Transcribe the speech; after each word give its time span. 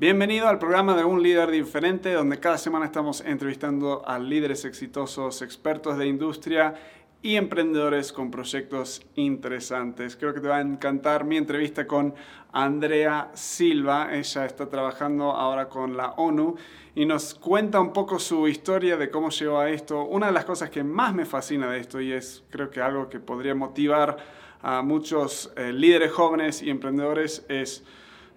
Bienvenido 0.00 0.48
al 0.48 0.58
programa 0.58 0.96
de 0.96 1.04
Un 1.04 1.22
Líder 1.22 1.50
Diferente, 1.50 2.14
donde 2.14 2.40
cada 2.40 2.56
semana 2.56 2.86
estamos 2.86 3.20
entrevistando 3.20 4.02
a 4.06 4.18
líderes 4.18 4.64
exitosos, 4.64 5.42
expertos 5.42 5.98
de 5.98 6.06
industria 6.06 6.72
y 7.20 7.36
emprendedores 7.36 8.10
con 8.10 8.30
proyectos 8.30 9.02
interesantes. 9.16 10.16
Creo 10.16 10.32
que 10.32 10.40
te 10.40 10.48
va 10.48 10.56
a 10.56 10.62
encantar 10.62 11.26
mi 11.26 11.36
entrevista 11.36 11.86
con 11.86 12.14
Andrea 12.50 13.30
Silva. 13.34 14.08
Ella 14.14 14.46
está 14.46 14.70
trabajando 14.70 15.32
ahora 15.32 15.68
con 15.68 15.94
la 15.98 16.12
ONU 16.12 16.56
y 16.94 17.04
nos 17.04 17.34
cuenta 17.34 17.78
un 17.78 17.92
poco 17.92 18.18
su 18.18 18.48
historia 18.48 18.96
de 18.96 19.10
cómo 19.10 19.28
llegó 19.28 19.58
a 19.58 19.68
esto. 19.68 20.02
Una 20.04 20.28
de 20.28 20.32
las 20.32 20.46
cosas 20.46 20.70
que 20.70 20.82
más 20.82 21.14
me 21.14 21.26
fascina 21.26 21.70
de 21.70 21.78
esto 21.78 22.00
y 22.00 22.12
es 22.12 22.42
creo 22.48 22.70
que 22.70 22.80
algo 22.80 23.10
que 23.10 23.20
podría 23.20 23.54
motivar 23.54 24.16
a 24.62 24.80
muchos 24.80 25.52
eh, 25.58 25.74
líderes 25.74 26.10
jóvenes 26.10 26.62
y 26.62 26.70
emprendedores 26.70 27.44
es 27.50 27.84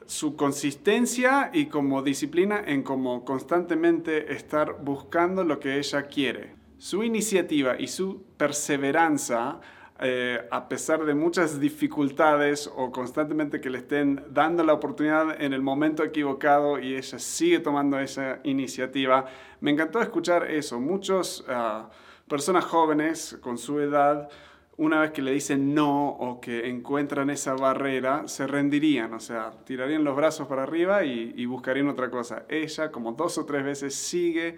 su 0.05 0.35
consistencia 0.35 1.49
y 1.53 1.67
como 1.67 2.01
disciplina 2.01 2.63
en 2.65 2.83
cómo 2.83 3.23
constantemente 3.25 4.33
estar 4.33 4.83
buscando 4.83 5.43
lo 5.43 5.59
que 5.59 5.77
ella 5.77 6.03
quiere. 6.03 6.55
Su 6.77 7.03
iniciativa 7.03 7.79
y 7.79 7.87
su 7.87 8.23
perseverancia, 8.37 9.59
eh, 9.99 10.47
a 10.51 10.67
pesar 10.67 11.05
de 11.05 11.13
muchas 11.13 11.59
dificultades 11.59 12.69
o 12.75 12.91
constantemente 12.91 13.61
que 13.61 13.69
le 13.69 13.77
estén 13.79 14.23
dando 14.29 14.63
la 14.63 14.73
oportunidad 14.73 15.41
en 15.41 15.53
el 15.53 15.61
momento 15.61 16.03
equivocado 16.03 16.79
y 16.79 16.95
ella 16.95 17.19
sigue 17.19 17.59
tomando 17.59 17.99
esa 17.99 18.39
iniciativa, 18.43 19.25
me 19.61 19.71
encantó 19.71 20.01
escuchar 20.01 20.51
eso. 20.51 20.79
Muchas 20.79 21.43
ah, 21.47 21.89
personas 22.27 22.65
jóvenes 22.65 23.37
con 23.41 23.57
su 23.57 23.79
edad 23.79 24.29
una 24.77 25.01
vez 25.01 25.11
que 25.11 25.21
le 25.21 25.31
dicen 25.31 25.73
no 25.75 26.09
o 26.09 26.41
que 26.41 26.67
encuentran 26.67 27.29
esa 27.29 27.53
barrera, 27.53 28.27
se 28.27 28.47
rendirían, 28.47 29.13
o 29.13 29.19
sea, 29.19 29.51
tirarían 29.65 30.03
los 30.03 30.15
brazos 30.15 30.47
para 30.47 30.63
arriba 30.63 31.03
y, 31.05 31.45
buscarían 31.45 31.89
otra 31.89 32.09
cosa. 32.09 32.45
Ella, 32.49 32.91
como 32.91 33.11
dos 33.11 33.37
o 33.37 33.45
tres 33.45 33.63
veces, 33.63 33.93
sigue 33.93 34.57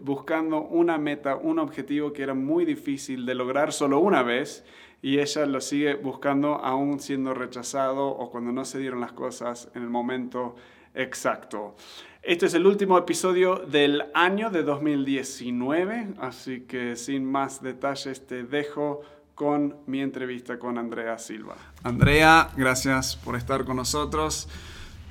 buscando 0.00 0.60
una 0.60 0.98
meta, 0.98 1.36
un 1.36 1.58
objetivo 1.58 2.12
que 2.12 2.22
era 2.22 2.34
muy 2.34 2.66
difícil 2.66 3.24
de 3.24 3.34
lograr 3.34 3.72
solo 3.72 3.98
una 4.00 4.22
vez 4.22 4.62
y 5.00 5.20
ella 5.20 5.46
lo 5.46 5.62
sigue 5.62 5.94
buscando 5.94 6.56
aún 6.56 7.00
siendo 7.00 7.32
rechazado 7.32 8.06
o 8.06 8.30
cuando 8.30 8.52
no 8.52 8.66
se 8.66 8.78
dieron 8.78 9.00
las 9.00 9.12
cosas 9.12 9.70
en 9.74 9.82
el 9.82 9.88
momento 9.88 10.56
exacto. 10.94 11.76
Este 12.22 12.46
es 12.46 12.54
el 12.54 12.66
último 12.66 12.98
episodio 12.98 13.56
del 13.56 14.04
año 14.12 14.50
de 14.50 14.64
2019, 14.64 16.08
así 16.18 16.62
que 16.62 16.96
sin 16.96 17.24
más 17.24 17.62
detalles 17.62 18.26
te 18.26 18.42
dejo 18.42 19.02
con 19.36 19.76
mi 19.86 20.00
entrevista 20.00 20.58
con 20.58 20.78
Andrea 20.78 21.18
Silva. 21.18 21.56
Andrea, 21.84 22.48
gracias 22.56 23.16
por 23.16 23.36
estar 23.36 23.66
con 23.66 23.76
nosotros. 23.76 24.48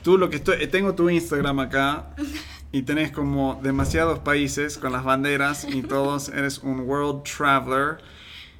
Tú 0.04 0.18
lo 0.18 0.32
que 0.32 0.38
estoy, 0.38 0.64
eh, 0.64 0.68
tengo 0.68 0.96
tu 0.96 1.12
Instagram 1.12 1.60
acá 1.60 2.08
y 2.72 2.82
tenés 2.82 3.12
como 3.12 3.60
demasiados 3.62 4.18
países 4.20 4.80
con 4.80 4.92
las 4.92 5.04
banderas 5.04 5.64
y 5.64 5.84
todos 5.88 6.30
eres 6.30 6.58
un 6.58 6.82
world 6.82 7.22
traveler. 7.24 8.00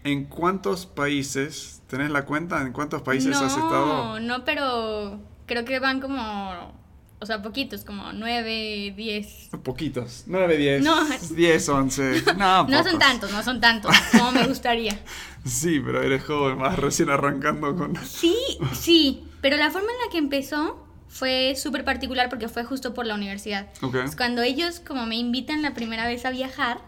¿En 0.04 0.26
cuántos 0.26 0.86
países 0.86 1.82
tenés 1.88 2.12
la 2.12 2.26
cuenta? 2.26 2.62
¿En 2.62 2.72
cuántos 2.72 3.02
países 3.02 3.36
has 3.36 3.58
estado? 3.58 3.88
No, 3.88 4.20
no, 4.20 4.46
pero 4.46 5.20
creo 5.48 5.66
que 5.66 5.80
van 5.80 6.00
como 6.00 6.85
o 7.20 7.26
sea, 7.26 7.42
poquitos, 7.42 7.84
como 7.84 8.12
9, 8.12 8.94
10. 8.96 9.50
Poquitos, 9.64 10.24
9, 10.28 10.58
10. 10.58 10.84
No. 10.84 10.96
10, 11.32 11.70
11. 11.70 12.24
No, 12.38 12.68
no 12.68 12.84
son 12.84 13.00
tantos, 13.00 13.32
no 13.32 13.44
son 13.44 13.62
tantos, 13.62 13.96
como 14.12 14.32
me 14.32 14.46
gustaría. 14.48 15.00
sí, 15.46 15.80
pero 15.80 16.02
eres 16.02 16.24
joven, 16.24 16.58
más 16.58 16.78
recién 16.78 17.10
arrancando 17.10 17.76
con... 17.76 17.96
Sí, 18.06 18.36
sí, 18.74 19.24
pero 19.42 19.58
la 19.58 19.72
forma 19.72 19.92
en 19.92 20.06
la 20.06 20.12
que 20.12 20.18
empezó 20.18 20.86
fue 21.08 21.56
súper 21.56 21.86
particular 21.86 22.30
porque 22.30 22.50
fue 22.50 22.66
justo 22.66 22.94
por 22.94 23.06
la 23.06 23.16
universidad. 23.16 23.70
Okay. 23.82 24.02
cuando 24.18 24.42
ellos 24.42 24.82
como 24.86 25.06
me 25.06 25.16
invitan 25.16 25.62
la 25.62 25.74
primera 25.74 26.06
vez 26.08 26.26
a 26.26 26.32
viajar, 26.32 26.82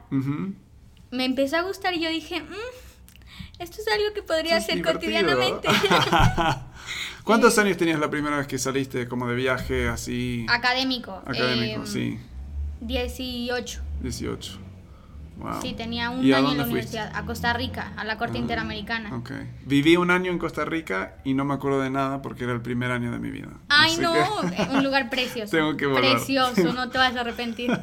me 1.11 1.23
empezó 1.23 1.57
a 1.57 1.61
gustar 1.61 1.93
y 1.93 2.01
yo 2.01 2.09
dije, 2.09 2.41
mm, 2.41 2.86
esto 3.59 3.77
es 3.81 3.87
algo 3.87 4.13
que 4.13 4.23
podría 4.23 4.57
hacer 4.57 4.81
cotidianamente. 4.81 5.67
¿Cuántos 7.23 7.57
años 7.57 7.75
tenías 7.77 7.99
la 7.99 8.09
primera 8.09 8.37
vez 8.37 8.47
que 8.47 8.57
saliste 8.57 9.07
como 9.07 9.27
de 9.27 9.35
viaje 9.35 9.89
así? 9.89 10.45
Académico. 10.47 11.21
Académico, 11.25 11.81
em, 11.81 11.87
sí. 11.87 12.19
18. 12.81 13.81
18. 14.01 14.59
Wow. 15.37 15.61
Sí, 15.61 15.73
tenía 15.73 16.09
un 16.09 16.19
año 16.19 16.51
en 16.51 16.57
la 16.57 16.63
universidad, 16.63 17.11
a 17.13 17.25
Costa 17.25 17.53
Rica, 17.53 17.93
a 17.95 18.03
la 18.05 18.17
Corte 18.17 18.37
ah, 18.37 18.41
Interamericana. 18.41 19.15
Ok. 19.15 19.31
Viví 19.65 19.95
un 19.95 20.09
año 20.09 20.31
en 20.31 20.39
Costa 20.39 20.65
Rica 20.65 21.17
y 21.23 21.35
no 21.35 21.45
me 21.45 21.53
acuerdo 21.53 21.81
de 21.81 21.91
nada 21.91 22.21
porque 22.21 22.45
era 22.45 22.53
el 22.53 22.61
primer 22.61 22.91
año 22.91 23.11
de 23.11 23.19
mi 23.19 23.29
vida. 23.29 23.49
Ay, 23.69 23.97
no, 23.97 24.13
un 24.71 24.83
lugar 24.83 25.09
precioso. 25.09 25.51
Tengo 25.55 25.77
que 25.77 25.85
volver. 25.85 26.15
Precioso, 26.15 26.73
no 26.73 26.89
te 26.89 26.97
vas 26.97 27.15
a 27.15 27.21
arrepentir. 27.21 27.71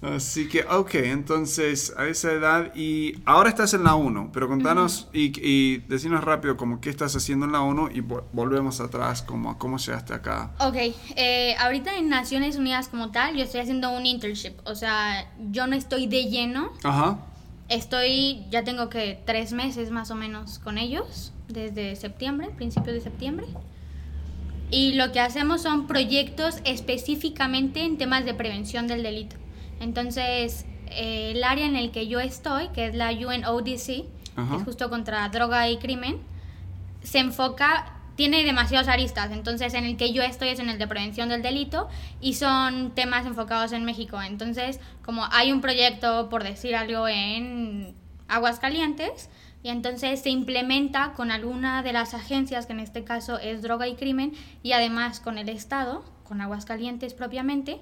Así 0.00 0.48
que, 0.48 0.62
ok, 0.62 0.94
entonces 0.94 1.92
a 1.96 2.06
esa 2.06 2.30
edad 2.30 2.72
y 2.76 3.16
ahora 3.24 3.48
estás 3.48 3.74
en 3.74 3.82
la 3.82 3.96
1, 3.96 4.30
pero 4.32 4.46
contanos 4.46 5.08
y, 5.12 5.32
y 5.44 5.78
decinos 5.88 6.22
rápido 6.22 6.56
como 6.56 6.80
qué 6.80 6.88
estás 6.88 7.16
haciendo 7.16 7.46
en 7.46 7.52
la 7.52 7.62
1 7.62 7.90
y 7.92 8.00
volvemos 8.00 8.80
atrás 8.80 9.22
como 9.22 9.50
a 9.50 9.58
cómo 9.58 9.76
llegaste 9.78 10.14
acá. 10.14 10.52
Ok, 10.60 10.76
eh, 11.16 11.56
ahorita 11.58 11.96
en 11.96 12.08
Naciones 12.08 12.56
Unidas 12.56 12.86
como 12.86 13.10
tal 13.10 13.36
yo 13.36 13.42
estoy 13.42 13.60
haciendo 13.60 13.90
un 13.90 14.06
internship, 14.06 14.52
o 14.64 14.76
sea, 14.76 15.32
yo 15.50 15.66
no 15.66 15.74
estoy 15.74 16.06
de 16.06 16.26
lleno. 16.26 16.70
Ajá. 16.84 17.18
Estoy, 17.68 18.44
ya 18.50 18.62
tengo 18.62 18.88
que 18.88 19.20
tres 19.26 19.52
meses 19.52 19.90
más 19.90 20.12
o 20.12 20.14
menos 20.14 20.60
con 20.60 20.78
ellos, 20.78 21.32
desde 21.48 21.96
septiembre, 21.96 22.50
principio 22.56 22.92
de 22.92 23.00
septiembre. 23.00 23.46
Y 24.70 24.92
lo 24.94 25.12
que 25.12 25.20
hacemos 25.20 25.62
son 25.62 25.86
proyectos 25.86 26.60
específicamente 26.64 27.84
en 27.84 27.98
temas 27.98 28.24
de 28.24 28.34
prevención 28.34 28.86
del 28.86 29.02
delito. 29.02 29.36
Entonces, 29.80 30.66
eh, 30.90 31.32
el 31.34 31.44
área 31.44 31.66
en 31.66 31.76
el 31.76 31.90
que 31.90 32.08
yo 32.08 32.20
estoy, 32.20 32.68
que 32.68 32.86
es 32.86 32.94
la 32.94 33.10
UNODC, 33.10 34.04
que 34.36 34.56
es 34.56 34.62
justo 34.64 34.88
contra 34.88 35.28
droga 35.28 35.68
y 35.68 35.78
crimen, 35.78 36.18
se 37.02 37.18
enfoca, 37.18 37.92
tiene 38.14 38.44
demasiados 38.44 38.88
aristas. 38.88 39.32
Entonces, 39.32 39.74
en 39.74 39.84
el 39.84 39.96
que 39.96 40.12
yo 40.12 40.22
estoy 40.22 40.48
es 40.48 40.58
en 40.58 40.68
el 40.68 40.78
de 40.78 40.86
prevención 40.86 41.28
del 41.28 41.42
delito 41.42 41.88
y 42.20 42.34
son 42.34 42.92
temas 42.94 43.26
enfocados 43.26 43.72
en 43.72 43.84
México. 43.84 44.20
Entonces, 44.22 44.80
como 45.04 45.24
hay 45.30 45.52
un 45.52 45.60
proyecto, 45.60 46.28
por 46.28 46.44
decir 46.44 46.76
algo, 46.76 47.08
en 47.08 47.94
Aguascalientes, 48.28 49.28
y 49.62 49.70
entonces 49.70 50.20
se 50.20 50.30
implementa 50.30 51.14
con 51.14 51.30
alguna 51.30 51.82
de 51.82 51.92
las 51.92 52.14
agencias, 52.14 52.66
que 52.66 52.72
en 52.72 52.80
este 52.80 53.02
caso 53.02 53.38
es 53.38 53.62
droga 53.62 53.88
y 53.88 53.96
crimen, 53.96 54.32
y 54.62 54.72
además 54.72 55.20
con 55.20 55.36
el 55.36 55.48
Estado, 55.48 56.04
con 56.24 56.40
Aguascalientes 56.40 57.14
propiamente, 57.14 57.80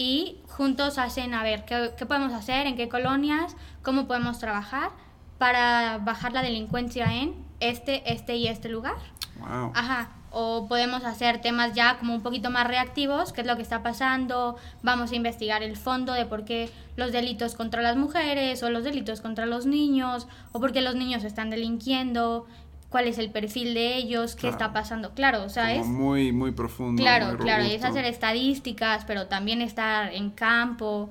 y 0.00 0.38
juntos 0.48 0.96
hacen 0.96 1.34
a 1.34 1.42
ver 1.42 1.66
qué, 1.66 1.92
qué, 1.94 2.06
podemos 2.06 2.32
hacer, 2.32 2.66
en 2.66 2.74
qué 2.74 2.88
colonias, 2.88 3.54
cómo 3.82 4.06
podemos 4.06 4.38
trabajar 4.38 4.92
para 5.36 5.98
bajar 5.98 6.32
la 6.32 6.40
delincuencia 6.40 7.12
en 7.20 7.34
este, 7.60 8.10
este 8.10 8.34
y 8.36 8.46
este 8.46 8.70
lugar. 8.70 8.96
Wow. 9.38 9.72
Ajá. 9.74 10.08
O 10.30 10.66
podemos 10.68 11.04
hacer 11.04 11.42
temas 11.42 11.74
ya 11.74 11.98
como 11.98 12.14
un 12.14 12.22
poquito 12.22 12.48
más 12.48 12.66
reactivos, 12.66 13.34
qué 13.34 13.42
es 13.42 13.46
lo 13.46 13.56
que 13.56 13.62
está 13.62 13.82
pasando, 13.82 14.56
vamos 14.82 15.12
a 15.12 15.16
investigar 15.16 15.62
el 15.62 15.76
fondo 15.76 16.14
de 16.14 16.24
por 16.24 16.46
qué 16.46 16.70
los 16.96 17.12
delitos 17.12 17.54
contra 17.54 17.82
las 17.82 17.96
mujeres 17.96 18.62
o 18.62 18.70
los 18.70 18.84
delitos 18.84 19.20
contra 19.20 19.44
los 19.44 19.66
niños 19.66 20.28
o 20.52 20.60
por 20.60 20.72
qué 20.72 20.80
los 20.80 20.94
niños 20.94 21.24
están 21.24 21.50
delinquiendo 21.50 22.46
cuál 22.90 23.06
es 23.06 23.18
el 23.18 23.30
perfil 23.30 23.72
de 23.72 23.96
ellos, 23.96 24.34
qué 24.34 24.48
está 24.48 24.72
pasando. 24.72 25.14
Claro, 25.14 25.44
o 25.44 25.48
sea, 25.48 25.74
es... 25.74 25.86
Muy, 25.86 26.32
muy 26.32 26.50
profundo. 26.50 27.00
Claro, 27.00 27.38
claro, 27.38 27.62
es 27.64 27.84
hacer 27.84 28.04
estadísticas, 28.04 29.04
pero 29.06 29.28
también 29.28 29.62
estar 29.62 30.12
en 30.12 30.30
campo, 30.30 31.10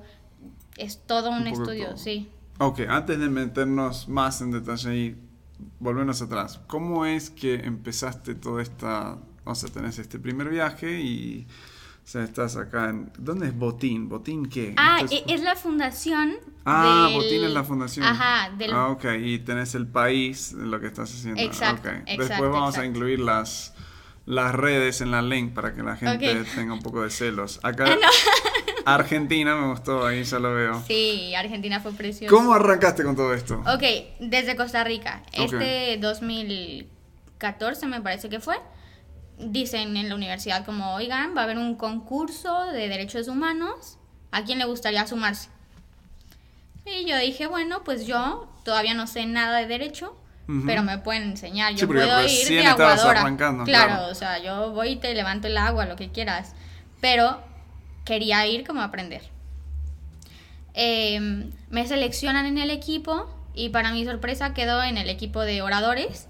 es 0.76 1.02
todo 1.06 1.30
un, 1.30 1.46
estudio, 1.46 1.96
sí. 1.96 2.28
Ok, 2.58 2.80
antes 2.88 3.18
de 3.18 3.28
meternos 3.28 4.08
más 4.08 4.42
en 4.42 4.50
detalle 4.50 4.96
y 4.96 5.16
volvernos 5.78 6.20
atrás, 6.22 6.60
¿cómo 6.66 7.06
es 7.06 7.30
que 7.30 7.54
empezaste 7.54 8.34
toda 8.34 8.62
esta, 8.62 9.18
o 9.44 9.54
sea, 9.54 9.70
tenés 9.70 9.98
este 9.98 10.18
primer 10.18 10.50
viaje 10.50 11.00
y 11.00 11.46
sea, 12.10 12.24
estás 12.24 12.56
acá 12.56 12.90
en... 12.90 13.12
¿Dónde 13.18 13.46
es 13.46 13.56
Botín? 13.56 14.08
¿Botín 14.08 14.46
qué? 14.46 14.74
Ah, 14.76 15.00
e, 15.08 15.22
es 15.32 15.42
la 15.42 15.54
fundación. 15.54 16.34
Ah, 16.64 17.08
Botín 17.12 17.44
es 17.44 17.52
la 17.52 17.62
fundación. 17.62 18.04
Ajá, 18.04 18.50
del... 18.58 18.72
Ah, 18.72 18.88
ok. 18.88 19.04
Y 19.22 19.38
tenés 19.38 19.76
el 19.76 19.86
país, 19.86 20.52
lo 20.52 20.80
que 20.80 20.88
estás 20.88 21.14
haciendo. 21.14 21.40
Exacto. 21.40 21.88
Después 22.06 22.50
vamos 22.50 22.76
a 22.78 22.84
incluir 22.84 23.20
las, 23.20 23.74
las 24.26 24.52
redes 24.52 25.00
en 25.00 25.12
la 25.12 25.22
link 25.22 25.54
para 25.54 25.72
que 25.72 25.84
la 25.84 25.94
gente 25.94 26.44
tenga 26.56 26.72
un 26.72 26.82
poco 26.82 27.02
de 27.02 27.10
celos. 27.10 27.60
Acá... 27.62 27.86
Argentina 28.86 29.54
me 29.54 29.68
gustó, 29.68 30.04
ahí 30.04 30.24
ya 30.24 30.38
lo 30.40 30.52
veo. 30.54 30.82
Sí, 30.86 31.32
Argentina 31.36 31.78
fue 31.78 31.92
precioso. 31.92 32.34
¿Cómo 32.34 32.54
arrancaste 32.54 33.04
con 33.04 33.14
todo 33.14 33.34
esto? 33.34 33.62
Ok, 33.72 33.84
desde 34.18 34.56
Costa 34.56 34.82
Rica. 34.82 35.22
Este 35.32 35.96
2014 35.98 37.86
me 37.86 38.00
parece 38.00 38.28
que 38.28 38.40
fue 38.40 38.56
dicen 39.40 39.96
en 39.96 40.08
la 40.08 40.14
universidad 40.14 40.64
como, 40.64 40.94
oigan, 40.94 41.36
va 41.36 41.42
a 41.42 41.44
haber 41.44 41.58
un 41.58 41.74
concurso 41.76 42.66
de 42.66 42.88
derechos 42.88 43.28
humanos, 43.28 43.98
¿a 44.30 44.44
quién 44.44 44.58
le 44.58 44.64
gustaría 44.64 45.06
sumarse? 45.06 45.48
Y 46.86 47.06
yo 47.06 47.16
dije, 47.18 47.46
bueno, 47.46 47.82
pues 47.84 48.06
yo 48.06 48.48
todavía 48.64 48.94
no 48.94 49.06
sé 49.06 49.26
nada 49.26 49.58
de 49.58 49.66
derecho, 49.66 50.16
pero 50.66 50.82
me 50.82 50.98
pueden 50.98 51.22
enseñar, 51.22 51.74
yo 51.76 51.86
puedo 51.86 52.26
ir 52.26 52.48
de 52.48 52.66
aguadora. 52.66 53.36
Claro, 53.36 53.64
claro, 53.64 54.08
o 54.08 54.14
sea, 54.16 54.38
yo 54.42 54.72
voy 54.72 54.90
y 54.90 54.96
te 54.96 55.14
levanto 55.14 55.46
el 55.46 55.56
agua, 55.56 55.86
lo 55.86 55.94
que 55.94 56.10
quieras. 56.10 56.54
Pero 57.00 57.40
quería 58.04 58.44
ir 58.48 58.66
como 58.66 58.80
a 58.80 58.84
aprender. 58.84 59.22
Em, 60.74 61.52
me 61.68 61.86
seleccionan 61.86 62.46
en 62.46 62.58
el 62.58 62.70
equipo 62.70 63.30
y 63.54 63.68
para 63.68 63.92
mi 63.92 64.04
sorpresa 64.04 64.52
quedó 64.52 64.82
en 64.82 64.98
el 64.98 65.08
equipo 65.08 65.42
de 65.42 65.62
oradores. 65.62 66.26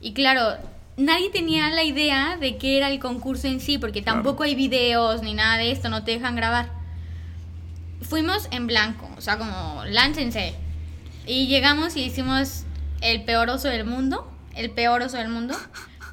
Y 0.00 0.12
claro, 0.12 0.56
nadie 0.96 1.30
tenía 1.30 1.70
la 1.70 1.82
idea 1.82 2.36
de 2.36 2.56
qué 2.56 2.76
era 2.76 2.90
el 2.90 2.98
concurso 2.98 3.46
en 3.46 3.60
sí, 3.60 3.78
porque 3.78 4.02
tampoco 4.02 4.42
hay 4.42 4.54
videos 4.54 5.22
ni 5.22 5.34
nada 5.34 5.58
de 5.58 5.70
esto, 5.70 5.88
no 5.88 6.04
te 6.04 6.12
dejan 6.12 6.36
grabar. 6.36 6.70
Fuimos 8.02 8.48
en 8.50 8.66
blanco, 8.66 9.08
o 9.16 9.20
sea, 9.20 9.38
como 9.38 9.84
láncense. 9.86 10.54
Y 11.26 11.48
llegamos 11.48 11.96
y 11.96 12.04
hicimos 12.04 12.64
el 13.00 13.24
peor 13.24 13.50
oso 13.50 13.68
del 13.68 13.84
mundo, 13.84 14.30
el 14.54 14.70
peor 14.70 15.02
oso 15.02 15.16
del 15.16 15.28
mundo, 15.28 15.56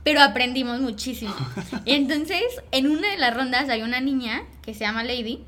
pero 0.04 0.22
aprendimos 0.22 0.82
muchísimo. 0.82 1.36
Y 1.86 1.94
entonces, 1.94 2.44
en 2.72 2.90
una 2.90 3.10
de 3.10 3.18
las 3.18 3.34
rondas 3.34 3.70
hay 3.70 3.84
una 3.84 4.02
niña 4.02 4.44
que 4.62 4.74
se 4.74 4.82
llama 4.82 5.04
Lady, 5.04 5.44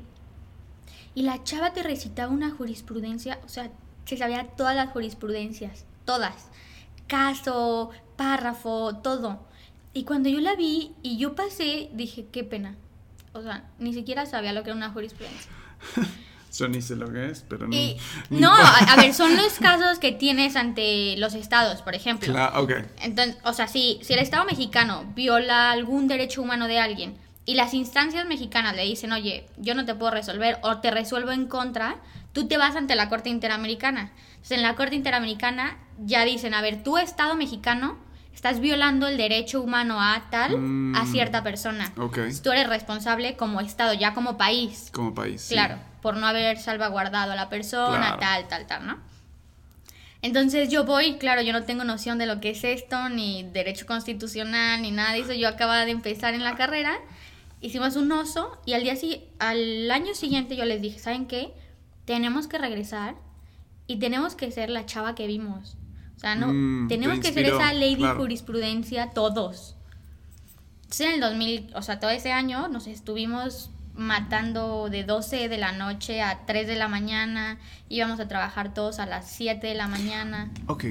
y 1.14 1.22
la 1.22 1.42
chava 1.44 1.72
te 1.72 1.82
recitaba 1.82 2.30
una 2.30 2.50
jurisprudencia, 2.50 3.38
o 3.44 3.48
sea, 3.48 3.70
se 4.04 4.18
sabía 4.18 4.48
todas 4.48 4.76
las 4.76 4.90
jurisprudencias, 4.90 5.86
todas. 6.04 6.48
Caso, 7.06 7.90
párrafo, 8.16 8.96
todo. 9.02 9.46
Y 9.92 10.04
cuando 10.04 10.28
yo 10.28 10.40
la 10.40 10.56
vi 10.56 10.92
y 11.02 11.16
yo 11.16 11.34
pasé, 11.34 11.90
dije, 11.92 12.26
qué 12.30 12.44
pena. 12.44 12.76
O 13.32 13.42
sea, 13.42 13.64
ni 13.78 13.92
siquiera 13.94 14.26
sabía 14.26 14.52
lo 14.52 14.62
que 14.62 14.70
era 14.70 14.76
una 14.76 14.90
jurisprudencia. 14.90 15.50
Yo 16.58 16.68
ni 16.68 16.80
sé 16.80 16.96
lo 16.96 17.12
que 17.12 17.30
es, 17.30 17.44
pero 17.46 17.68
no. 17.68 17.76
no, 18.30 18.50
a, 18.52 18.96
ver, 18.96 19.12
son 19.12 19.36
los 19.42 19.54
casos 19.58 19.98
que 19.98 20.12
tienes 20.12 20.56
ante 20.56 21.16
los 21.18 21.34
estados, 21.34 21.82
por 21.82 21.94
ejemplo. 21.94 22.32
Claro, 22.32 22.62
ok. 22.62 22.72
Entonces, 23.02 23.36
o 23.44 23.52
sea, 23.52 23.68
si, 23.68 23.98
si 24.02 24.14
el 24.14 24.20
Estado 24.20 24.44
mexicano 24.44 25.04
viola 25.14 25.70
algún 25.70 26.08
derecho 26.08 26.42
humano 26.42 26.66
de 26.66 26.78
alguien 26.78 27.16
y 27.44 27.54
las 27.54 27.74
instancias 27.74 28.26
mexicanas 28.26 28.74
le 28.74 28.84
dicen, 28.84 29.12
oye, 29.12 29.46
yo 29.58 29.74
no 29.74 29.84
te 29.84 29.94
puedo 29.94 30.10
resolver 30.10 30.58
o 30.62 30.78
te 30.78 30.90
resuelvo 30.90 31.30
en 31.30 31.46
contra, 31.46 31.96
tú 32.32 32.48
te 32.48 32.56
vas 32.56 32.74
ante 32.74 32.94
la 32.94 33.08
Corte 33.08 33.28
Interamericana. 33.28 34.12
Entonces, 34.30 34.58
en 34.58 34.62
la 34.62 34.76
Corte 34.76 34.96
Interamericana 34.96 35.78
ya 35.98 36.24
dicen, 36.24 36.54
a 36.54 36.62
ver, 36.62 36.82
tú, 36.82 36.98
Estado 36.98 37.36
mexicano, 37.36 37.98
estás 38.36 38.60
violando 38.60 39.08
el 39.08 39.16
derecho 39.16 39.60
humano 39.60 40.00
a 40.00 40.22
tal, 40.30 40.54
a 40.54 40.58
mm, 40.58 41.06
cierta 41.10 41.42
persona. 41.42 41.92
Ok. 41.96 42.18
tú 42.42 42.52
eres 42.52 42.68
responsable 42.68 43.36
como 43.36 43.60
Estado, 43.60 43.94
ya 43.94 44.14
como 44.14 44.38
país. 44.38 44.90
Como 44.92 45.12
país. 45.12 45.46
Claro 45.48 45.78
por 46.06 46.16
no 46.16 46.28
haber 46.28 46.56
salvaguardado 46.58 47.32
a 47.32 47.34
la 47.34 47.48
persona, 47.48 48.16
tal, 48.20 48.46
tal, 48.46 48.64
tal, 48.68 48.86
¿no? 48.86 48.96
Entonces 50.22 50.68
yo 50.68 50.84
voy, 50.84 51.16
claro, 51.16 51.42
yo 51.42 51.52
no 51.52 51.64
tengo 51.64 51.82
noción 51.82 52.16
de 52.16 52.26
lo 52.26 52.38
que 52.38 52.50
es 52.50 52.62
esto, 52.62 53.08
ni 53.08 53.42
derecho 53.42 53.86
constitucional, 53.86 54.82
ni 54.82 54.92
nada 54.92 55.14
de 55.14 55.22
eso. 55.22 55.32
Yo 55.32 55.48
acababa 55.48 55.84
de 55.84 55.90
empezar 55.90 56.34
en 56.34 56.44
la 56.44 56.54
carrera, 56.54 56.96
hicimos 57.60 57.96
un 57.96 58.12
oso 58.12 58.56
y 58.64 58.74
al, 58.74 58.84
día, 58.84 58.94
al 59.40 59.90
año 59.90 60.14
siguiente 60.14 60.54
yo 60.54 60.64
les 60.64 60.80
dije, 60.80 61.00
¿saben 61.00 61.26
qué? 61.26 61.52
Tenemos 62.04 62.46
que 62.46 62.58
regresar 62.58 63.16
y 63.88 63.96
tenemos 63.96 64.36
que 64.36 64.52
ser 64.52 64.70
la 64.70 64.86
chava 64.86 65.16
que 65.16 65.26
vimos. 65.26 65.76
O 66.16 66.18
sea, 66.18 66.34
no, 66.34 66.48
mm, 66.52 66.88
tenemos 66.88 67.20
que 67.20 67.32
ser 67.32 67.46
esa 67.46 67.72
lady 67.72 68.04
jurisprudencia 68.16 69.10
todos. 69.10 69.76
Entonces 70.82 71.06
en 71.08 71.14
el 71.14 71.20
2000, 71.20 71.70
o 71.74 71.82
sea, 71.82 72.00
todo 72.00 72.10
ese 72.10 72.32
año 72.32 72.68
nos 72.68 72.86
estuvimos 72.86 73.70
matando 73.96 74.88
de 74.90 75.04
12 75.04 75.48
de 75.48 75.58
la 75.58 75.72
noche 75.72 76.22
a 76.22 76.44
3 76.46 76.66
de 76.66 76.76
la 76.76 76.88
mañana, 76.88 77.58
íbamos 77.88 78.20
a 78.20 78.28
trabajar 78.28 78.74
todos 78.74 78.98
a 78.98 79.06
las 79.06 79.30
7 79.30 79.66
de 79.66 79.74
la 79.74 79.88
mañana. 79.88 80.52
Ok, 80.66 80.84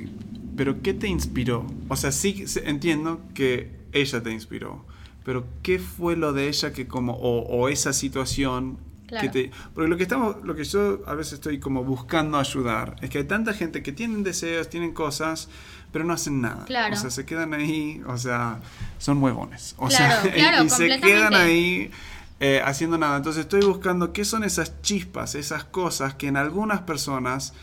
pero 0.55 0.81
¿qué 0.81 0.93
te 0.93 1.07
inspiró? 1.07 1.65
O 1.87 1.95
sea, 1.95 2.11
sí 2.11 2.45
entiendo 2.63 3.21
que 3.33 3.71
ella 3.91 4.21
te 4.21 4.31
inspiró, 4.31 4.85
pero 5.23 5.45
¿qué 5.63 5.79
fue 5.79 6.15
lo 6.15 6.33
de 6.33 6.49
ella 6.49 6.73
que 6.73 6.87
como, 6.87 7.13
o, 7.13 7.69
esa 7.69 7.93
situación 7.93 8.77
que 9.07 9.29
te... 9.29 9.51
Porque 9.73 9.89
lo 9.89 9.97
que, 9.97 10.03
estamos, 10.03 10.37
lo 10.43 10.55
que 10.55 10.63
yo 10.63 11.01
a 11.05 11.13
veces 11.13 11.33
estoy 11.33 11.59
como 11.59 11.83
buscando 11.83 12.37
ayudar 12.37 12.95
es 13.01 13.09
que 13.09 13.19
hay 13.19 13.23
tanta 13.23 13.53
gente 13.53 13.83
que 13.83 13.91
tienen 13.91 14.23
deseos, 14.23 14.69
tienen 14.69 14.93
cosas, 14.93 15.49
pero 15.91 16.05
no 16.05 16.13
hacen 16.13 16.41
nada. 16.41 16.65
Claro. 16.65 16.93
O 16.93 16.97
sea, 16.97 17.09
se 17.09 17.25
quedan 17.25 17.53
ahí, 17.53 18.01
o 18.07 18.17
sea, 18.17 18.59
son 18.97 19.21
huevones. 19.21 19.75
O 19.77 19.89
sea, 19.89 20.23
y 20.63 20.69
se 20.69 20.99
quedan 20.99 21.33
ahí 21.33 21.91
eh, 22.39 22.61
haciendo 22.63 22.97
nada. 22.97 23.17
Entonces 23.17 23.41
estoy 23.41 23.61
buscando 23.61 24.11
qué 24.11 24.25
son 24.25 24.43
esas 24.43 24.81
chispas, 24.81 25.35
esas 25.35 25.63
cosas 25.63 26.15
que 26.15 26.27
en 26.27 26.37
algunas 26.37 26.81
personas 26.81 27.53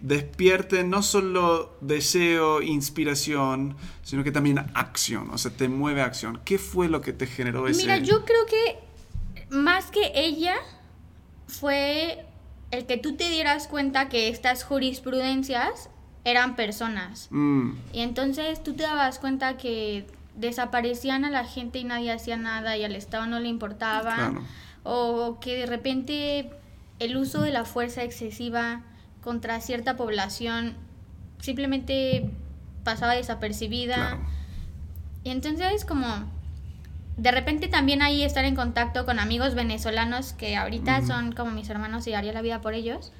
despierten 0.00 0.90
no 0.90 1.02
solo 1.02 1.76
deseo, 1.80 2.62
inspiración, 2.62 3.76
sino 4.02 4.24
que 4.24 4.30
también 4.30 4.58
acción, 4.74 5.30
o 5.30 5.38
sea, 5.38 5.50
te 5.50 5.68
mueve 5.68 6.02
acción. 6.02 6.40
¿Qué 6.44 6.58
fue 6.58 6.88
lo 6.88 7.00
que 7.00 7.12
te 7.12 7.26
generó 7.26 7.66
ese? 7.66 7.82
Mira, 7.82 7.98
yo 7.98 8.24
creo 8.24 8.46
que 8.46 8.78
más 9.50 9.90
que 9.90 10.12
ella 10.14 10.56
fue 11.48 12.24
el 12.70 12.86
que 12.86 12.98
tú 12.98 13.16
te 13.16 13.28
dieras 13.28 13.66
cuenta 13.66 14.08
que 14.08 14.28
estas 14.28 14.62
jurisprudencias 14.62 15.90
eran 16.24 16.54
personas. 16.54 17.28
Mm. 17.30 17.72
Y 17.92 18.00
entonces 18.00 18.62
tú 18.62 18.74
te 18.74 18.84
dabas 18.84 19.18
cuenta 19.18 19.56
que 19.56 20.06
desaparecían 20.36 21.24
a 21.24 21.30
la 21.30 21.44
gente 21.44 21.78
y 21.78 21.84
nadie 21.84 22.12
hacía 22.12 22.36
nada 22.36 22.76
y 22.76 22.84
al 22.84 22.94
Estado 22.94 23.26
no 23.26 23.40
le 23.40 23.48
importaba. 23.48 24.34
O 24.84 25.38
que 25.40 25.56
de 25.56 25.66
repente 25.66 26.50
el 26.98 27.16
uso 27.16 27.42
de 27.42 27.50
la 27.50 27.64
fuerza 27.64 28.04
excesiva 28.04 28.82
contra 29.22 29.60
cierta 29.60 29.96
población 29.96 30.74
simplemente 31.40 32.30
pasaba 32.84 33.14
desapercibida. 33.14 34.18
Y 35.24 35.30
entonces 35.30 35.84
como 35.84 36.06
de 37.18 37.32
repente 37.32 37.66
también 37.66 38.00
ahí 38.00 38.22
estar 38.22 38.44
en 38.44 38.54
contacto 38.54 39.04
con 39.04 39.18
amigos 39.18 39.56
venezolanos 39.56 40.32
que 40.32 40.56
ahorita 40.56 41.04
son 41.04 41.32
como 41.32 41.50
mis 41.50 41.68
hermanos 41.68 42.06
y 42.06 42.14
haría 42.14 42.32
la 42.32 42.42
vida 42.42 42.60
por 42.60 42.74
ellos. 42.74 43.12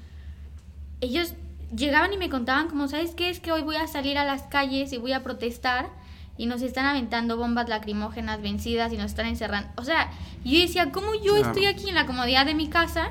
Ellos 1.01 1.33
llegaban 1.75 2.13
y 2.13 2.17
me 2.17 2.29
contaban 2.29 2.69
como, 2.69 2.87
¿sabes 2.87 3.11
qué? 3.11 3.29
Es 3.29 3.41
que 3.41 3.51
hoy 3.51 3.61
voy 3.61 3.75
a 3.75 3.87
salir 3.87 4.17
a 4.17 4.23
las 4.23 4.43
calles 4.43 4.93
y 4.93 4.97
voy 4.97 5.11
a 5.11 5.21
protestar 5.21 5.89
y 6.37 6.45
nos 6.45 6.61
están 6.61 6.85
aventando 6.85 7.35
bombas 7.35 7.67
lacrimógenas 7.67 8.41
vencidas 8.41 8.93
y 8.93 8.97
nos 8.97 9.07
están 9.07 9.25
encerrando. 9.25 9.69
O 9.75 9.83
sea, 9.83 10.09
yo 10.45 10.57
decía, 10.57 10.91
¿cómo 10.91 11.13
yo 11.21 11.35
estoy 11.35 11.65
aquí 11.65 11.89
en 11.89 11.95
la 11.95 12.05
comodidad 12.05 12.45
de 12.45 12.55
mi 12.55 12.69
casa? 12.69 13.09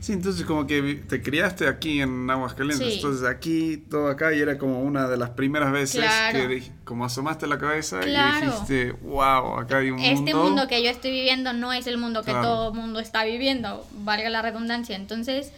Sí, 0.00 0.14
entonces 0.14 0.46
como 0.46 0.66
que 0.66 1.04
te 1.06 1.22
criaste 1.22 1.68
aquí 1.68 2.00
en 2.00 2.30
Aguascalientes, 2.30 2.94
entonces 2.96 3.28
aquí, 3.28 3.76
todo 3.76 4.08
acá, 4.08 4.32
y 4.32 4.40
era 4.40 4.56
como 4.56 4.80
una 4.80 5.06
de 5.06 5.18
las 5.18 5.30
primeras 5.30 5.70
veces 5.72 6.02
que 6.32 6.72
como 6.84 7.04
asomaste 7.04 7.46
la 7.46 7.58
cabeza 7.58 8.00
y 8.06 8.46
dijiste, 8.46 8.92
wow, 8.92 9.58
acá 9.58 9.78
hay 9.78 9.90
un 9.90 9.98
este 9.98 10.14
mundo. 10.14 10.30
Este 10.30 10.34
mundo 10.34 10.68
que 10.68 10.82
yo 10.82 10.90
estoy 10.90 11.10
viviendo 11.10 11.52
no 11.52 11.74
es 11.74 11.86
el 11.86 11.98
mundo 11.98 12.22
que 12.22 12.32
todo 12.32 12.72
mundo 12.72 12.98
está 12.98 13.24
viviendo, 13.24 13.86
valga 13.92 14.30
la 14.30 14.40
redundancia. 14.40 14.96
Entonces, 14.96 15.52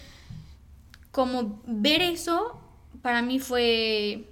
como 1.13 1.63
ver 1.67 2.03
eso, 2.03 2.61
para 3.01 3.23
mí 3.23 3.39
fue 3.39 4.29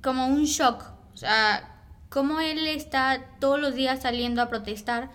como 0.00 0.28
un 0.28 0.44
shock, 0.44 0.84
o 1.12 1.16
sea, 1.16 1.76
cómo 2.08 2.40
él 2.40 2.68
está 2.68 3.20
todos 3.40 3.58
los 3.58 3.74
días 3.74 4.02
saliendo 4.02 4.42
a 4.42 4.48
protestar 4.48 5.10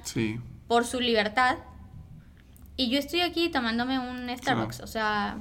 por 0.67 0.85
su 0.85 0.99
libertad. 0.99 1.57
Y 2.77 2.89
yo 2.89 2.99
estoy 2.99 3.21
aquí 3.21 3.49
tomándome 3.49 3.99
un 3.99 4.29
Starbucks. 4.29 4.81
O 4.81 4.87
sea, 4.87 5.37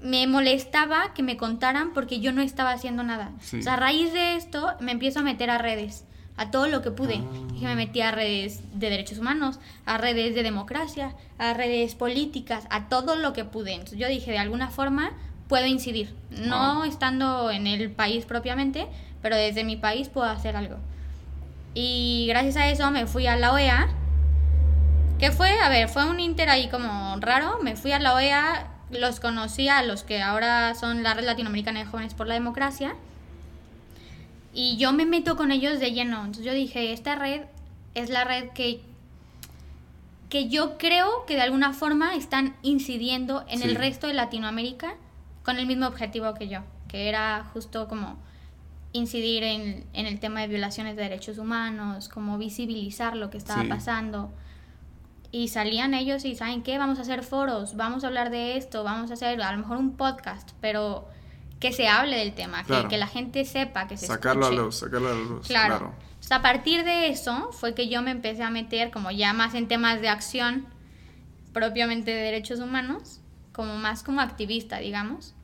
me 0.00 0.26
molestaba 0.26 1.12
que 1.14 1.22
me 1.22 1.36
contaran 1.36 1.92
porque 1.92 2.20
yo 2.20 2.32
no 2.32 2.42
estaba 2.42 2.70
haciendo 2.70 3.02
nada. 3.02 3.32
O 3.58 3.62
sea, 3.62 3.74
a 3.74 3.76
raíz 3.76 4.12
de 4.12 4.36
esto 4.36 4.74
me 4.80 4.92
empiezo 4.92 5.20
a 5.20 5.22
meter 5.22 5.50
a 5.50 5.58
redes, 5.58 6.04
a 6.36 6.50
todo 6.50 6.68
lo 6.68 6.82
que 6.82 6.90
pude. 6.90 7.16
Y 7.56 7.64
me 7.64 7.74
metí 7.74 8.02
a 8.02 8.12
redes 8.12 8.60
de 8.74 8.90
derechos 8.90 9.18
humanos, 9.18 9.58
a 9.84 9.98
redes 9.98 10.34
de 10.34 10.42
democracia, 10.42 11.16
a 11.38 11.54
redes 11.54 11.94
políticas, 11.94 12.66
a 12.70 12.88
todo 12.88 13.16
lo 13.16 13.32
que 13.32 13.44
pude. 13.44 13.72
Entonces 13.72 13.98
yo 13.98 14.06
dije, 14.08 14.30
de 14.30 14.38
alguna 14.38 14.68
forma 14.68 15.12
puedo 15.48 15.66
incidir. 15.66 16.14
No 16.30 16.82
ah. 16.82 16.86
estando 16.86 17.50
en 17.50 17.66
el 17.66 17.90
país 17.90 18.26
propiamente, 18.26 18.86
pero 19.22 19.36
desde 19.36 19.64
mi 19.64 19.76
país 19.76 20.08
puedo 20.08 20.28
hacer 20.28 20.54
algo. 20.54 20.76
Y 21.74 22.26
gracias 22.28 22.56
a 22.56 22.68
eso 22.68 22.90
me 22.90 23.06
fui 23.06 23.26
a 23.26 23.36
la 23.36 23.52
OEA. 23.52 23.88
Que 25.24 25.32
fue, 25.32 25.58
a 25.58 25.70
ver, 25.70 25.88
fue 25.88 26.04
un 26.04 26.20
inter 26.20 26.50
ahí 26.50 26.68
como 26.68 27.16
raro. 27.18 27.58
Me 27.62 27.76
fui 27.76 27.92
a 27.92 27.98
la 27.98 28.12
OEA, 28.12 28.68
los 28.90 29.20
conocí 29.20 29.70
a 29.70 29.82
los 29.82 30.02
que 30.02 30.20
ahora 30.20 30.74
son 30.74 31.02
la 31.02 31.14
Red 31.14 31.24
Latinoamericana 31.24 31.80
de 31.80 31.86
Jóvenes 31.86 32.12
por 32.12 32.26
la 32.26 32.34
Democracia. 32.34 32.94
Y 34.52 34.76
yo 34.76 34.92
me 34.92 35.06
meto 35.06 35.38
con 35.38 35.50
ellos 35.50 35.80
de 35.80 35.92
lleno. 35.92 36.18
Entonces 36.18 36.44
yo 36.44 36.52
dije, 36.52 36.92
esta 36.92 37.14
red 37.14 37.40
es 37.94 38.10
la 38.10 38.24
red 38.24 38.50
que 38.50 38.82
que 40.28 40.50
yo 40.50 40.76
creo 40.76 41.24
que 41.26 41.36
de 41.36 41.40
alguna 41.40 41.72
forma 41.72 42.14
están 42.16 42.54
incidiendo 42.60 43.46
en 43.48 43.62
el 43.62 43.76
resto 43.76 44.06
de 44.06 44.12
Latinoamérica 44.12 44.94
con 45.42 45.56
el 45.56 45.66
mismo 45.66 45.86
objetivo 45.86 46.34
que 46.34 46.48
yo, 46.48 46.60
que 46.86 47.08
era 47.08 47.46
justo 47.54 47.88
como 47.88 48.18
incidir 48.92 49.42
en, 49.42 49.86
el 49.94 50.20
tema 50.20 50.42
de 50.42 50.48
violaciones 50.48 50.96
de 50.96 51.02
derechos 51.04 51.38
humanos, 51.38 52.10
como 52.10 52.36
visibilizar 52.36 53.16
lo 53.16 53.30
que 53.30 53.38
estaba 53.38 53.64
pasando. 53.64 54.30
Y 55.34 55.48
salían 55.48 55.94
ellos 55.94 56.24
y, 56.24 56.36
¿saben 56.36 56.62
qué? 56.62 56.78
Vamos 56.78 57.00
a 57.00 57.02
hacer 57.02 57.24
foros, 57.24 57.74
vamos 57.74 58.04
a 58.04 58.06
hablar 58.06 58.30
de 58.30 58.56
esto, 58.56 58.84
vamos 58.84 59.10
a 59.10 59.14
hacer 59.14 59.42
a 59.42 59.50
lo 59.50 59.58
mejor 59.58 59.78
un 59.78 59.96
podcast, 59.96 60.52
pero 60.60 61.08
que 61.58 61.72
se 61.72 61.88
hable 61.88 62.16
del 62.16 62.34
tema, 62.34 62.62
que, 62.62 62.96
la 62.96 63.08
gente 63.08 63.44
sepa, 63.44 63.88
que 63.88 63.96
se 63.96 64.06
sacarlo 64.06 64.42
escuche. 64.42 64.60
A 64.60 64.64
luz, 64.64 64.76
sacarlo 64.76 65.08
a 65.08 65.14
luz, 65.14 65.48
claro. 65.48 65.92
a 66.30 66.40
partir 66.40 66.84
de 66.84 67.08
eso 67.08 67.50
fue 67.50 67.74
que 67.74 67.88
yo 67.88 68.00
me 68.00 68.12
empecé 68.12 68.44
a 68.44 68.50
meter 68.50 68.92
como 68.92 69.10
ya 69.10 69.32
más 69.32 69.54
en 69.54 69.66
temas 69.66 70.00
de 70.00 70.08
acción 70.08 70.68
propiamente 71.52 72.12
de 72.12 72.22
derechos 72.22 72.60
humanos, 72.60 73.20
como 73.50 73.76
más 73.76 74.04
como 74.04 74.20
activista, 74.20 74.78
digamos. 74.78 75.34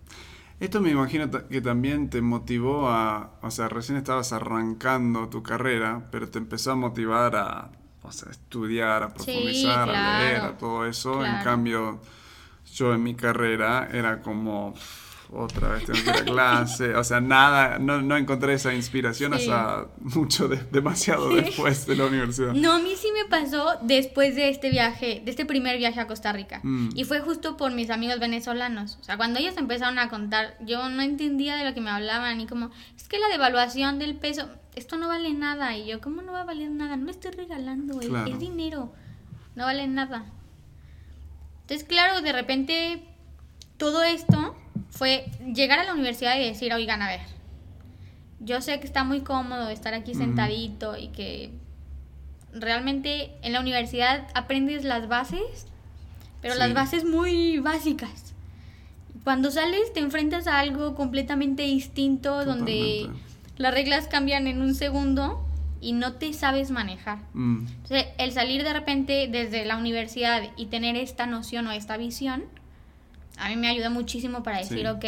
Esto 0.61 0.81
me 0.81 0.91
imagino 0.91 1.29
que 1.49 1.61
también 1.63 2.11
te 2.11 2.23
motivó 2.23 2.91
a, 2.91 3.41
o 3.43 3.51
sea, 3.51 3.69
recién 3.69 3.99
estabas 3.99 4.33
arrancando 4.33 5.29
tu 5.31 5.43
carrera, 5.43 6.07
pero 6.13 6.31
te 6.31 6.39
empezó 6.39 6.71
a 6.71 6.77
motivar 6.77 7.35
a, 7.35 7.73
o 8.03 8.13
sea, 8.13 8.31
estudiar, 8.31 9.03
a 9.03 9.15
profundizar, 9.15 9.89
a 9.91 10.19
leer, 10.21 10.41
a 10.41 10.59
todo 10.59 10.87
eso. 10.87 11.25
En 11.25 11.43
cambio, 11.43 12.01
yo 12.75 12.95
en 12.95 13.03
mi 13.03 13.15
carrera 13.15 13.89
era 13.93 14.23
como 14.23 14.75
otra 15.33 15.69
vez 15.69 15.85
tengo 15.85 16.03
que 16.03 16.11
ir 16.11 16.17
a 16.17 16.25
clase, 16.25 16.95
o 16.97 17.05
sea, 17.05 17.21
nada, 17.21 17.79
no, 17.79 18.03
no 18.03 18.17
encontré 18.17 18.55
esa 18.55 18.75
inspiración 18.75 19.33
hasta 19.33 19.87
mucho, 20.01 20.49
demasiado 20.49 21.29
después 21.35 21.87
de 21.87 21.97
la 21.97 22.07
universidad. 22.07 22.53
No, 22.53 22.73
a 22.73 22.79
mí 22.79 22.95
sí 22.97 23.09
me 23.13 23.29
pasó 23.29 23.79
después 23.83 24.35
de 24.35 24.49
este 24.49 24.71
viaje, 24.71 25.23
de 25.25 25.31
este 25.31 25.45
primer 25.45 25.79
viaje 25.79 26.01
a 26.01 26.07
Costa 26.07 26.33
Rica, 26.33 26.61
mm. 26.63 26.91
y 26.95 27.05
fue 27.05 27.21
justo 27.21 27.57
por 27.57 27.73
mis 27.73 27.91
amigos 27.91 28.19
venezolanos, 28.19 28.99
o 29.01 29.05
sea, 29.05 29.17
cuando 29.17 29.39
ellos 29.39 29.57
empezaron 29.57 29.99
a 29.99 30.09
contar, 30.09 30.57
yo 30.61 30.89
no 30.89 31.03
entendía 31.03 31.57
de 31.57 31.65
lo 31.65 31.75
que 31.75 31.81
me 31.81 31.91
hablaban, 31.91 32.41
y 32.41 32.47
como, 32.47 32.71
es 32.97 33.07
que 33.07 33.19
la 33.19 33.29
devaluación 33.29 33.99
del 33.99 34.17
peso, 34.17 34.49
esto 34.75 34.97
no 34.97 35.09
vale 35.09 35.33
nada, 35.33 35.77
y 35.77 35.87
yo, 35.87 36.01
¿cómo 36.01 36.23
no 36.23 36.33
va 36.33 36.43
a 36.43 36.45
valer 36.45 36.71
nada? 36.71 36.97
No 36.97 37.11
estoy 37.11 37.33
regalando, 37.33 38.01
es 38.01 38.39
dinero, 38.39 38.93
no 39.55 39.65
vale 39.65 39.87
nada. 39.87 40.25
Entonces, 41.63 41.87
claro, 41.87 42.21
de 42.21 42.33
repente 42.33 43.03
todo 43.77 44.03
esto 44.03 44.57
fue 44.91 45.31
llegar 45.55 45.79
a 45.79 45.85
la 45.85 45.95
universidad 45.95 46.37
y 46.37 46.45
decir, 46.45 46.73
oigan, 46.75 47.03
a 47.03 47.09
ver, 47.09 47.21
yo 48.41 48.61
sé 48.61 48.81
que 48.81 48.87
está 48.87 49.05
muy 49.05 49.21
cómodo 49.21 49.69
estar 49.69 49.95
aquí 49.95 50.15
sentadito 50.15 50.97
y 50.97 51.09
que 51.09 51.53
realmente 52.53 53.33
en 53.43 53.53
la 53.53 53.61
universidad 53.61 54.27
aprendes 54.35 54.85
las 54.85 55.09
bases, 55.09 55.67
pero 56.41 56.55
las 56.55 56.73
bases 56.75 57.05
muy 57.05 57.59
básicas. 57.59 58.35
Cuando 59.25 59.51
sales 59.51 59.93
te 59.93 60.01
enfrentas 60.01 60.47
a 60.47 60.59
algo 60.59 60.95
completamente 60.95 61.63
distinto 61.65 62.45
donde 62.45 63.11
las 63.61 63.75
reglas 63.75 64.07
cambian 64.07 64.47
en 64.47 64.63
un 64.63 64.75
segundo 64.75 65.47
y 65.83 65.93
no 65.93 66.15
te 66.15 66.33
sabes 66.33 66.71
manejar. 66.71 67.19
Mm. 67.35 67.67
Entonces, 67.67 68.07
el 68.17 68.33
salir 68.33 68.65
de 68.65 68.73
repente 68.73 69.29
desde 69.31 69.67
la 69.67 69.77
universidad 69.77 70.45
y 70.57 70.67
tener 70.67 70.97
esta 70.97 71.27
noción 71.27 71.67
o 71.67 71.73
esta 71.73 71.99
visión, 71.99 72.45
a 73.37 73.51
mí 73.51 73.57
me 73.57 73.69
ayuda 73.69 73.91
muchísimo 73.91 74.43
para 74.43 74.61
decir, 74.61 74.89
ok, 74.89 75.05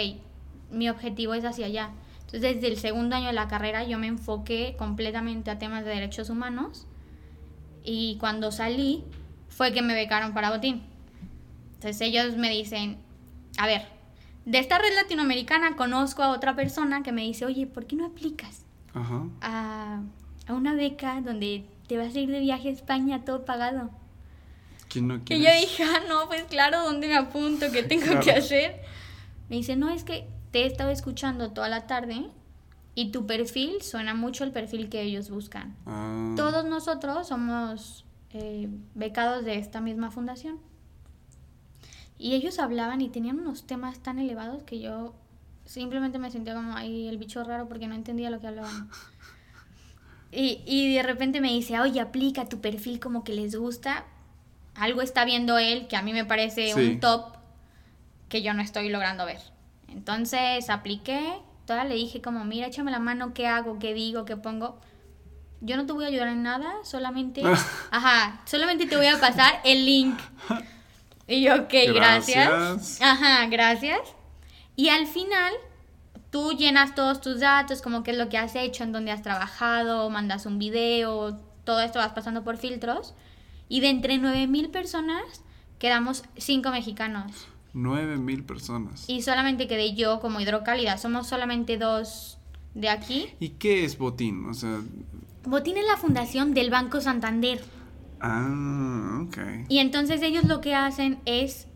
mi 0.71 0.91
objetivo 0.91 1.33
es 1.33 1.47
hacia 1.47 1.65
allá. 1.65 1.93
Entonces, 2.27 2.43
desde 2.43 2.69
el 2.69 2.77
segundo 2.77 3.17
año 3.17 3.29
de 3.29 3.33
la 3.33 3.49
carrera 3.49 3.85
yo 3.85 3.99
me 3.99 4.09
enfoqué 4.09 4.75
completamente 4.77 5.51
a 5.51 5.59
temas 5.59 5.87
de 5.87 5.93
derechos 5.93 6.29
humanos 6.29 6.87
y 7.83 8.19
cuando 8.21 8.53
salí 8.53 9.03
fue 9.49 9.73
que 9.73 9.81
me 9.81 9.95
becaron 9.95 10.35
para 10.35 10.51
Botín. 10.51 10.83
Entonces 11.77 12.03
ellos 12.03 12.37
me 12.37 12.51
dicen, 12.51 12.99
a 13.57 13.67
ver, 13.67 13.87
de 14.45 14.59
esta 14.59 14.79
red 14.79 14.95
latinoamericana 14.95 15.77
conozco 15.77 16.23
a 16.23 16.31
otra 16.31 16.57
persona 16.57 17.03
que 17.03 17.13
me 17.13 17.23
dice, 17.23 17.45
oye, 17.45 17.67
¿por 17.67 17.87
qué 17.87 17.97
no 17.97 18.07
aplicas 18.07 18.65
A, 19.41 20.01
a, 20.47 20.53
una 20.53 20.75
beca 20.75 21.21
donde 21.21 21.65
te 21.87 21.97
vas 21.97 22.15
a 22.15 22.19
ir 22.19 22.31
de 22.31 22.41
viaje 22.41 22.69
a 22.69 22.73
España 22.73 23.25
todo 23.25 23.45
pagado? 23.45 23.91
Y 24.95 25.43
yo 25.43 25.51
dije, 25.61 25.85
ah, 25.85 26.01
no, 26.09 26.29
pues 26.29 26.45
claro, 26.45 26.83
¿dónde 26.85 27.09
me 27.09 27.17
apunto? 27.17 27.67
¿Qué 27.73 27.83
tengo 27.83 28.21
que 28.21 28.33
hacer? 28.33 28.83
Me 29.49 29.57
dice, 29.57 29.77
no, 29.77 29.89
es 29.89 30.05
que 30.05 30.27
te 30.51 30.63
he 30.63 30.67
estado 30.67 30.91
escuchando 30.91 31.53
toda 31.53 31.69
la 31.69 31.87
tarde 31.87 32.27
y 32.95 33.11
tu 33.11 33.27
perfil 33.27 33.81
suena 33.81 34.15
mucho 34.15 34.45
el 34.45 34.53
perfil 34.53 34.91
que 34.91 35.03
ellos 35.03 35.31
buscan. 35.31 35.75
Ah. 35.87 36.35
Todos 36.37 36.67
nosotros 36.67 37.29
somos 37.29 38.05
eh, 38.31 38.69
becados 38.95 39.45
de 39.45 39.59
esta 39.59 39.81
misma 39.81 40.11
fundación. 40.11 40.59
Y 42.23 42.35
ellos 42.35 42.61
hablaban 42.61 43.01
y 43.01 43.09
tenían 43.09 43.41
unos 43.41 43.67
temas 43.67 43.99
tan 43.99 44.21
elevados 44.21 44.63
que 44.63 44.79
yo 44.79 45.13
simplemente 45.65 46.21
me 46.21 46.31
sentía 46.31 46.55
como 46.55 46.77
ahí 46.77 47.09
el 47.09 47.19
bicho 47.19 47.43
raro 47.43 47.67
porque 47.67 47.89
no 47.89 47.97
entendía 47.97 48.31
lo 48.31 48.41
que 48.41 48.47
hablaban. 48.47 48.89
Y, 50.35 50.63
y 50.65 50.95
de 50.95 51.03
repente 51.03 51.43
me 51.43 51.53
dice, 51.53 51.79
oye, 51.79 52.01
aplica 52.01 52.49
tu 52.49 52.63
perfil 52.63 53.01
como 53.01 53.23
que 53.23 53.35
les 53.35 53.55
gusta 53.55 54.07
algo 54.75 55.03
está 55.03 55.27
viendo 55.27 55.59
él 55.59 55.89
que 55.89 55.97
a 55.97 56.01
mí 56.01 56.15
me 56.15 56.25
parece 56.25 56.75
un 56.75 57.01
top 57.01 57.35
que 58.31 58.41
yo 58.41 58.55
no 58.55 58.63
estoy 58.63 58.89
logrando 58.89 59.27
ver. 59.27 59.41
Entonces 59.89 60.71
apliqué, 60.71 61.35
toda 61.67 61.85
le 61.85 61.97
dije 61.97 62.23
como, 62.23 62.47
mira, 62.47 62.69
échame 62.69 62.91
la 62.91 62.99
mano, 62.99 63.35
¿qué 63.35 63.47
hago? 63.47 63.79
¿Qué 63.79 63.93
digo? 63.93 64.25
¿Qué 64.25 64.39
pongo? 64.39 64.81
Yo 65.61 65.77
no 65.77 65.85
te 65.85 65.93
voy 65.93 66.07
a 66.07 66.09
ayudar 66.09 66.29
en 66.29 66.43
nada, 66.43 66.73
solamente, 66.83 67.43
ajá, 67.91 68.41
solamente 68.47 68.87
te 68.87 68.97
voy 68.97 69.09
a 69.09 69.21
pasar 69.21 69.61
el 69.65 69.85
link. 69.85 70.19
Y 71.33 71.43
yo, 71.43 71.55
ok, 71.55 71.73
gracias. 71.95 72.49
gracias. 72.49 73.01
Ajá, 73.01 73.47
gracias. 73.47 74.01
Y 74.77 74.89
al 74.89 75.07
final, 75.07 75.53
tú 76.31 76.53
llenas 76.53 76.95
todos 76.95 77.21
tus 77.21 77.41
datos, 77.41 77.81
como 77.81 78.03
qué 78.03 78.11
es 78.11 78.19
lo 78.19 78.29
que 78.29 78.39
has 78.39 78.55
hecho, 78.55 78.85
en 78.85 78.93
dónde 78.93 79.13
has 79.13 79.23
trabajado, 79.23 80.11
mandas 80.11 80.45
un 80.47 80.59
video, 80.59 81.41
todo 81.65 81.81
esto 81.81 81.99
vas 81.99 82.13
pasando 82.13 82.45
por 82.45 82.59
filtros. 82.59 83.15
Y 83.69 83.81
de 83.81 83.89
entre 83.89 84.17
9.000 84.17 84.71
personas, 84.71 85.23
quedamos 85.79 86.25
5 86.37 86.71
mexicanos. 86.71 87.47
9.000 87.75 88.45
personas. 88.45 89.09
Y 89.09 89.23
solamente 89.23 89.67
quedé 89.67 89.95
yo 89.95 90.21
como 90.21 90.41
hidrocálida. 90.41 90.99
Somos 90.99 91.27
solamente 91.27 91.79
dos 91.79 92.39
de 92.75 92.91
aquí. 92.91 93.31
¿Y 93.41 93.51
qué 93.51 93.85
es 93.85 93.97
Botín? 93.97 94.47
O 94.47 94.55
sea... 94.55 94.81
Botín 95.45 95.79
es 95.79 95.87
la 95.87 95.97
fundación 95.97 96.53
del 96.55 96.71
Banco 96.71 97.01
Santander. 97.01 97.63
Ah, 98.23 99.25
ok. 99.27 99.67
Y 99.69 99.79
entonces 99.79 100.23
ellos 100.23 100.45
lo 100.45 100.61
que 100.61 100.75
hacen 100.75 101.19
es 101.27 101.67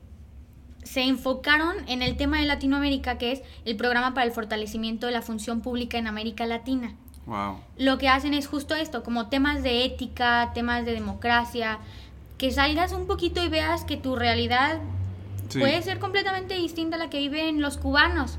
se 0.85 1.03
enfocaron 1.03 1.75
en 1.89 2.01
el 2.01 2.17
tema 2.17 2.39
de 2.39 2.47
Latinoamérica, 2.47 3.19
que 3.19 3.33
es 3.33 3.43
el 3.65 3.77
programa 3.77 4.15
para 4.15 4.25
el 4.25 4.33
fortalecimiento 4.33 5.07
de 5.07 5.13
la 5.13 5.21
función 5.21 5.61
pública 5.61 5.99
en 5.99 6.07
América 6.07 6.47
Latina. 6.47 6.95
Lo 7.77 7.99
que 7.99 8.09
hacen 8.09 8.35
es 8.35 8.47
justo 8.47 8.77
esto, 8.77 9.03
como 9.03 9.29
temas 9.29 9.65
de 9.65 9.85
ética, 9.85 10.53
temas 10.55 10.85
de 10.85 10.93
democracia, 10.93 11.81
que 12.39 12.53
salgas 12.53 12.93
un 12.93 13.09
poquito 13.09 13.43
y 13.45 13.49
veas 13.49 13.85
que 13.85 13.97
tu 13.97 14.15
realidad 14.15 14.79
puede 15.53 15.83
ser 15.83 15.99
completamente 15.99 16.55
distinta 16.55 16.95
a 16.95 16.99
la 17.01 17.11
que 17.11 17.19
viven 17.19 17.61
los 17.61 17.79
cubanos. 17.79 18.39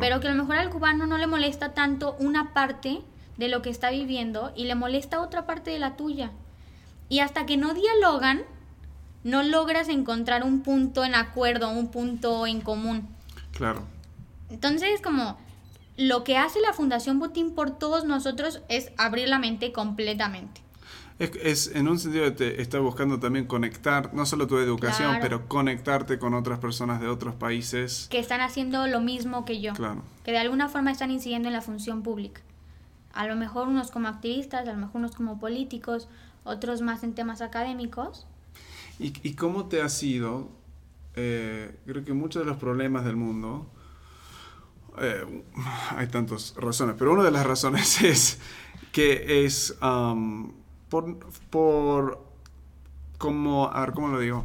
Pero 0.00 0.20
que 0.20 0.28
a 0.28 0.30
lo 0.30 0.40
mejor 0.40 0.56
al 0.56 0.70
cubano 0.70 1.06
no 1.06 1.18
le 1.18 1.26
molesta 1.26 1.74
tanto 1.74 2.16
una 2.20 2.52
parte 2.52 3.00
de 3.36 3.48
lo 3.48 3.60
que 3.62 3.70
está 3.70 3.90
viviendo 3.90 4.52
y 4.56 4.64
le 4.64 4.76
molesta 4.76 5.20
otra 5.20 5.46
parte 5.46 5.72
de 5.72 5.78
la 5.80 5.96
tuya. 5.96 6.30
Y 7.08 7.20
hasta 7.20 7.46
que 7.46 7.56
no 7.56 7.74
dialogan, 7.74 8.42
no 9.24 9.42
logras 9.42 9.88
encontrar 9.88 10.42
un 10.42 10.62
punto 10.62 11.04
en 11.04 11.14
acuerdo, 11.14 11.70
un 11.70 11.90
punto 11.90 12.46
en 12.46 12.60
común. 12.60 13.08
Claro. 13.52 13.82
Entonces, 14.50 15.00
como 15.00 15.38
lo 15.96 16.22
que 16.24 16.36
hace 16.36 16.60
la 16.60 16.72
Fundación 16.72 17.18
Botín 17.18 17.54
por 17.54 17.76
todos 17.76 18.04
nosotros 18.04 18.62
es 18.68 18.92
abrir 18.96 19.28
la 19.28 19.38
mente 19.38 19.72
completamente. 19.72 20.62
Es, 21.18 21.72
en 21.74 21.88
un 21.88 21.98
sentido 21.98 22.32
te 22.32 22.62
está 22.62 22.78
buscando 22.78 23.18
también 23.18 23.46
conectar, 23.46 24.14
no 24.14 24.24
solo 24.24 24.46
tu 24.46 24.56
educación, 24.58 25.18
pero 25.20 25.48
conectarte 25.48 26.20
con 26.20 26.32
otras 26.34 26.60
personas 26.60 27.00
de 27.00 27.08
otros 27.08 27.34
países. 27.34 28.06
Que 28.08 28.20
están 28.20 28.40
haciendo 28.40 28.86
lo 28.86 29.00
mismo 29.00 29.44
que 29.44 29.60
yo. 29.60 29.72
Claro. 29.72 30.04
Que 30.24 30.30
de 30.30 30.38
alguna 30.38 30.68
forma 30.68 30.92
están 30.92 31.10
incidiendo 31.10 31.48
en 31.48 31.54
la 31.54 31.60
función 31.60 32.04
pública. 32.04 32.40
A 33.12 33.26
lo 33.26 33.34
mejor 33.34 33.66
unos 33.66 33.90
como 33.90 34.06
activistas, 34.06 34.68
a 34.68 34.72
lo 34.72 34.78
mejor 34.78 34.96
unos 34.96 35.16
como 35.16 35.40
políticos, 35.40 36.06
otros 36.48 36.82
más 36.82 37.04
en 37.04 37.14
temas 37.14 37.40
académicos. 37.40 38.26
¿Y, 38.98 39.12
y 39.22 39.34
cómo 39.34 39.66
te 39.66 39.82
ha 39.82 39.88
sido? 39.88 40.48
Eh, 41.14 41.76
creo 41.86 42.04
que 42.04 42.12
muchos 42.12 42.42
de 42.42 42.46
los 42.46 42.58
problemas 42.58 43.04
del 43.04 43.16
mundo 43.16 43.66
eh, 45.00 45.44
hay 45.96 46.06
tantas 46.08 46.54
razones, 46.56 46.96
pero 46.98 47.12
una 47.12 47.22
de 47.22 47.30
las 47.30 47.46
razones 47.46 48.02
es 48.02 48.38
que 48.92 49.44
es 49.44 49.76
um, 49.82 50.52
por, 50.88 51.18
por 51.50 52.24
como, 53.18 53.66
a 53.66 53.80
ver, 53.80 53.92
¿cómo 53.92 54.08
lo 54.08 54.20
digo? 54.20 54.44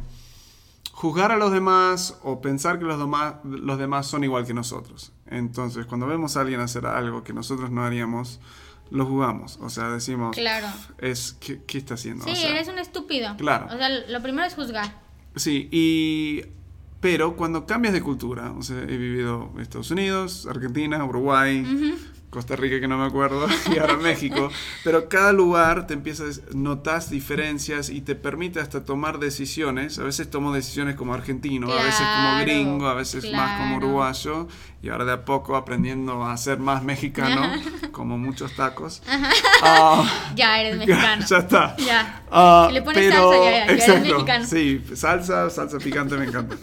Juzgar 0.92 1.32
a 1.32 1.36
los 1.36 1.52
demás 1.52 2.18
o 2.22 2.40
pensar 2.40 2.78
que 2.78 2.84
los 2.84 2.98
demás, 2.98 3.36
los 3.44 3.78
demás 3.78 4.06
son 4.06 4.24
igual 4.24 4.46
que 4.46 4.54
nosotros. 4.54 5.12
Entonces, 5.26 5.86
cuando 5.86 6.06
vemos 6.06 6.36
a 6.36 6.42
alguien 6.42 6.60
hacer 6.60 6.86
algo 6.86 7.24
que 7.24 7.32
nosotros 7.32 7.70
no 7.70 7.84
haríamos, 7.84 8.40
lo 8.90 9.06
jugamos. 9.06 9.58
O 9.60 9.70
sea, 9.70 9.90
decimos, 9.90 10.34
claro. 10.34 10.68
es, 10.98 11.36
¿qué, 11.40 11.78
está 11.78 11.94
haciendo? 11.94 12.24
Sí, 12.24 12.44
eres 12.44 12.68
un 12.68 12.78
estúpido. 12.78 13.36
Claro. 13.36 13.66
O 13.66 13.76
sea, 13.76 13.88
lo 13.88 14.22
primero 14.22 14.46
es 14.46 14.54
juzgar. 14.54 15.02
Sí, 15.36 15.68
y 15.72 16.42
pero 17.00 17.36
cuando 17.36 17.66
cambias 17.66 17.92
de 17.92 18.00
cultura, 18.00 18.52
o 18.52 18.62
sea, 18.62 18.78
he 18.78 18.96
vivido 18.96 19.50
en 19.54 19.60
Estados 19.60 19.90
Unidos, 19.90 20.46
Argentina, 20.46 21.04
Uruguay, 21.04 21.62
Costa 22.34 22.56
Rica 22.56 22.80
que 22.80 22.88
no 22.88 22.98
me 22.98 23.06
acuerdo, 23.06 23.46
y 23.72 23.78
ahora 23.78 23.96
México, 23.96 24.50
pero 24.82 25.08
cada 25.08 25.32
lugar 25.32 25.86
te 25.86 25.94
empiezas, 25.94 26.42
notas 26.52 27.08
diferencias 27.08 27.90
y 27.90 28.00
te 28.00 28.16
permite 28.16 28.58
hasta 28.58 28.84
tomar 28.84 29.20
decisiones, 29.20 30.00
a 30.00 30.02
veces 30.02 30.28
tomo 30.28 30.52
decisiones 30.52 30.96
como 30.96 31.14
argentino, 31.14 31.72
a 31.72 31.82
veces 31.82 32.00
como 32.00 32.40
gringo, 32.40 32.88
a 32.88 32.94
veces 32.94 33.32
más 33.32 33.60
como 33.60 33.76
uruguayo, 33.76 34.48
y 34.82 34.88
ahora 34.88 35.04
de 35.04 35.12
a 35.12 35.24
poco 35.24 35.54
aprendiendo 35.54 36.24
a 36.24 36.36
ser 36.36 36.58
más 36.58 36.82
mexicano, 36.82 37.40
como 37.92 38.18
muchos 38.18 38.54
tacos. 38.56 39.00
Ah, 39.62 40.04
ya 40.34 40.60
eres 40.60 40.76
mexicano. 40.76 41.24
Ya, 41.24 41.38
está. 41.38 41.76
Ya. 41.76 42.22
Uh, 42.30 42.72
le 42.72 42.82
pones 42.82 43.14
salsa, 43.14 43.44
ya, 43.44 43.50
ya, 43.50 43.64
eres 43.64 44.00
mexicano. 44.02 44.44
Sí, 44.44 44.84
salsa, 44.94 45.48
salsa 45.50 45.78
picante 45.78 46.16
me 46.16 46.24
encanta. 46.24 46.56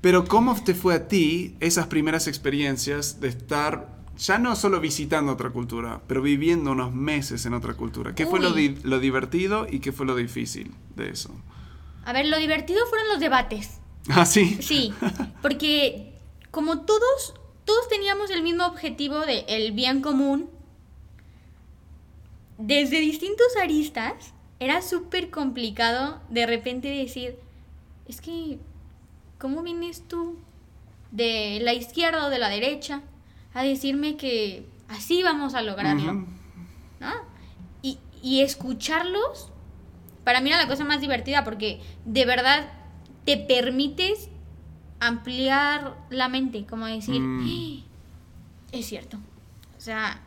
Pero 0.00 0.24
¿cómo 0.24 0.60
te 0.62 0.74
fue 0.74 0.94
a 0.94 1.08
ti 1.08 1.56
esas 1.60 1.86
primeras 1.86 2.26
experiencias 2.26 3.20
de 3.20 3.28
estar 3.28 3.95
ya 4.18 4.38
no 4.38 4.56
solo 4.56 4.80
visitando 4.80 5.32
otra 5.32 5.50
cultura, 5.50 6.00
pero 6.06 6.22
viviendo 6.22 6.72
unos 6.72 6.94
meses 6.94 7.44
en 7.46 7.54
otra 7.54 7.74
cultura. 7.74 8.14
¿Qué 8.14 8.26
fue 8.26 8.40
lo, 8.40 8.50
lo, 8.50 9.00
divertido 9.00 9.66
y 9.70 9.80
qué 9.80 9.92
fue 9.92 10.06
lo 10.06 10.16
difícil 10.16 10.72
de 10.94 11.10
eso? 11.10 11.30
A 12.04 12.12
ver, 12.12 12.26
lo 12.26 12.38
divertido 12.38 12.86
fueron 12.86 13.08
los 13.08 13.20
debates. 13.20 13.80
Ah, 14.08 14.24
sí. 14.24 14.58
Sí, 14.60 14.92
porque 15.42 16.14
como 16.50 16.80
todos, 16.82 17.34
todos 17.64 17.88
teníamos 17.88 18.30
el 18.30 18.42
mismo 18.42 18.66
objetivo 18.66 19.20
de 19.20 19.44
el 19.48 19.72
bien 19.72 20.00
común, 20.00 20.48
desde 22.58 23.00
distintos 23.00 23.48
aristas, 23.60 24.32
era 24.60 24.80
súper 24.80 25.30
complicado 25.30 26.20
de 26.30 26.46
repente 26.46 26.88
decir, 26.88 27.38
es 28.08 28.20
que, 28.20 28.58
¿cómo 29.38 29.62
vienes 29.62 30.02
tú? 30.08 30.38
¿De 31.10 31.58
la 31.60 31.74
izquierda 31.74 32.26
o 32.26 32.30
de 32.30 32.38
la 32.38 32.48
derecha? 32.48 33.02
A 33.56 33.62
decirme 33.62 34.16
que 34.16 34.68
así 34.88 35.22
vamos 35.22 35.54
a 35.54 35.62
lograrlo. 35.62 36.12
¿no? 36.12 37.12
Y, 37.80 37.98
y 38.22 38.42
escucharlos, 38.42 39.50
para 40.24 40.40
mí 40.40 40.50
era 40.50 40.58
la 40.58 40.68
cosa 40.68 40.84
más 40.84 41.00
divertida 41.00 41.42
porque 41.42 41.80
de 42.04 42.26
verdad 42.26 42.68
te 43.24 43.38
permites 43.38 44.28
ampliar 45.00 45.96
la 46.10 46.28
mente, 46.28 46.66
como 46.66 46.86
decir, 46.86 47.20
mm. 47.20 47.46
¡Ah! 47.46 47.84
es 48.72 48.86
cierto. 48.86 49.16
O 49.78 49.80
sea, 49.80 50.20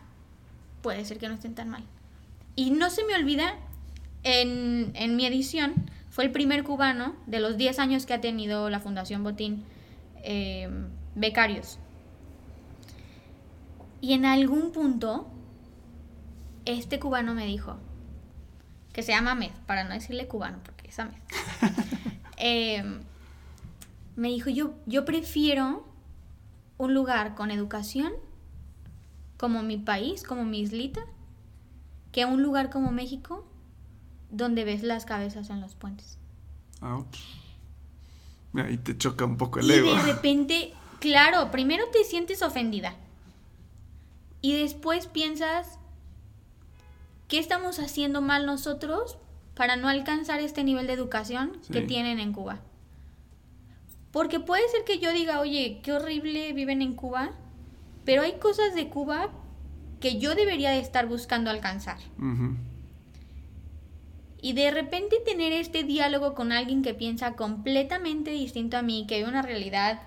puede 0.82 1.06
ser 1.06 1.20
que 1.20 1.28
no 1.28 1.36
estén 1.36 1.54
tan 1.54 1.70
mal. 1.70 1.84
Y 2.56 2.72
no 2.72 2.90
se 2.90 3.04
me 3.06 3.14
olvida, 3.14 3.56
en, 4.24 4.92
en 4.96 5.16
mi 5.16 5.28
edición, 5.28 5.76
fue 6.10 6.24
el 6.24 6.32
primer 6.32 6.64
cubano 6.64 7.16
de 7.28 7.40
los 7.40 7.58
10 7.58 7.78
años 7.78 8.06
que 8.08 8.14
ha 8.14 8.22
tenido 8.22 8.72
la 8.72 8.80
Fundación 8.80 9.24
Botín, 9.24 9.64
eh, 10.24 10.68
becarios. 11.14 11.78
Y 14.02 14.14
en 14.14 14.26
algún 14.26 14.72
punto, 14.72 15.28
este 16.66 17.00
cubano 17.00 17.34
me 17.34 17.46
dijo, 17.46 17.78
que 18.94 19.04
se 19.04 19.12
llama 19.12 19.32
Ahmed, 19.32 19.52
para 19.66 19.84
no 19.84 19.94
decirle 19.94 20.28
cubano, 20.28 20.60
porque 20.64 20.88
es 20.88 21.00
Ahmed. 21.00 21.18
Em, 22.42 23.02
me 24.16 24.30
dijo, 24.30 24.50
yo, 24.50 24.74
yo 24.86 25.04
prefiero 25.04 25.86
un 26.78 26.94
lugar 26.94 27.36
con 27.36 27.52
educación, 27.52 28.14
como 29.38 29.62
mi 29.62 29.78
país, 29.78 30.24
como 30.24 30.46
mi 30.46 30.62
islita, 30.62 31.02
que 32.14 32.24
un 32.24 32.42
lugar 32.42 32.70
como 32.70 32.92
México, 32.92 33.46
donde 34.32 34.64
ves 34.64 34.84
las 34.84 35.04
cabezas 35.04 35.50
en 35.50 35.60
los 35.60 35.76
puentes. 35.76 36.18
Ahí 38.54 38.78
te 38.78 38.98
choca 38.98 39.26
un 39.26 39.36
poco 39.36 39.60
el 39.60 39.70
y 39.70 39.74
ego. 39.74 39.94
de 39.94 40.02
repente, 40.14 40.74
claro, 41.00 41.52
primero 41.52 41.84
te 41.92 42.06
sientes 42.06 42.42
ofendida 42.42 42.96
y 44.42 44.54
después 44.54 45.08
piensas, 45.08 45.80
¿qué 47.28 47.40
estamos 47.40 47.80
haciendo 47.80 48.22
mal 48.22 48.46
nosotros 48.46 49.18
para 49.56 49.76
no 49.76 49.90
alcanzar 49.90 50.40
este 50.40 50.64
nivel 50.64 50.88
de 50.88 50.94
educación 50.94 51.60
que 51.72 51.82
tienen 51.82 52.20
en 52.20 52.32
Cuba? 52.32 52.62
Porque 54.12 54.40
puede 54.40 54.68
ser 54.70 54.86
que 54.86 55.00
yo 55.00 55.12
diga, 55.12 55.40
oye, 55.40 55.82
qué 55.84 55.94
horrible 55.94 56.54
viven 56.54 56.82
en 56.82 56.96
Cuba, 56.96 57.32
pero 58.06 58.22
hay 58.22 58.40
cosas 58.40 58.74
de 58.74 58.90
Cuba 58.90 59.30
que 60.00 60.18
yo 60.20 60.34
debería 60.36 60.72
de 60.72 60.80
estar 60.80 61.06
buscando 61.08 61.52
alcanzar. 61.52 61.98
Y 64.42 64.54
de 64.54 64.72
repente 64.72 65.18
tener 65.26 65.52
este 65.52 65.84
diálogo 65.84 66.34
con 66.34 66.54
alguien 66.54 66.82
que 66.82 66.94
piensa 66.94 67.36
completamente 67.36 68.32
distinto 68.32 68.78
a 68.78 68.82
mí, 68.82 69.06
que 69.08 69.22
ve 69.22 69.28
una 69.28 69.42
realidad 69.42 70.02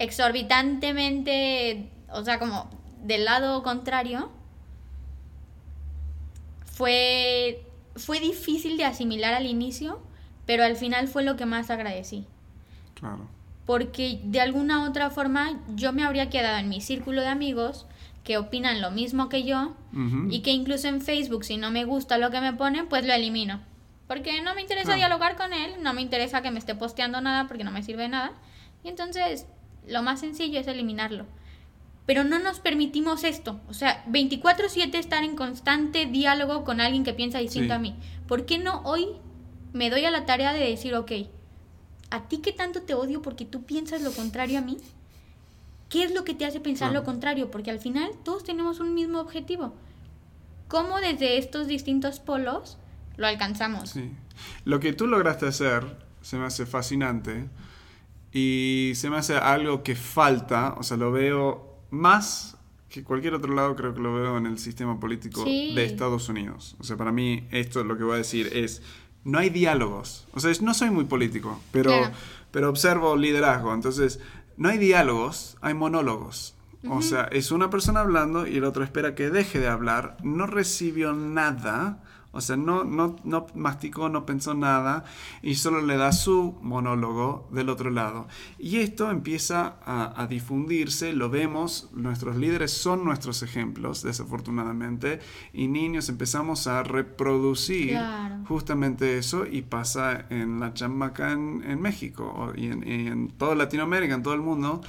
exorbitantemente, 0.00 1.92
o 2.10 2.24
sea, 2.24 2.40
como 2.40 2.68
del 3.02 3.24
lado 3.24 3.62
contrario, 3.62 4.30
fue, 6.64 7.66
fue 7.96 8.20
difícil 8.20 8.76
de 8.76 8.84
asimilar 8.84 9.34
al 9.34 9.46
inicio, 9.46 10.00
pero 10.46 10.64
al 10.64 10.76
final 10.76 11.08
fue 11.08 11.24
lo 11.24 11.36
que 11.36 11.46
más 11.46 11.70
agradecí. 11.70 12.26
Claro. 12.94 13.28
Porque 13.66 14.20
de 14.24 14.40
alguna 14.40 14.88
otra 14.88 15.10
forma 15.10 15.60
yo 15.74 15.92
me 15.92 16.04
habría 16.04 16.30
quedado 16.30 16.58
en 16.58 16.68
mi 16.68 16.80
círculo 16.80 17.20
de 17.20 17.28
amigos 17.28 17.86
que 18.24 18.38
opinan 18.38 18.80
lo 18.80 18.90
mismo 18.90 19.28
que 19.28 19.44
yo 19.44 19.74
y 20.30 20.40
que 20.40 20.50
incluso 20.50 20.88
en 20.88 21.00
Facebook 21.00 21.44
si 21.44 21.56
no 21.56 21.70
me 21.70 21.84
gusta 21.84 22.18
lo 22.18 22.30
que 22.30 22.40
me 22.40 22.52
ponen, 22.52 22.88
pues 22.88 23.04
lo 23.04 23.12
elimino. 23.12 23.60
Porque 24.06 24.40
no 24.40 24.54
me 24.54 24.62
interesa 24.62 24.94
dialogar 24.94 25.36
con 25.36 25.52
él, 25.52 25.82
no 25.82 25.92
me 25.92 26.00
interesa 26.00 26.42
que 26.42 26.50
me 26.50 26.58
esté 26.58 26.74
posteando 26.74 27.20
nada 27.20 27.46
porque 27.46 27.64
no 27.64 27.70
me 27.70 27.82
sirve 27.82 28.04
de 28.04 28.08
nada. 28.08 28.32
Y 28.84 28.88
entonces 28.88 29.46
lo 29.86 30.02
más 30.02 30.20
sencillo 30.20 30.60
es 30.60 30.66
eliminarlo 30.66 31.26
pero 32.08 32.24
no 32.24 32.38
nos 32.38 32.58
permitimos 32.58 33.22
esto. 33.22 33.60
O 33.68 33.74
sea, 33.74 34.02
24/7 34.06 34.98
estar 34.98 35.22
en 35.24 35.36
constante 35.36 36.06
diálogo 36.06 36.64
con 36.64 36.80
alguien 36.80 37.04
que 37.04 37.12
piensa 37.12 37.38
distinto 37.38 37.74
a 37.74 37.78
mí. 37.78 37.94
¿Por 38.26 38.46
qué 38.46 38.56
no 38.56 38.80
hoy 38.84 39.08
me 39.74 39.90
doy 39.90 40.06
a 40.06 40.10
la 40.10 40.24
tarea 40.24 40.54
de 40.54 40.70
decir, 40.70 40.94
ok, 40.94 41.12
a 42.08 42.26
ti 42.26 42.38
que 42.38 42.54
tanto 42.54 42.80
te 42.80 42.94
odio 42.94 43.20
porque 43.20 43.44
tú 43.44 43.64
piensas 43.64 44.00
lo 44.00 44.12
contrario 44.12 44.58
a 44.58 44.62
mí? 44.62 44.78
¿Qué 45.90 46.02
es 46.02 46.14
lo 46.14 46.24
que 46.24 46.32
te 46.32 46.46
hace 46.46 46.60
pensar 46.60 46.92
lo 46.92 47.04
contrario? 47.04 47.50
Porque 47.50 47.70
al 47.70 47.78
final 47.78 48.08
todos 48.24 48.42
tenemos 48.42 48.80
un 48.80 48.94
mismo 48.94 49.20
objetivo. 49.20 49.74
¿Cómo 50.66 51.00
desde 51.00 51.36
estos 51.36 51.66
distintos 51.66 52.20
polos 52.20 52.78
lo 53.18 53.26
alcanzamos? 53.26 53.90
Sí. 53.90 54.10
Lo 54.64 54.80
que 54.80 54.94
tú 54.94 55.06
lograste 55.08 55.46
hacer 55.46 55.84
se 56.22 56.38
me 56.38 56.46
hace 56.46 56.64
fascinante 56.64 57.50
y 58.32 58.92
se 58.94 59.10
me 59.10 59.18
hace 59.18 59.36
algo 59.36 59.82
que 59.82 59.94
falta, 59.94 60.74
o 60.78 60.82
sea, 60.82 60.96
lo 60.96 61.12
veo 61.12 61.67
más 61.90 62.56
que 62.88 63.04
cualquier 63.04 63.34
otro 63.34 63.54
lado 63.54 63.76
creo 63.76 63.94
que 63.94 64.00
lo 64.00 64.14
veo 64.14 64.38
en 64.38 64.46
el 64.46 64.58
sistema 64.58 64.98
político 64.98 65.44
de 65.44 65.84
Estados 65.84 66.28
Unidos. 66.28 66.76
O 66.78 66.84
sea, 66.84 66.96
para 66.96 67.12
mí 67.12 67.46
esto 67.50 67.84
lo 67.84 67.98
que 67.98 68.04
voy 68.04 68.14
a 68.14 68.18
decir 68.18 68.50
es, 68.52 68.82
no 69.24 69.38
hay 69.38 69.50
diálogos. 69.50 70.26
O 70.32 70.40
sea, 70.40 70.52
no 70.62 70.72
soy 70.74 70.90
muy 70.90 71.04
político, 71.04 71.60
pero, 71.70 71.92
pero 72.50 72.70
observo 72.70 73.16
liderazgo. 73.16 73.74
Entonces, 73.74 74.20
no 74.56 74.68
hay 74.70 74.78
diálogos, 74.78 75.56
hay 75.60 75.74
monólogos. 75.74 76.54
O 76.88 77.02
sea, 77.02 77.24
es 77.32 77.50
una 77.50 77.70
persona 77.70 78.00
hablando 78.00 78.46
y 78.46 78.56
el 78.56 78.64
otro 78.64 78.84
espera 78.84 79.14
que 79.14 79.30
deje 79.30 79.58
de 79.58 79.66
hablar, 79.66 80.16
no 80.22 80.46
recibió 80.46 81.12
nada 81.12 82.02
o 82.30 82.42
sea, 82.42 82.56
no, 82.56 82.84
no, 82.84 83.16
no 83.24 83.46
masticó, 83.54 84.10
no 84.10 84.26
pensó 84.26 84.52
nada 84.52 85.04
y 85.40 85.54
solo 85.54 85.80
le 85.80 85.96
da 85.96 86.12
su 86.12 86.58
monólogo 86.60 87.48
del 87.52 87.70
otro 87.70 87.90
lado. 87.90 88.28
Y 88.58 88.78
esto 88.78 89.10
empieza 89.10 89.76
a, 89.84 90.26
difundirse, 90.28 91.14
lo 91.14 91.30
vemos, 91.30 91.88
nuestros 91.94 92.36
líderes 92.36 92.70
son 92.72 93.02
nuestros 93.02 93.42
ejemplos, 93.42 94.02
desafortunadamente, 94.02 95.20
y 95.54 95.68
niños 95.68 96.10
empezamos 96.10 96.66
a 96.66 96.82
reproducir 96.82 97.98
justamente 98.46 99.16
eso 99.16 99.46
y 99.46 99.62
pasa 99.62 100.26
en 100.28 100.60
la 100.60 100.74
chamaca 100.74 101.32
en, 101.32 101.80
México 101.80 102.52
y 102.54 102.66
en, 102.66 103.28
toda 103.38 103.54
Latinoamérica, 103.54 104.14
en 104.14 104.22
todo 104.22 104.34
el 104.34 104.42
mundo. 104.42 104.82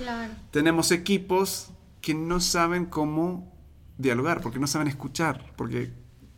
Tenemos 0.52 0.92
equipos 0.92 1.72
que 2.02 2.14
no 2.14 2.42
saben 2.42 2.86
cómo 2.86 3.54
dialogar, 3.98 4.42
porque 4.42 4.60
no 4.60 4.68
saben 4.68 4.88
escuchar, 4.88 5.54
porque 5.56 5.94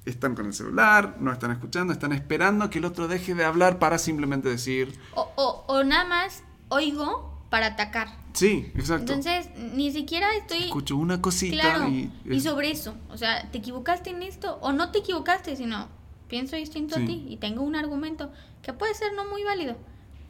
están 0.05 0.35
con 0.35 0.47
el 0.47 0.53
celular, 0.53 1.17
no 1.19 1.31
están 1.31 1.51
escuchando, 1.51 1.93
están 1.93 2.11
esperando 2.13 2.69
que 2.69 2.79
el 2.79 2.85
otro 2.85 3.07
deje 3.07 3.35
de 3.35 3.45
hablar 3.45 3.79
para 3.79 3.97
simplemente 3.97 4.49
decir... 4.49 4.97
O, 5.15 5.63
o, 5.67 5.83
nada 5.83 6.05
más 6.05 6.43
oigo 6.69 7.45
para 7.49 7.67
atacar. 7.67 8.17
Sí, 8.33 8.71
exacto. 8.75 9.13
Entonces, 9.13 9.49
ni 9.73 9.91
siquiera 9.91 10.35
estoy... 10.35 10.63
Escucho 10.63 10.97
una 10.97 11.21
cosita 11.21 11.87
y... 11.87 12.11
Y 12.25 12.39
sobre 12.41 12.71
eso, 12.71 12.95
o 13.09 13.17
sea, 13.17 13.49
¿te 13.51 13.59
equivocaste 13.59 14.09
en 14.09 14.23
esto? 14.23 14.57
O 14.61 14.71
no 14.71 14.91
te 14.91 14.99
equivocaste, 14.99 15.55
sino 15.55 15.87
pienso 16.27 16.55
distinto 16.55 16.95
a 16.95 17.05
ti 17.05 17.25
y 17.27 17.37
tengo 17.37 17.61
un 17.61 17.75
argumento 17.75 18.31
que 18.61 18.71
puede 18.71 18.93
ser 18.95 19.13
no 19.13 19.25
muy 19.25 19.43
válido, 19.43 19.75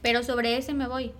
pero 0.01 0.23
sobre 0.23 0.57
ese 0.57 0.73
me 0.73 0.88
voy. 0.88 1.12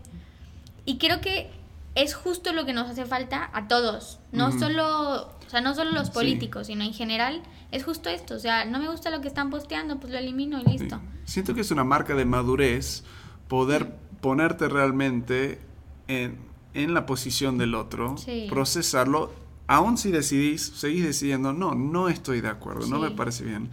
Y 0.86 0.98
creo 0.98 1.22
que 1.22 1.52
es 1.94 2.16
justo 2.16 2.52
lo 2.52 2.66
que 2.66 2.74
nos 2.74 2.90
hace 2.90 3.06
falta 3.06 3.50
a 3.54 3.68
todos, 3.68 4.20
no 4.32 4.52
solo, 4.52 5.32
o 5.52 5.54
sea, 5.54 5.60
no 5.60 5.76
solo 5.76 5.92
los 5.92 6.10
políticos, 6.12 6.68
sino 6.68 6.86
en 6.86 6.94
general 6.94 7.44
es 7.74 7.84
justo 7.84 8.10
esto, 8.10 8.36
o 8.36 8.40
sea, 8.40 8.64
no 8.64 8.80
me 8.80 8.88
gusta 8.88 9.10
lo 9.10 9.20
que 9.20 9.28
están 9.28 9.50
posteando, 9.50 10.00
pues 10.00 10.14
lo 10.14 10.18
elimino 10.18 10.62
y 10.62 10.64
listo. 10.64 11.02
Siento 11.26 11.54
que 11.54 11.60
es 11.60 11.72
una 11.72 11.84
marca 11.84 12.16
de 12.16 12.24
madurez 12.24 13.04
poder 13.50 13.94
ponerte 14.22 14.70
realmente 14.70 15.60
en, 16.08 16.38
en 16.74 16.94
la 16.94 17.06
posición 17.06 17.58
del 17.58 17.76
otro, 17.76 18.16
procesarlo, 18.48 19.34
aún 19.68 19.98
si 19.98 20.10
decidís, 20.10 20.62
seguís 20.62 21.04
decidiendo, 21.04 21.52
no, 21.52 21.76
no 21.76 22.08
estoy 22.08 22.40
de 22.40 22.48
acuerdo, 22.48 22.88
no 22.88 23.00
me 23.00 23.12
parece 23.12 23.44
bien. 23.44 23.70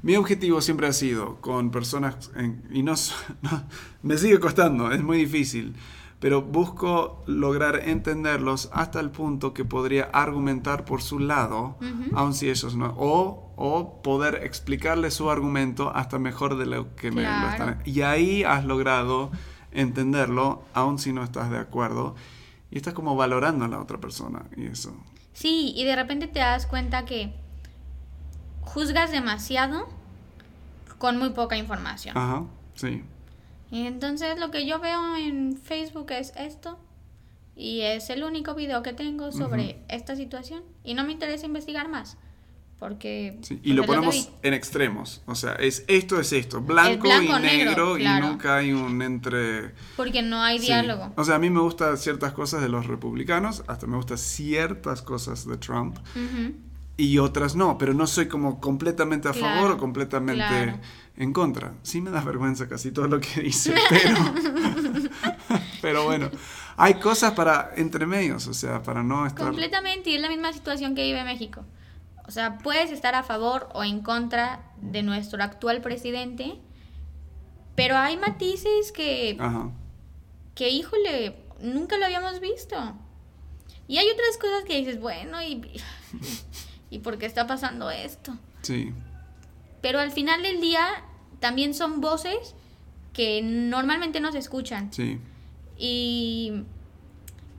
Mi 0.00 0.16
objetivo 0.16 0.62
siempre 0.62 0.86
ha 0.86 0.94
sido 0.94 1.38
con 1.42 1.70
personas, 1.70 2.30
y 2.70 2.82
no, 2.82 2.94
me 4.02 4.16
sigue 4.16 4.40
costando, 4.40 4.90
es 4.90 5.02
muy 5.02 5.18
difícil, 5.18 5.74
pero 6.20 6.42
busco 6.42 7.24
lograr 7.26 7.88
entenderlos 7.88 8.68
hasta 8.72 9.00
el 9.00 9.10
punto 9.10 9.54
que 9.54 9.64
podría 9.64 10.04
argumentar 10.04 10.84
por 10.84 11.00
su 11.02 11.18
lado, 11.18 11.78
aun 12.14 12.34
si 12.34 12.50
ellos 12.50 12.76
no, 12.76 12.94
o, 12.98 13.52
o, 13.56 14.02
poder 14.02 14.42
explicarle 14.44 15.10
su 15.10 15.30
argumento 15.30 15.90
hasta 15.94 16.18
mejor 16.18 16.58
de 16.58 16.66
lo 16.66 16.94
que 16.94 17.10
me 17.10 17.22
lo 17.22 17.48
están. 17.48 17.82
Y 17.86 18.02
ahí 18.02 18.44
has 18.44 18.66
logrado 18.66 19.30
entenderlo, 19.72 20.62
aun 20.74 20.98
si 20.98 21.14
no 21.14 21.24
estás 21.24 21.50
de 21.50 21.58
acuerdo, 21.58 22.14
y 22.70 22.76
estás 22.76 22.92
como 22.92 23.16
valorando 23.16 23.64
a 23.64 23.68
la 23.68 23.80
otra 23.80 23.98
persona, 23.98 24.44
y 24.56 24.66
eso. 24.66 24.94
Sí, 25.32 25.72
y 25.74 25.84
de 25.84 25.96
repente 25.96 26.28
te 26.28 26.40
das 26.40 26.66
cuenta 26.66 27.06
que 27.06 27.32
juzgas 28.60 29.10
demasiado 29.10 29.88
con 30.98 31.18
muy 31.18 31.30
poca 31.30 31.56
información. 31.56 32.18
Ajá, 32.18 32.44
sí. 32.74 33.02
Y 33.70 33.86
entonces 33.86 34.38
lo 34.38 34.50
que 34.50 34.66
yo 34.66 34.80
veo 34.80 35.16
en 35.16 35.56
Facebook 35.56 36.10
es 36.10 36.32
esto. 36.36 36.78
Y 37.56 37.82
es 37.82 38.10
el 38.10 38.24
único 38.24 38.54
video 38.54 38.82
que 38.82 38.92
tengo 38.92 39.32
sobre 39.32 39.84
esta 39.88 40.16
situación. 40.16 40.62
Y 40.82 40.94
no 40.94 41.04
me 41.04 41.12
interesa 41.12 41.46
investigar 41.46 41.88
más. 41.88 42.16
Porque... 42.78 43.38
Sí, 43.42 43.60
y 43.62 43.74
lo 43.74 43.84
ponemos 43.84 44.32
en 44.42 44.54
extremos. 44.54 45.22
O 45.26 45.34
sea, 45.34 45.52
es 45.52 45.84
esto 45.86 46.18
es 46.18 46.32
esto. 46.32 46.62
Blanco, 46.62 47.06
y 47.06 47.28
negro, 47.40 47.98
y 47.98 48.04
nunca 48.04 48.56
hay 48.56 48.72
un 48.72 49.02
entre... 49.02 49.74
Porque 49.96 50.22
no 50.22 50.40
hay 50.40 50.58
diálogo. 50.58 51.12
O 51.16 51.24
sea, 51.24 51.34
a 51.34 51.38
mí 51.38 51.50
me 51.50 51.60
gustan 51.60 51.98
ciertas 51.98 52.32
cosas 52.32 52.62
de 52.62 52.70
los 52.70 52.86
republicanos. 52.86 53.62
Hasta 53.66 53.86
me 53.86 53.96
gustan 53.96 54.16
ciertas 54.16 55.02
cosas 55.02 55.46
de 55.46 55.58
Trump 55.58 55.98
y 57.00 57.16
otras 57.16 57.56
no, 57.56 57.78
pero 57.78 57.94
no 57.94 58.06
soy 58.06 58.28
como 58.28 58.60
completamente 58.60 59.26
a 59.26 59.32
favor 59.32 59.72
o 59.72 59.78
completamente 59.78 60.74
en 61.20 61.34
contra. 61.34 61.74
Sí 61.82 62.00
me 62.00 62.10
da 62.10 62.22
vergüenza 62.22 62.66
casi 62.68 62.92
todo 62.92 63.06
lo 63.06 63.20
que 63.20 63.42
dice, 63.42 63.74
pero, 63.88 64.16
pero 65.82 66.04
bueno, 66.04 66.30
hay 66.76 66.94
cosas 66.94 67.32
para 67.32 67.72
entre 67.76 68.06
medios, 68.06 68.46
o 68.46 68.54
sea, 68.54 68.82
para 68.82 69.02
no 69.02 69.26
estar... 69.26 69.46
Completamente, 69.46 70.10
y 70.10 70.14
es 70.14 70.20
la 70.22 70.30
misma 70.30 70.52
situación 70.52 70.94
que 70.94 71.04
vive 71.04 71.22
México. 71.24 71.64
O 72.26 72.30
sea, 72.30 72.58
puedes 72.58 72.90
estar 72.90 73.14
a 73.14 73.22
favor 73.22 73.68
o 73.74 73.84
en 73.84 74.00
contra 74.00 74.72
de 74.80 75.02
nuestro 75.02 75.42
actual 75.42 75.82
presidente, 75.82 76.58
pero 77.74 77.98
hay 77.98 78.16
matices 78.16 78.90
que... 78.92 79.36
Que, 80.54 80.70
híjole, 80.70 81.36
nunca 81.60 81.98
lo 81.98 82.06
habíamos 82.06 82.40
visto. 82.40 82.76
Y 83.88 83.98
hay 83.98 84.08
otras 84.08 84.38
cosas 84.40 84.64
que 84.64 84.78
dices, 84.78 85.00
bueno, 85.00 85.42
y 85.42 85.60
¿Y 86.90 86.98
por 87.00 87.18
qué 87.18 87.26
está 87.26 87.46
pasando 87.46 87.90
esto? 87.90 88.36
Sí. 88.62 88.92
Pero 89.80 90.00
al 90.00 90.10
final 90.10 90.42
del 90.42 90.60
día 90.60 91.04
también 91.40 91.74
son 91.74 92.00
voces 92.00 92.54
que 93.12 93.42
normalmente 93.42 94.20
no 94.20 94.32
se 94.32 94.38
escuchan. 94.38 94.92
Sí. 94.92 95.18
Y, 95.78 96.52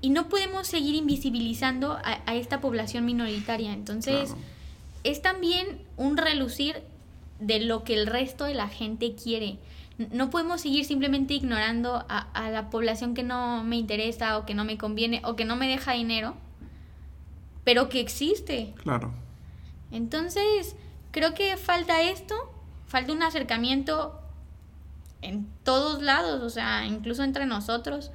y 0.02 0.10
no 0.12 0.30
podemos 0.30 0.68
seguir 0.68 0.96
invisibilizando 0.96 1.98
a, 2.04 2.36
esta 2.36 2.62
población 2.62 3.06
minoritaria. 3.06 3.74
Entonces, 3.74 4.34
es 5.04 5.22
también 5.22 5.82
un 5.98 6.18
relucir 6.18 6.82
de 7.40 7.60
lo 7.60 7.84
que 7.84 7.96
el 7.96 8.08
resto 8.08 8.46
de 8.46 8.54
la 8.54 8.70
gente 8.70 9.16
quiere. 9.16 9.58
No 10.12 10.30
podemos 10.30 10.62
seguir 10.62 10.86
simplemente 10.86 11.34
ignorando 11.34 12.06
a, 12.08 12.20
a 12.34 12.50
la 12.50 12.70
población 12.70 13.14
que 13.14 13.24
no 13.24 13.64
me 13.64 13.76
interesa 13.76 14.38
o 14.38 14.46
que 14.46 14.54
no 14.54 14.64
me 14.64 14.78
conviene 14.78 15.22
o 15.26 15.36
que 15.36 15.46
no 15.46 15.56
me 15.56 15.68
deja 15.68 15.94
dinero 15.94 16.36
pero 17.64 17.90
que 17.90 18.00
existe. 18.00 18.74
Claro. 18.84 19.14
Entonces, 19.92 20.76
creo 21.12 21.34
que 21.34 21.58
falta 21.58 22.02
esto, 22.02 22.36
falta 22.92 23.14
un 23.14 23.24
acercamiento 23.24 24.20
en 25.22 25.48
todos 25.64 26.02
lados, 26.02 26.42
o 26.44 26.50
sea, 26.50 26.86
incluso 26.86 27.24
entre 27.24 27.46
nosotros, 27.46 28.12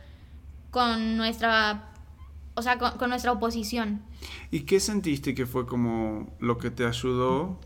con 0.71 1.17
nuestra, 1.17 1.95
o 2.55 2.61
sea, 2.61 2.79
con, 2.79 3.09
nuestra 3.09 3.33
oposición. 3.33 4.03
¿Y 4.51 4.61
qué 4.61 4.79
sentiste 4.79 5.35
que 5.35 5.47
fue 5.47 5.67
como 5.67 6.37
lo 6.41 6.59
que 6.59 6.71
te 6.71 6.85
ayudó 6.85 7.59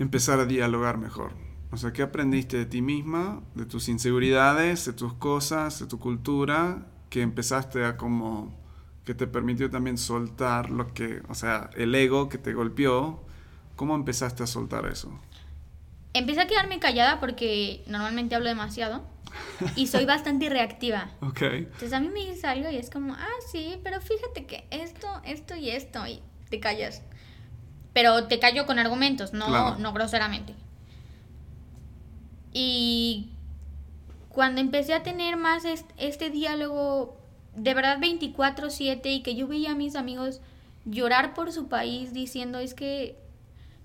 empezar 0.00 0.40
a 0.40 0.46
dialogar 0.46 0.98
mejor? 0.98 1.32
O 1.70 1.76
sea, 1.76 1.92
¿qué 1.92 2.02
aprendiste 2.02 2.56
de 2.56 2.66
ti 2.66 2.82
misma, 2.82 3.42
de 3.54 3.64
tus 3.64 3.88
inseguridades, 3.88 4.86
de 4.86 4.94
tus 4.94 5.12
cosas, 5.12 5.78
de 5.78 5.86
tu 5.86 6.00
cultura, 6.00 6.88
que 7.08 7.22
empezaste 7.22 7.84
a 7.84 7.96
como 7.96 8.52
que 9.04 9.14
te 9.14 9.28
permitió 9.28 9.70
también 9.70 9.96
soltar 9.96 10.70
lo 10.70 10.92
que, 10.92 11.22
o 11.28 11.34
sea, 11.36 11.70
el 11.76 11.94
ego 11.94 12.28
que 12.28 12.38
te 12.38 12.52
golpeó. 12.52 13.22
¿Cómo 13.76 13.94
empezaste 13.94 14.42
a 14.42 14.46
soltar 14.46 14.86
eso? 14.86 15.20
Empecé 16.14 16.40
a 16.40 16.46
quedarme 16.46 16.78
callada 16.78 17.20
porque 17.20 17.82
normalmente 17.86 18.34
hablo 18.34 18.48
demasiado 18.48 19.02
y 19.76 19.88
soy 19.88 20.04
bastante 20.04 20.48
reactiva. 20.48 21.10
Ok. 21.20 21.42
Entonces 21.42 21.92
a 21.92 22.00
mí 22.00 22.08
me 22.08 22.24
dice 22.24 22.46
algo 22.46 22.70
y 22.70 22.76
es 22.76 22.88
como, 22.88 23.14
ah, 23.14 23.38
sí, 23.50 23.78
pero 23.82 24.00
fíjate 24.00 24.46
que 24.46 24.66
esto, 24.70 25.08
esto 25.24 25.56
y 25.56 25.70
esto, 25.70 26.06
y 26.06 26.20
te 26.48 26.60
callas. 26.60 27.02
Pero 27.92 28.26
te 28.28 28.38
callo 28.38 28.66
con 28.66 28.78
argumentos, 28.78 29.32
no, 29.32 29.76
no 29.76 29.92
groseramente. 29.92 30.54
Y 32.52 33.30
cuando 34.28 34.60
empecé 34.60 34.94
a 34.94 35.02
tener 35.02 35.36
más 35.36 35.64
este 35.96 36.30
diálogo 36.30 37.16
de 37.56 37.74
verdad 37.74 37.98
24/7 38.00 39.00
y 39.06 39.22
que 39.22 39.34
yo 39.34 39.46
veía 39.46 39.72
a 39.72 39.74
mis 39.74 39.96
amigos 39.96 40.40
llorar 40.84 41.34
por 41.34 41.52
su 41.52 41.68
país 41.68 42.12
diciendo 42.12 42.58
es 42.58 42.74
que 42.74 43.16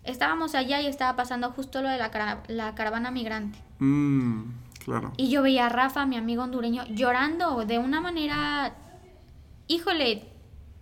estábamos 0.03 0.55
allá 0.55 0.81
y 0.81 0.87
estaba 0.87 1.15
pasando 1.15 1.51
justo 1.51 1.81
lo 1.81 1.89
de 1.89 1.97
la, 1.97 2.43
la 2.47 2.75
caravana 2.75 3.11
migrante. 3.11 3.59
Mm, 3.79 4.43
claro. 4.83 5.13
Y 5.17 5.29
yo 5.29 5.41
veía 5.41 5.67
a 5.67 5.69
Rafa, 5.69 6.05
mi 6.05 6.17
amigo 6.17 6.43
hondureño, 6.43 6.85
llorando 6.87 7.65
de 7.65 7.79
una 7.79 8.01
manera, 8.01 8.75
híjole, 9.67 10.23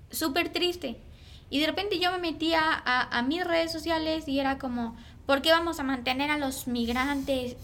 súper 0.10 0.50
triste. 0.50 1.02
Y 1.50 1.62
de 1.62 1.68
repente 1.68 2.00
yo 2.00 2.12
me 2.12 2.20
metía 2.20 2.62
a, 2.62 3.18
a, 3.18 3.22
mis 3.22 3.46
redes 3.46 3.72
sociales 3.72 4.28
y 4.28 4.40
era 4.40 4.58
como, 4.58 4.98
¿por 5.26 5.42
qué 5.42 5.52
vamos 5.52 5.80
a 5.80 5.84
mantener 5.84 6.30
a 6.30 6.38
los 6.38 6.68
migrantes? 6.68 7.56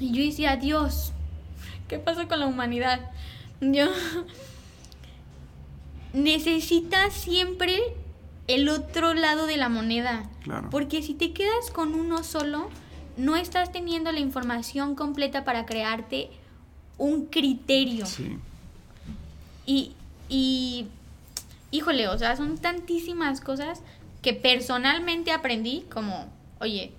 Y 0.00 0.12
yo 0.12 0.24
decía, 0.24 0.56
Dios, 0.56 1.12
¿qué 1.88 1.98
pasa 1.98 2.26
con 2.26 2.40
la 2.40 2.46
humanidad? 2.46 3.12
Yo 3.60 3.86
necesitas 6.12 7.12
siempre 7.12 7.80
el 8.46 8.68
otro 8.68 9.14
lado 9.14 9.46
de 9.46 9.56
la 9.56 9.68
moneda. 9.68 10.28
Porque 10.70 11.02
si 11.02 11.14
te 11.14 11.32
quedas 11.32 11.70
con 11.72 11.94
uno 11.94 12.22
solo, 12.24 12.68
no 13.16 13.36
estás 13.36 13.72
teniendo 13.72 14.12
la 14.12 14.20
información 14.20 14.94
completa 14.94 15.44
para 15.44 15.66
crearte 15.66 16.30
un 16.98 17.26
criterio. 17.26 18.06
Sí. 18.06 18.38
Y, 19.66 19.92
y, 20.28 20.86
híjole, 21.70 22.08
o 22.08 22.18
sea, 22.18 22.36
son 22.36 22.58
tantísimas 22.58 23.40
cosas 23.40 23.80
que 24.22 24.34
personalmente 24.34 25.32
aprendí 25.32 25.84
como, 25.92 26.26
oye, 26.60 26.92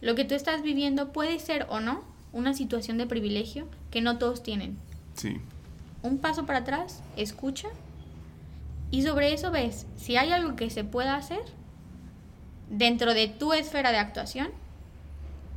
lo 0.00 0.14
que 0.14 0.24
tú 0.24 0.34
estás 0.34 0.62
viviendo 0.62 1.12
puede 1.12 1.38
ser 1.38 1.66
o 1.70 1.80
no 1.80 2.02
una 2.32 2.54
situación 2.54 2.98
de 2.98 3.06
privilegio 3.06 3.68
que 3.90 4.00
no 4.00 4.18
todos 4.18 4.42
tienen. 4.42 4.76
Sí 5.14 5.40
un 6.04 6.18
paso 6.18 6.44
para 6.44 6.60
atrás, 6.60 7.02
escucha 7.16 7.68
y 8.94 9.02
sobre 9.02 9.32
eso 9.32 9.50
ves 9.50 9.88
si 9.96 10.16
hay 10.16 10.30
algo 10.30 10.54
que 10.54 10.70
se 10.70 10.84
pueda 10.84 11.16
hacer 11.16 11.42
dentro 12.70 13.12
de 13.12 13.26
tu 13.26 13.52
esfera 13.52 13.90
de 13.90 13.98
actuación 13.98 14.50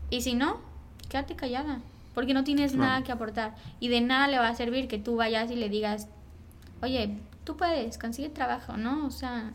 y 0.09 0.21
si 0.21 0.33
no, 0.33 0.59
quédate 1.07 1.35
callada 1.35 1.79
porque 2.15 2.33
no 2.33 2.43
tienes 2.43 2.73
nada 2.73 3.03
que 3.03 3.11
aportar 3.11 3.53
y 3.79 3.89
de 3.89 4.01
nada 4.01 4.27
le 4.27 4.39
va 4.39 4.47
a 4.47 4.55
servir 4.55 4.87
que 4.87 4.97
tú 4.97 5.17
vayas 5.17 5.51
y 5.51 5.55
le 5.55 5.69
digas, 5.69 6.07
oye, 6.81 7.15
tú 7.43 7.57
puedes, 7.57 7.99
consigue 7.99 8.29
trabajo, 8.29 8.75
¿no? 8.75 9.05
O 9.05 9.11
sea, 9.11 9.53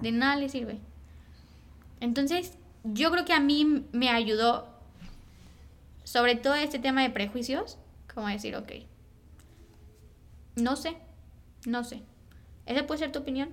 de 0.00 0.10
nada 0.10 0.36
le 0.36 0.48
sirve. 0.48 0.78
Entonces, 2.00 2.54
yo 2.82 3.10
creo 3.10 3.26
que 3.26 3.34
a 3.34 3.40
mí 3.40 3.84
me 3.92 4.08
ayudó 4.08 4.68
sobre 6.02 6.34
todo 6.34 6.54
este 6.54 6.78
tema 6.78 7.02
de 7.02 7.10
prejuicios, 7.10 7.76
como 8.14 8.26
decir, 8.28 8.56
ok, 8.56 8.72
no 10.56 10.76
sé, 10.76 10.96
no 11.66 11.84
sé. 11.84 12.02
Esa 12.68 12.86
puede 12.86 12.98
ser 12.98 13.12
tu 13.12 13.20
opinión, 13.20 13.48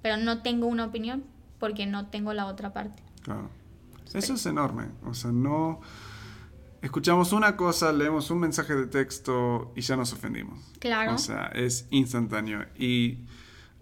pero 0.00 0.16
no 0.16 0.42
tengo 0.42 0.66
una 0.66 0.86
opinión 0.86 1.24
porque 1.58 1.86
no 1.86 2.06
tengo 2.06 2.32
la 2.32 2.46
otra 2.46 2.72
parte. 2.72 3.02
Claro. 3.22 3.50
Eso 4.14 4.34
es 4.34 4.46
enorme. 4.46 4.86
O 5.04 5.14
sea, 5.14 5.30
no... 5.30 5.80
Escuchamos 6.80 7.34
una 7.34 7.58
cosa, 7.58 7.92
leemos 7.92 8.30
un 8.30 8.40
mensaje 8.40 8.74
de 8.74 8.86
texto 8.86 9.70
y 9.76 9.82
ya 9.82 9.96
nos 9.96 10.14
ofendimos. 10.14 10.58
Claro. 10.78 11.14
O 11.14 11.18
sea, 11.18 11.48
es 11.48 11.86
instantáneo. 11.90 12.64
Y 12.78 13.18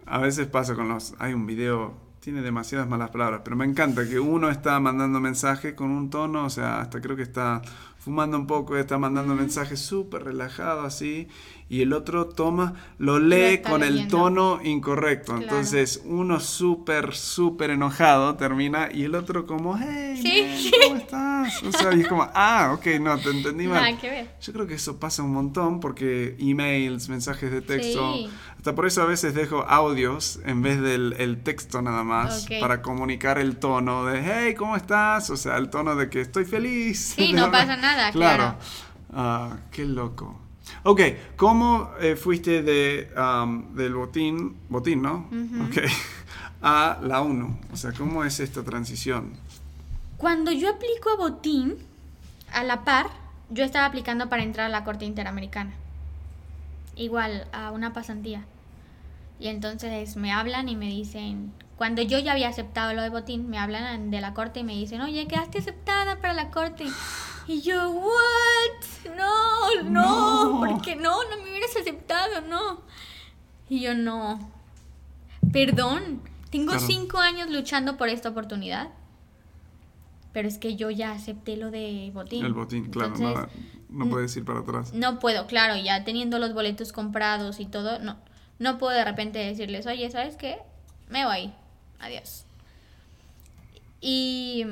a 0.05 0.17
veces 0.17 0.47
pasa 0.47 0.75
con 0.75 0.89
los... 0.89 1.15
Hay 1.19 1.33
un 1.33 1.45
video, 1.45 1.97
tiene 2.19 2.41
demasiadas 2.41 2.89
malas 2.89 3.11
palabras, 3.11 3.39
pero 3.45 3.55
me 3.55 3.63
encanta 3.63 4.05
que 4.09 4.19
uno 4.19 4.49
está 4.49 4.77
mandando 4.81 5.21
mensaje 5.21 5.73
con 5.73 5.91
un 5.91 6.09
tono, 6.09 6.43
o 6.43 6.49
sea, 6.49 6.81
hasta 6.81 6.99
creo 6.99 7.15
que 7.15 7.23
está 7.23 7.61
fumando 7.97 8.37
un 8.37 8.47
poco, 8.47 8.75
está 8.75 8.97
mandando 8.97 9.33
mensajes 9.33 9.79
súper 9.79 10.25
relajado 10.25 10.81
así, 10.81 11.29
y 11.69 11.83
el 11.83 11.93
otro 11.93 12.25
toma, 12.25 12.73
lo 12.97 13.19
lee 13.19 13.61
con 13.61 13.83
el 13.83 14.07
tono 14.07 14.59
incorrecto. 14.63 15.37
Entonces 15.37 16.01
uno 16.03 16.39
súper, 16.39 17.15
súper 17.15 17.69
enojado 17.69 18.35
termina 18.35 18.89
y 18.91 19.03
el 19.03 19.13
otro 19.13 19.45
como, 19.45 19.77
hey, 19.77 20.71
¿cómo 20.83 20.95
estás? 20.95 21.63
O 21.63 21.71
sea, 21.71 21.93
y 21.93 22.01
es 22.01 22.07
como, 22.07 22.27
ah, 22.33 22.71
ok, 22.73 22.87
no, 22.99 23.19
te 23.19 23.29
entendí 23.29 23.67
mal. 23.67 23.97
Yo 24.41 24.53
creo 24.53 24.65
que 24.65 24.73
eso 24.73 24.99
pasa 24.99 25.21
un 25.21 25.31
montón 25.31 25.79
porque 25.79 26.35
emails, 26.39 27.07
mensajes 27.07 27.51
de 27.51 27.61
texto, 27.61 28.15
hasta 28.57 28.73
por 28.73 28.87
eso 28.87 29.03
a 29.03 29.05
veces 29.05 29.35
dejo 29.35 29.63
audios 29.67 30.39
en 30.45 30.63
vez 30.63 30.81
del 30.81 31.13
el 31.19 31.43
texto 31.43 31.83
nada 31.83 32.03
más 32.03 32.47
para 32.59 32.81
comunicar 32.81 33.37
el 33.37 33.57
tono 33.57 34.05
de, 34.05 34.23
hey, 34.23 34.55
¿cómo 34.55 34.75
estás? 34.75 35.29
O 35.29 35.37
sea, 35.37 35.57
el 35.57 35.69
tono 35.69 35.95
de 35.95 36.09
que 36.09 36.21
estoy 36.21 36.45
feliz. 36.45 37.13
Sí, 37.15 37.31
no 37.33 37.51
pasa 37.51 37.77
nada, 37.77 38.11
claro. 38.11 38.55
Ah, 39.13 39.57
qué 39.71 39.85
loco. 39.85 40.48
Ok, 40.83 41.01
¿cómo 41.35 41.91
eh, 41.99 42.15
fuiste 42.15 42.61
de, 42.61 43.09
del 43.73 43.93
botín, 43.93 44.57
botín, 44.69 45.01
¿no? 45.01 45.29
a 46.61 46.99
la 47.01 47.21
1? 47.21 47.59
O 47.73 47.77
sea, 47.77 47.91
¿cómo 47.93 48.23
es 48.23 48.39
esta 48.39 48.63
transición? 48.63 49.33
Cuando 50.17 50.51
yo 50.51 50.69
aplico 50.69 51.09
a 51.09 51.15
botín, 51.15 51.77
a 52.51 52.63
la 52.63 52.83
par, 52.83 53.07
yo 53.49 53.63
estaba 53.63 53.85
aplicando 53.85 54.29
para 54.29 54.43
entrar 54.43 54.67
a 54.67 54.69
la 54.69 54.83
Corte 54.83 55.05
Interamericana. 55.05 55.71
Igual, 56.95 57.47
a 57.53 57.71
una 57.71 57.93
pasantía. 57.93 58.45
Y 59.39 59.47
entonces 59.47 60.17
me 60.17 60.33
hablan 60.33 60.67
y 60.67 60.75
me 60.75 60.87
dicen, 60.87 61.53
cuando 61.77 62.01
yo 62.01 62.19
ya 62.19 62.33
había 62.33 62.49
aceptado 62.49 62.93
lo 62.93 63.01
de 63.01 63.09
botín, 63.09 63.49
me 63.49 63.57
hablan 63.57 64.11
de 64.11 64.19
la 64.19 64.33
corte 64.33 64.59
y 64.59 64.63
me 64.65 64.73
dicen, 64.73 64.99
oye, 64.99 65.27
quedaste 65.27 65.59
aceptada 65.59 66.17
para 66.17 66.33
la 66.33 66.51
corte. 66.51 66.85
Y 67.49 67.61
yo, 67.61 67.89
¿what? 67.89 69.15
No, 69.17 69.81
no, 69.81 70.59
¿por 70.59 70.83
qué 70.83 70.95
no? 70.95 71.23
No 71.31 71.37
me 71.37 71.49
hubieras 71.49 71.75
aceptado, 71.75 72.41
no. 72.41 72.81
Y 73.67 73.81
yo, 73.81 73.95
no. 73.95 74.51
Perdón, 75.51 76.21
tengo 76.51 76.77
cinco 76.77 77.17
años 77.17 77.49
luchando 77.49 77.97
por 77.97 78.07
esta 78.09 78.29
oportunidad. 78.29 78.89
Pero 80.31 80.47
es 80.47 80.59
que 80.59 80.75
yo 80.75 80.91
ya 80.91 81.11
acepté 81.11 81.57
lo 81.57 81.71
de 81.71 82.11
botín. 82.13 82.45
El 82.45 82.53
botín, 82.53 82.91
claro, 82.91 83.17
nada, 83.17 83.49
no 83.89 84.07
puedes 84.07 84.37
ir 84.37 84.45
para 84.45 84.59
atrás. 84.59 84.93
No 84.93 85.17
puedo, 85.17 85.47
claro, 85.47 85.75
ya 85.75 86.03
teniendo 86.03 86.37
los 86.37 86.53
boletos 86.53 86.93
comprados 86.93 87.59
y 87.59 87.65
todo, 87.65 87.97
no, 87.97 88.17
no 88.59 88.77
puedo 88.77 88.95
de 88.95 89.03
repente 89.03 89.39
decirles, 89.39 89.87
oye, 89.87 90.11
¿sabes 90.11 90.35
qué? 90.35 90.59
Me 91.09 91.25
voy, 91.25 91.51
adiós. 91.97 92.45
Y 94.01 94.67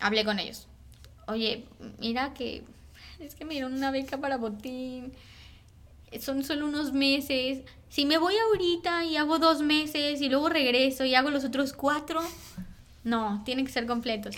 hablé 0.00 0.24
con 0.24 0.40
ellos 0.40 0.66
oye, 1.26 1.64
mira 1.98 2.34
que 2.34 2.64
es 3.18 3.34
que 3.34 3.44
me 3.44 3.54
dieron 3.54 3.74
una 3.74 3.90
beca 3.90 4.18
para 4.18 4.36
botín, 4.36 5.12
son 6.20 6.44
solo 6.44 6.66
unos 6.66 6.92
meses, 6.92 7.64
si 7.88 8.04
me 8.04 8.18
voy 8.18 8.34
ahorita 8.36 9.04
y 9.04 9.16
hago 9.16 9.38
dos 9.38 9.62
meses 9.62 10.20
y 10.20 10.28
luego 10.28 10.48
regreso 10.48 11.04
y 11.04 11.14
hago 11.14 11.30
los 11.30 11.44
otros 11.44 11.72
cuatro, 11.72 12.20
no, 13.04 13.42
tienen 13.44 13.64
que 13.64 13.72
ser 13.72 13.86
completos. 13.86 14.36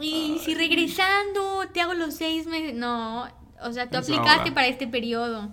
Y 0.00 0.38
si 0.44 0.54
regresando 0.54 1.64
te 1.72 1.80
hago 1.80 1.94
los 1.94 2.14
seis 2.14 2.46
meses, 2.46 2.74
no, 2.74 3.28
o 3.62 3.72
sea, 3.72 3.88
tú 3.90 3.98
aplicaste 3.98 4.52
para 4.52 4.66
este 4.66 4.86
periodo. 4.86 5.50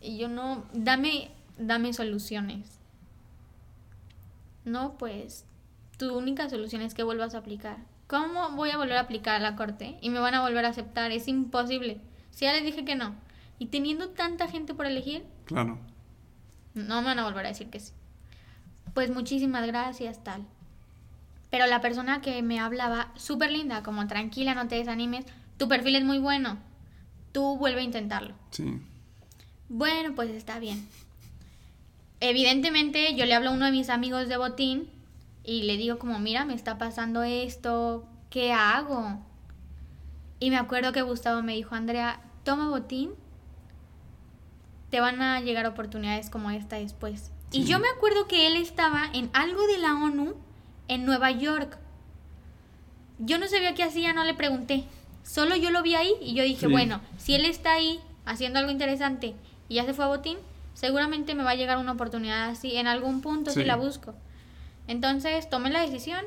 Y 0.00 0.16
yo 0.16 0.28
no, 0.28 0.64
dame, 0.72 1.30
dame 1.58 1.92
soluciones. 1.92 2.78
No, 4.64 4.96
pues 4.98 5.44
tu 5.98 6.16
única 6.16 6.48
solución 6.48 6.82
es 6.82 6.94
que 6.94 7.02
vuelvas 7.02 7.34
a 7.34 7.38
aplicar. 7.38 7.78
¿Cómo 8.10 8.50
voy 8.56 8.70
a 8.70 8.76
volver 8.76 8.96
a 8.96 9.02
aplicar 9.02 9.36
a 9.36 9.38
la 9.38 9.54
corte? 9.54 9.96
Y 10.00 10.10
me 10.10 10.18
van 10.18 10.34
a 10.34 10.40
volver 10.40 10.64
a 10.64 10.70
aceptar. 10.70 11.12
Es 11.12 11.28
imposible. 11.28 12.00
Si 12.32 12.44
ya 12.44 12.52
les 12.52 12.64
dije 12.64 12.84
que 12.84 12.96
no. 12.96 13.14
Y 13.60 13.66
teniendo 13.66 14.08
tanta 14.08 14.48
gente 14.48 14.74
por 14.74 14.86
elegir. 14.86 15.22
Claro. 15.44 15.78
No 16.74 17.02
me 17.02 17.06
van 17.06 17.20
a 17.20 17.24
volver 17.24 17.46
a 17.46 17.50
decir 17.50 17.70
que 17.70 17.78
sí. 17.78 17.92
Pues 18.94 19.12
muchísimas 19.12 19.64
gracias, 19.64 20.24
tal. 20.24 20.44
Pero 21.50 21.68
la 21.68 21.80
persona 21.80 22.20
que 22.20 22.42
me 22.42 22.58
hablaba, 22.58 23.12
súper 23.14 23.52
linda, 23.52 23.84
como 23.84 24.04
tranquila, 24.08 24.56
no 24.56 24.66
te 24.66 24.74
desanimes. 24.74 25.24
Tu 25.56 25.68
perfil 25.68 25.94
es 25.94 26.02
muy 26.02 26.18
bueno. 26.18 26.58
Tú 27.30 27.58
vuelve 27.58 27.80
a 27.80 27.84
intentarlo. 27.84 28.34
Sí. 28.50 28.82
Bueno, 29.68 30.16
pues 30.16 30.30
está 30.30 30.58
bien. 30.58 30.84
Evidentemente, 32.18 33.14
yo 33.14 33.24
le 33.24 33.34
hablo 33.34 33.50
a 33.50 33.52
uno 33.52 33.66
de 33.66 33.70
mis 33.70 33.88
amigos 33.88 34.28
de 34.28 34.36
botín 34.36 34.90
y 35.44 35.62
le 35.62 35.76
digo 35.76 35.98
como, 35.98 36.18
mira, 36.18 36.44
me 36.44 36.54
está 36.54 36.78
pasando 36.78 37.22
esto, 37.22 38.06
¿qué 38.28 38.52
hago? 38.52 39.18
Y 40.38 40.50
me 40.50 40.56
acuerdo 40.56 40.92
que 40.92 41.02
Gustavo 41.02 41.42
me 41.42 41.54
dijo, 41.54 41.74
Andrea, 41.74 42.20
toma 42.44 42.68
botín, 42.68 43.10
te 44.90 45.00
van 45.00 45.22
a 45.22 45.40
llegar 45.40 45.66
oportunidades 45.66 46.30
como 46.30 46.50
esta 46.50 46.76
después. 46.76 47.30
Y 47.52 47.64
yo 47.64 47.78
me 47.80 47.88
acuerdo 47.88 48.28
que 48.28 48.46
él 48.46 48.56
estaba 48.56 49.04
en 49.12 49.30
algo 49.32 49.66
de 49.66 49.78
la 49.78 49.94
ONU 49.94 50.34
en 50.88 51.04
Nueva 51.04 51.30
York. 51.30 51.78
Yo 53.18 53.38
no 53.38 53.48
sabía 53.48 53.74
qué 53.74 53.82
hacía, 53.82 54.12
no 54.12 54.24
le 54.24 54.34
pregunté. 54.34 54.84
Solo 55.22 55.56
yo 55.56 55.70
lo 55.70 55.82
vi 55.82 55.94
ahí 55.94 56.12
y 56.20 56.34
yo 56.34 56.42
dije, 56.42 56.66
bueno, 56.66 57.00
si 57.18 57.34
él 57.34 57.44
está 57.44 57.72
ahí 57.72 58.00
haciendo 58.24 58.58
algo 58.58 58.70
interesante 58.70 59.34
y 59.68 59.76
ya 59.76 59.84
se 59.84 59.94
fue 59.94 60.04
a 60.04 60.08
botín, 60.08 60.38
seguramente 60.74 61.34
me 61.34 61.44
va 61.44 61.50
a 61.50 61.54
llegar 61.56 61.78
una 61.78 61.92
oportunidad 61.92 62.48
así 62.48 62.76
en 62.76 62.86
algún 62.86 63.20
punto 63.20 63.50
si 63.50 63.64
la 63.64 63.76
busco. 63.76 64.14
Entonces 64.90 65.48
tomé 65.48 65.70
la 65.70 65.82
decisión, 65.82 66.24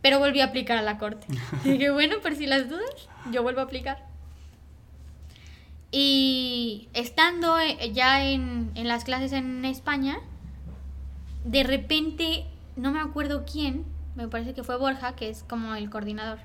pero 0.00 0.18
volví 0.18 0.40
a 0.40 0.46
aplicar 0.46 0.78
a 0.78 0.82
la 0.82 0.96
corte. 0.96 1.26
dije, 1.64 1.90
bueno, 1.90 2.16
por 2.22 2.34
si 2.34 2.46
las 2.46 2.70
dudas, 2.70 3.08
yo 3.30 3.42
vuelvo 3.42 3.60
a 3.60 3.64
aplicar. 3.64 4.06
Y 5.92 6.88
estando 6.94 7.58
eh, 7.58 7.92
ya 7.92 8.24
en, 8.24 8.72
las 8.74 9.04
clases 9.04 9.32
en 9.32 9.66
España, 9.66 10.16
de 11.44 11.62
repente, 11.62 12.46
no 12.74 12.90
me 12.90 13.00
acuerdo 13.00 13.44
quién, 13.44 13.84
me 14.16 14.28
parece 14.28 14.54
que 14.54 14.64
fue 14.64 14.78
Borja, 14.78 15.14
que 15.14 15.28
es 15.28 15.44
como 15.46 15.74
el 15.74 15.90
coordinador, 15.90 16.38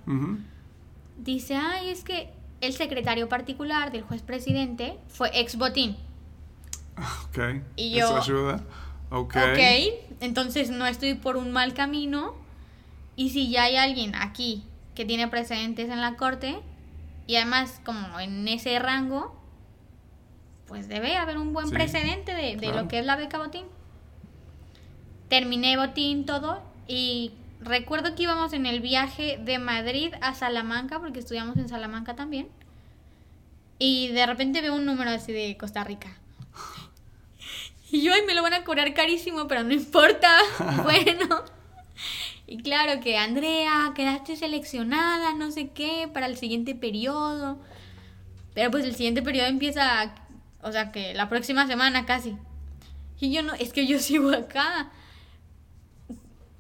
dice, 1.17 1.55
ay, 1.55 1.87
es 1.87 2.03
que 2.03 2.33
el 2.59 2.73
secretario 2.73 3.29
particular 3.29 3.93
del 3.93 4.01
juez 4.01 4.23
presidente 4.23 4.97
fue 5.07 5.29
ex 5.33 5.55
botín. 5.57 5.95
Ok. 6.97 7.61
Y 7.77 7.91
yo, 7.91 8.07
¿Eso 8.07 8.17
ayuda? 8.17 8.61
Ok. 9.09 9.35
entonces 10.19 10.69
no 10.69 10.87
estoy 10.87 11.13
por 11.13 11.37
un 11.37 11.51
mal 11.51 11.73
camino. 11.73 12.35
Y 13.15 13.29
si 13.29 13.49
ya 13.49 13.63
hay 13.63 13.77
alguien 13.77 14.13
aquí 14.15 14.63
que 14.93 15.05
tiene 15.05 15.27
precedentes 15.27 15.89
en 15.89 16.01
la 16.01 16.15
corte, 16.15 16.59
y 17.27 17.35
además 17.37 17.81
como 17.83 18.19
en 18.19 18.47
ese 18.47 18.77
rango, 18.79 19.35
pues 20.67 20.87
debe 20.87 21.15
haber 21.17 21.37
un 21.37 21.53
buen 21.53 21.69
precedente 21.69 22.33
de, 22.33 22.73
lo 22.73 22.87
que 22.87 22.99
es 22.99 23.05
la 23.05 23.15
beca 23.15 23.37
botín. 23.37 23.65
Terminé 25.29 25.77
botín 25.77 26.25
todo 26.25 26.61
y 26.87 27.31
recuerdo 27.61 28.15
que 28.15 28.23
íbamos 28.23 28.53
en 28.53 28.65
el 28.65 28.79
viaje 28.79 29.39
de 29.43 29.59
Madrid 29.59 30.13
a 30.21 30.33
Salamanca, 30.33 30.99
porque 30.99 31.19
estudiamos 31.19 31.57
en 31.57 31.69
Salamanca 31.69 32.15
también. 32.15 32.47
Y 33.79 34.09
de 34.09 34.25
repente 34.25 34.61
veo 34.61 34.75
un 34.75 34.85
número 34.85 35.09
así 35.09 35.31
de 35.31 35.57
Costa 35.57 35.83
Rica. 35.83 36.17
Y 37.91 38.02
yo, 38.02 38.13
ay, 38.13 38.21
me 38.26 38.34
lo 38.34 38.41
van 38.41 38.54
a 38.54 38.63
cobrar 38.63 38.93
carísimo, 38.93 39.48
pero 39.48 39.63
no 39.63 39.74
importa. 39.74 40.38
bueno. 40.84 41.43
Y 42.48 42.58
claro 42.58 43.02
que 43.02 43.17
Andrea, 43.17 43.93
quedaste 43.95 44.36
seleccionada, 44.36 45.34
no 45.34 45.52
sé 45.52 45.69
qué, 45.69 46.10
para 46.12 46.28
el 46.28 46.38
siguiente 46.38 46.76
periodo. 46.76 47.60
Pero 48.54 48.71
pues 48.71 48.86
el 48.86 48.95
siguiente 48.95 49.21
periodo 49.21 49.48
empieza, 49.48 50.13
o 50.62 50.71
sea, 50.71 50.91
que 50.91 51.13
la 51.13 51.30
próxima 51.30 51.67
semana 51.67 52.06
casi. 52.06 52.38
Y 53.19 53.32
yo 53.32 53.43
no, 53.43 53.54
es 53.54 53.74
que 53.74 53.88
yo 53.88 54.00
sigo 54.00 54.32
acá. 54.32 54.91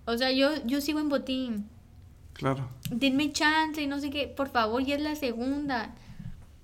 O 0.05 0.17
sea, 0.17 0.31
yo, 0.31 0.51
yo 0.65 0.81
sigo 0.81 0.99
en 0.99 1.09
botín. 1.09 1.69
Claro. 2.33 2.69
Denme 2.89 3.31
chance 3.31 3.81
y 3.81 3.87
no 3.87 3.99
sé 3.99 4.09
qué. 4.09 4.27
Por 4.27 4.49
favor, 4.49 4.83
ya 4.83 4.95
es 4.95 5.01
la 5.01 5.15
segunda. 5.15 5.95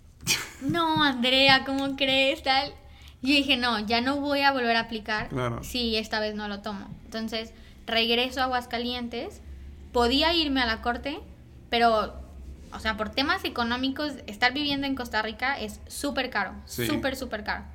no, 0.61 1.03
Andrea, 1.03 1.63
¿cómo 1.63 1.95
crees? 1.95 2.43
Tal. 2.43 2.73
Yo 3.21 3.33
dije, 3.33 3.55
no, 3.55 3.79
ya 3.79 4.01
no 4.01 4.17
voy 4.19 4.41
a 4.41 4.51
volver 4.51 4.75
a 4.75 4.81
aplicar 4.81 5.29
si 5.61 5.95
esta 5.95 6.19
vez 6.19 6.33
no 6.33 6.47
lo 6.47 6.61
tomo. 6.61 6.87
Entonces, 7.05 7.53
regreso 7.85 8.41
a 8.41 8.45
Aguascalientes. 8.45 9.41
Podía 9.91 10.33
irme 10.33 10.61
a 10.61 10.65
la 10.65 10.81
corte, 10.81 11.19
pero, 11.69 12.15
o 12.71 12.79
sea, 12.79 12.97
por 12.97 13.09
temas 13.09 13.43
económicos, 13.43 14.13
estar 14.25 14.53
viviendo 14.53 14.87
en 14.87 14.95
Costa 14.95 15.21
Rica 15.21 15.59
es 15.59 15.81
súper 15.87 16.29
caro. 16.29 16.53
Súper, 16.65 17.15
súper 17.15 17.43
caro. 17.43 17.65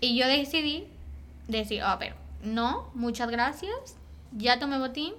Y 0.00 0.16
yo 0.16 0.26
decidí 0.26 0.86
decir, 1.48 1.82
a 1.82 1.96
ver, 1.96 2.14
no, 2.42 2.90
muchas 2.94 3.30
gracias. 3.30 3.96
Ya 4.32 4.58
tomé 4.58 4.78
botín. 4.78 5.14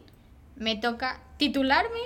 Me 0.56 0.76
toca 0.76 1.20
titularme 1.38 2.00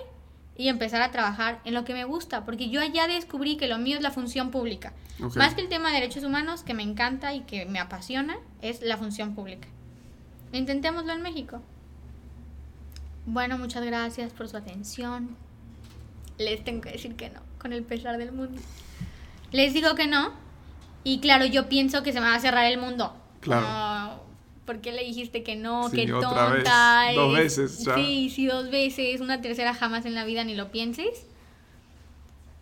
y 0.57 0.67
empezar 0.67 1.01
a 1.01 1.11
trabajar 1.11 1.59
en 1.65 1.73
lo 1.73 1.83
que 1.83 1.93
me 1.93 2.05
gusta, 2.05 2.45
porque 2.45 2.69
yo 2.69 2.83
ya 2.83 3.07
descubrí 3.07 3.57
que 3.57 3.67
lo 3.67 3.77
mío 3.77 3.97
es 3.97 4.03
la 4.03 4.11
función 4.11 4.51
pública. 4.51 4.93
Más 5.35 5.55
que 5.55 5.61
el 5.61 5.69
tema 5.69 5.89
de 5.89 5.95
derechos 5.95 6.23
humanos, 6.23 6.63
que 6.63 6.73
me 6.73 6.83
encanta 6.83 7.33
y 7.33 7.41
que 7.41 7.65
me 7.65 7.79
apasiona, 7.79 8.37
es 8.61 8.81
la 8.81 8.97
función 8.97 9.35
pública. 9.35 9.67
Intentémoslo 10.51 11.13
en 11.13 11.21
México. 11.21 11.61
Bueno, 13.25 13.57
muchas 13.57 13.83
gracias 13.85 14.33
por 14.33 14.47
su 14.47 14.57
atención. 14.57 15.35
Les 16.37 16.63
tengo 16.63 16.81
que 16.81 16.91
decir 16.91 17.15
que 17.15 17.29
no, 17.29 17.41
con 17.57 17.73
el 17.73 17.83
pesar 17.83 18.17
del 18.17 18.31
mundo. 18.31 18.61
Les 19.51 19.73
digo 19.73 19.95
que 19.95 20.07
no, 20.07 20.33
Y 21.03 21.19
claro, 21.19 21.45
yo 21.45 21.67
pienso 21.67 22.01
que 22.01 22.13
se 22.13 22.21
me 22.21 22.27
va 22.27 22.35
a 22.35 22.39
cerrar 22.39 22.65
el 22.65 22.79
mundo. 22.79 23.13
Claro. 23.41 24.22
¿Por 24.65 24.79
qué 24.79 24.93
le 24.93 25.03
dijiste 25.03 25.43
que 25.43 25.55
no? 25.55 25.89
Sí, 25.89 25.97
qué 25.97 26.07
tonta. 26.11 27.11
Dos 27.13 27.35
veces 27.35 27.83
ya. 27.83 27.95
Sí, 27.95 28.29
sí, 28.29 28.45
dos 28.45 28.69
veces. 28.69 29.19
Una 29.19 29.41
tercera 29.41 29.73
jamás 29.73 30.05
en 30.05 30.15
la 30.15 30.23
vida 30.23 30.43
ni 30.43 30.55
lo 30.55 30.71
pienses. 30.71 31.27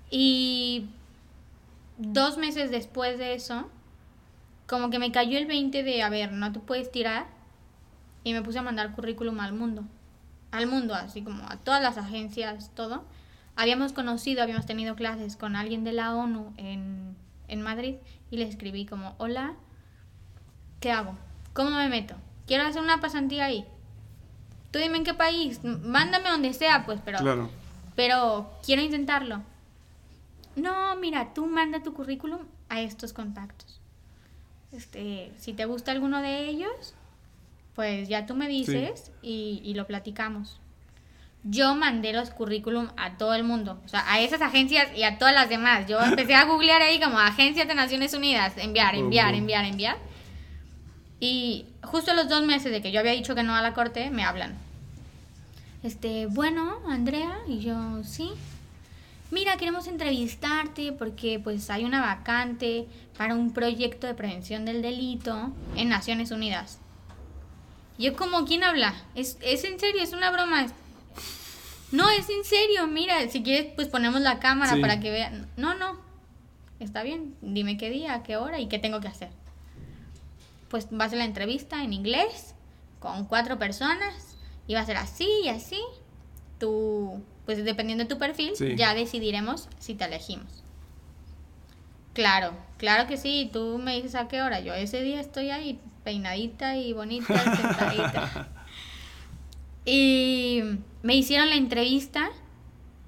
Y 0.10 0.88
dos 1.98 2.38
meses 2.38 2.72
después 2.72 3.20
de 3.20 3.36
eso, 3.36 3.70
como 4.68 4.90
que 4.90 5.00
me 5.00 5.12
cayó 5.12 5.38
el 5.38 5.46
20 5.46 5.84
de, 5.84 6.02
a 6.02 6.10
ver, 6.10 6.32
no 6.32 6.52
te 6.52 6.60
puedes 6.60 6.92
tirar. 6.92 7.28
Y 8.24 8.34
me 8.34 8.42
puse 8.42 8.60
a 8.60 8.64
mandar 8.64 8.94
currículum 8.94 9.40
al 9.40 9.54
mundo. 9.54 9.84
Al 10.52 10.68
mundo, 10.68 10.96
así 10.96 11.22
como 11.22 11.44
a 11.48 11.58
todas 11.58 11.82
las 11.84 11.98
agencias, 11.98 12.72
todo. 12.76 13.06
Habíamos 13.56 13.94
conocido, 13.94 14.42
habíamos 14.42 14.66
tenido 14.66 14.96
clases 14.96 15.36
con 15.36 15.56
alguien 15.56 15.84
de 15.84 15.94
la 15.94 16.16
ONU 16.16 16.54
en, 16.58 17.16
en 17.48 17.62
Madrid 17.62 17.96
y 18.32 18.38
le 18.38 18.46
escribí 18.46 18.86
como, 18.86 19.16
hola, 19.18 19.54
¿qué 20.80 20.92
hago? 20.92 21.16
¿Cómo 21.54 21.72
me 21.72 21.90
meto? 21.90 22.16
Quiero 22.48 22.66
hacer 22.66 22.82
una 22.82 23.00
pasantía 23.00 23.46
ahí. 23.46 23.66
Tú 24.72 24.80
dime 24.80 24.98
en 24.98 25.04
qué 25.04 25.14
país, 25.14 25.62
mándame 25.64 26.30
donde 26.30 26.54
sea, 26.54 26.86
pues, 26.86 27.00
pero... 27.04 27.20
Claro. 27.20 27.50
Pero 27.96 28.52
quiero 28.66 28.82
intentarlo. 28.82 29.42
No, 30.56 30.96
mira, 30.96 31.34
tú 31.34 31.46
manda 31.46 31.84
tu 31.84 31.94
currículum 31.94 32.40
a 32.70 32.82
estos 32.82 33.14
contactos. 33.14 33.80
Este, 34.72 35.32
si 35.38 35.54
te 35.54 35.66
gusta 35.66 35.92
alguno 35.92 36.22
de 36.22 36.48
ellos, 36.48 36.96
pues 37.76 38.08
ya 38.08 38.26
tú 38.26 38.36
me 38.36 38.48
dices 38.48 39.12
y, 39.22 39.62
y, 39.64 39.74
lo 39.74 39.86
platicamos. 39.86 40.60
Yo 41.44 41.76
mandé 41.76 42.14
los 42.14 42.30
currículum 42.30 42.90
a 42.96 43.18
todo 43.18 43.34
el 43.34 43.44
mundo, 43.44 43.82
o 43.84 43.88
sea, 43.88 44.10
a 44.12 44.20
esas 44.22 44.42
agencias 44.42 44.96
y 44.96 45.04
a 45.04 45.18
todas 45.18 45.34
las 45.34 45.50
demás. 45.50 45.88
Yo 45.88 46.00
empecé 46.00 46.36
a 46.36 46.46
googlear 46.46 46.82
ahí 46.82 47.00
como 47.00 47.20
Agencia 47.20 47.66
de 47.66 47.76
Naciones 47.76 48.14
Unidas, 48.14 48.54
enviar, 48.58 48.96
enviar, 48.96 49.34
enviar, 49.34 49.66
enviar. 49.66 49.98
Y 51.22 51.68
justo 51.84 52.12
a 52.12 52.14
los 52.16 52.28
dos 52.28 52.44
meses 52.44 52.72
de 52.72 52.82
que 52.82 52.92
yo 52.92 53.00
había 53.00 53.12
dicho 53.12 53.36
que 53.36 53.44
no 53.44 53.56
a 53.56 53.62
la 53.62 53.76
corte, 53.76 54.10
me 54.10 54.24
hablan. 54.24 54.58
Este, 55.84 56.26
bueno, 56.26 56.80
Andrea, 56.88 57.38
y 57.48 57.60
yo, 57.60 58.04
sí. 58.04 58.32
Mira, 59.30 59.56
queremos 59.56 59.86
entrevistarte 59.86 60.92
porque 60.92 61.40
pues 61.40 61.70
hay 61.70 61.86
una 61.86 62.02
vacante 62.02 62.88
para 63.20 63.36
un 63.36 63.54
proyecto 63.54 64.08
de 64.08 64.16
prevención 64.16 64.66
del 64.66 64.82
delito 64.82 65.52
en 65.76 65.90
Naciones 65.90 66.32
Unidas. 66.32 66.80
Yo 68.00 68.16
como, 68.16 68.46
¿quién 68.46 68.64
habla? 68.64 68.96
¿Es, 69.14 69.38
¿Es 69.42 69.64
en 69.64 69.80
serio? 69.80 70.02
¿Es 70.02 70.14
una 70.14 70.32
broma? 70.32 70.66
No, 71.92 72.10
es 72.10 72.32
en 72.32 72.44
serio, 72.44 72.88
mira, 72.88 73.30
si 73.30 73.44
quieres 73.44 73.72
pues 73.76 73.88
ponemos 73.88 74.22
la 74.22 74.40
cámara 74.40 74.76
para 74.82 75.00
que 75.00 75.12
vean. 75.12 75.48
No, 75.56 75.76
no, 75.76 76.00
está 76.80 77.04
bien, 77.04 77.36
dime 77.42 77.78
qué 77.78 77.92
día, 77.92 78.24
qué 78.24 78.38
hora 78.38 78.60
y 78.60 78.68
qué 78.68 78.80
tengo 78.80 79.02
que 79.02 79.08
hacer 79.08 79.41
pues 80.72 80.88
va 80.88 81.06
a 81.06 81.10
ser 81.10 81.20
la 81.20 81.26
entrevista 81.26 81.84
en 81.84 81.92
inglés 81.92 82.56
con 83.00 83.26
cuatro 83.26 83.60
personas 83.60 84.38
y 84.68 84.74
va 84.74 84.80
a 84.80 84.86
ser 84.86 84.98
así 84.98 85.28
y 85.44 85.50
así. 85.50 85.80
Tú, 86.60 87.22
pues 87.46 87.64
dependiendo 87.64 88.06
de 88.06 88.10
tu 88.10 88.18
perfil, 88.18 88.54
ya 88.78 88.94
decidiremos 88.94 89.68
si 89.80 89.96
te 89.96 90.06
elegimos. 90.06 90.64
Claro, 92.14 92.54
claro 92.78 93.08
que 93.08 93.18
sí. 93.18 93.50
Tú 93.52 93.80
me 93.84 93.96
dices 93.96 94.16
a 94.16 94.28
qué 94.28 94.42
hora. 94.42 94.62
Yo 94.62 94.74
ese 94.74 95.02
día 95.02 95.20
estoy 95.20 95.50
ahí 95.50 95.80
peinadita 96.04 96.78
y 96.78 96.94
bonita, 96.94 97.38
sentadita. 97.56 98.48
y 99.86 100.62
me 101.04 101.16
hicieron 101.16 101.50
la 101.50 101.56
entrevista. 101.56 102.30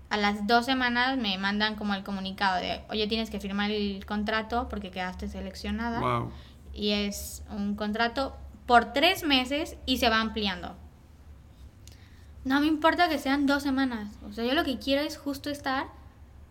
A 0.09 0.17
las 0.17 0.45
dos 0.45 0.65
semanas 0.65 1.17
me 1.17 1.37
mandan 1.39 1.75
como 1.75 1.95
el 1.95 2.03
comunicado 2.03 2.59
de, 2.59 2.81
oye, 2.89 3.07
tienes 3.07 3.31
que 3.31 3.39
firmar 3.39 3.71
el 3.71 4.05
contrato 4.05 4.67
porque 4.69 4.91
quedaste 4.91 5.27
seleccionada. 5.27 5.99
Wow 6.01 6.31
y 6.73 6.91
es 6.91 7.43
un 7.49 7.75
contrato 7.75 8.35
por 8.65 8.93
tres 8.93 9.23
meses 9.23 9.77
y 9.85 9.97
se 9.97 10.09
va 10.09 10.19
ampliando. 10.19 10.75
No 12.45 12.59
me 12.59 12.67
importa 12.67 13.07
que 13.07 13.19
sean 13.19 13.45
dos 13.45 13.63
semanas. 13.63 14.09
O 14.27 14.33
sea, 14.33 14.45
yo 14.45 14.53
lo 14.53 14.63
que 14.63 14.79
quiero 14.79 15.01
es 15.01 15.17
justo 15.17 15.49
estar 15.49 15.87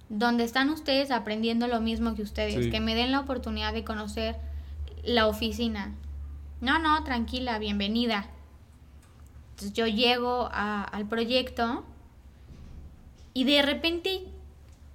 donde 0.08 0.44
están 0.44 0.70
ustedes 0.70 1.10
aprendiendo 1.10 1.66
lo 1.66 1.80
mismo 1.80 2.14
que 2.14 2.22
ustedes. 2.22 2.70
Que 2.70 2.80
me 2.80 2.94
den 2.94 3.12
la 3.12 3.20
oportunidad 3.20 3.72
de 3.72 3.84
conocer 3.84 4.36
la 5.04 5.26
oficina. 5.26 5.94
No, 6.60 6.78
no, 6.78 7.02
tranquila, 7.04 7.58
bienvenida. 7.58 8.26
Entonces 9.50 9.72
yo 9.72 9.86
llego 9.86 10.48
al 10.52 11.06
proyecto 11.08 11.84
y 13.34 13.44
de 13.44 13.62
repente, 13.62 14.22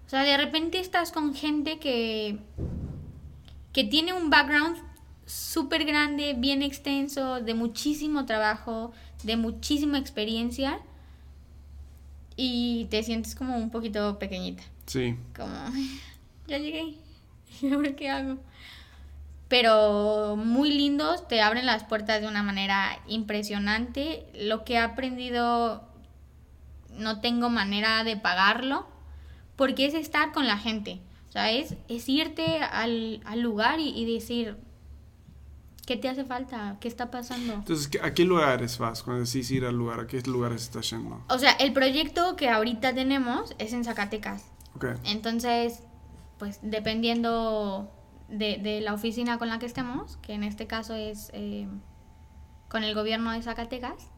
o 0.06 0.10
sea, 0.10 0.24
de 0.24 0.38
repente 0.38 0.80
estás 0.80 1.12
con 1.12 1.34
gente 1.36 1.80
que, 1.80 2.40
que 3.74 3.84
tiene 3.84 4.14
un 4.14 4.30
background 4.30 4.87
súper 5.28 5.86
grande, 5.86 6.34
bien 6.36 6.64
extenso, 6.64 7.42
de 7.42 7.54
muchísimo 7.54 8.26
trabajo, 8.26 8.94
de 9.24 9.36
muchísima 9.36 10.00
experiencia 10.00 10.80
y 12.36 12.86
te 12.90 13.04
sientes 13.04 13.36
como 13.36 13.58
un 13.58 13.70
poquito 13.70 14.18
pequeñita. 14.18 14.64
Sí. 14.86 15.16
Como, 15.36 15.54
ya 16.48 16.58
llegué, 16.58 16.96
¿y 17.62 17.72
ahora 17.72 17.96
qué 17.96 18.10
hago? 18.10 18.38
Pero 19.50 20.36
muy 20.38 20.72
lindos, 20.72 21.28
te 21.28 21.42
abren 21.42 21.66
las 21.66 21.84
puertas 21.84 22.22
de 22.22 22.28
una 22.28 22.44
manera 22.44 23.00
impresionante. 23.08 24.26
Lo 24.34 24.64
que 24.64 24.74
he 24.74 24.80
aprendido 24.80 25.88
no 26.92 27.22
tengo 27.22 27.50
manera 27.50 28.04
de 28.04 28.18
pagarlo 28.18 28.88
porque 29.56 29.86
es 29.86 29.94
estar 29.94 30.32
con 30.32 30.48
la 30.48 30.58
gente. 30.58 31.00
O 31.30 31.32
sea, 31.32 31.52
es, 31.52 31.76
irte 32.10 32.60
al, 32.60 33.22
lugar 33.42 33.80
y 33.80 34.12
decir, 34.14 34.58
¿Qué 35.88 35.96
te 35.96 36.10
hace 36.10 36.26
falta? 36.26 36.76
¿Qué 36.82 36.90
está 36.90 37.10
pasando? 37.10 37.54
Entonces, 37.54 37.90
¿a 38.04 38.14
qué 38.14 38.26
lugares 38.26 38.78
vas 38.78 39.04
cuando 39.04 39.24
decís 39.24 39.50
ir 39.52 39.64
al 39.64 39.78
lugar? 39.78 40.02
¿A 40.02 40.06
qué 40.06 40.22
lugares 40.24 40.64
estás 40.64 40.90
yendo? 40.90 41.24
O 41.30 41.40
sea, 41.40 41.52
el 41.52 41.72
proyecto 41.72 42.36
que 42.36 42.50
ahorita 42.50 42.94
tenemos 42.94 43.56
es 43.58 43.72
en 43.72 43.86
Zacatecas. 43.86 44.44
Okay. 44.76 44.96
Entonces, 45.06 45.84
pues 46.40 46.60
dependiendo 46.62 47.90
de, 48.28 48.82
la 48.84 48.94
oficina 48.94 49.38
con 49.38 49.48
la 49.48 49.60
que 49.60 49.66
estemos, 49.66 50.18
que 50.18 50.34
en 50.34 50.44
este 50.44 50.68
caso 50.68 50.94
es 50.94 51.32
eh, 51.32 51.70
con 52.68 52.84
el 52.84 52.94
gobierno 52.94 53.32
de 53.32 53.42
Zacatecas, 53.42 54.10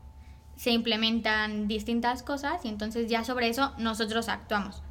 se 0.56 0.72
implementan 0.72 1.68
distintas 1.68 2.24
cosas 2.24 2.66
y 2.66 2.70
entonces 2.70 3.12
ya 3.12 3.24
sobre 3.24 3.48
eso 3.48 3.74
nosotros 3.78 4.28
actuamos. 4.28 4.82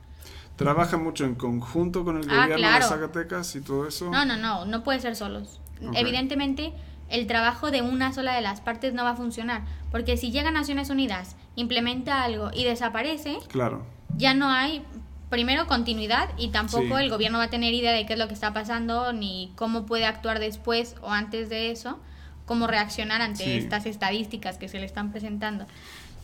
¿Trabaja 0.55 0.97
mucho 0.97 1.25
en 1.25 1.35
conjunto 1.35 2.05
con 2.05 2.19
el 2.19 2.31
ah, 2.31 2.47
gobierno 2.47 2.73
de 2.73 2.83
Zacatecas 2.83 3.57
y 3.57 3.63
todo 3.63 3.89
eso? 3.89 4.09
No, 4.11 4.25
no, 4.25 4.37
no, 4.37 4.65
no 4.65 4.85
puede 4.85 5.01
ser 5.01 5.17
solos. 5.17 5.61
Evidentemente, 5.95 6.73
el 7.09 7.27
trabajo 7.27 7.71
de 7.71 7.83
una 7.83 8.13
sola 8.13 8.35
de 8.35 8.43
las 8.43 8.61
partes 8.61 8.93
no 8.95 9.05
va 9.05 9.11
a 9.11 9.17
funcionar, 9.17 9.63
porque 9.91 10.17
si 10.17 10.31
llega 10.31 10.49
a 10.49 10.53
Naciones 10.53 10.91
Unidas, 10.91 11.37
implementa 11.57 12.23
algo 12.23 12.51
y 12.53 12.65
desaparece, 12.65 13.39
claro. 13.49 13.87
ya 14.17 14.35
no 14.35 14.51
hay 14.51 14.85
primero 15.31 15.67
continuidad 15.67 16.31
y 16.39 16.49
tampoco 16.49 16.99
el 16.99 17.11
gobierno 17.11 17.39
va 17.39 17.45
a 17.45 17.51
tener 17.51 17.75
idea 17.75 17.93
de 17.93 18.07
qué 18.07 18.15
es 18.15 18.19
lo 18.19 18.29
que 18.29 18.35
está 18.35 18.53
pasando 18.53 19.13
ni 19.13 19.53
cómo 19.57 19.85
puede 19.85 20.07
actuar 20.07 20.39
después 20.39 20.97
o 21.03 21.11
antes 21.11 21.49
de 21.49 21.71
eso, 21.71 21.99
cómo 22.47 22.67
reaccionar 22.67 23.21
ante 23.21 23.59
estas 23.59 23.85
estadísticas 23.87 24.57
que 24.57 24.69
se 24.69 24.79
le 24.79 24.87
están 24.87 25.11
presentando. 25.11 25.67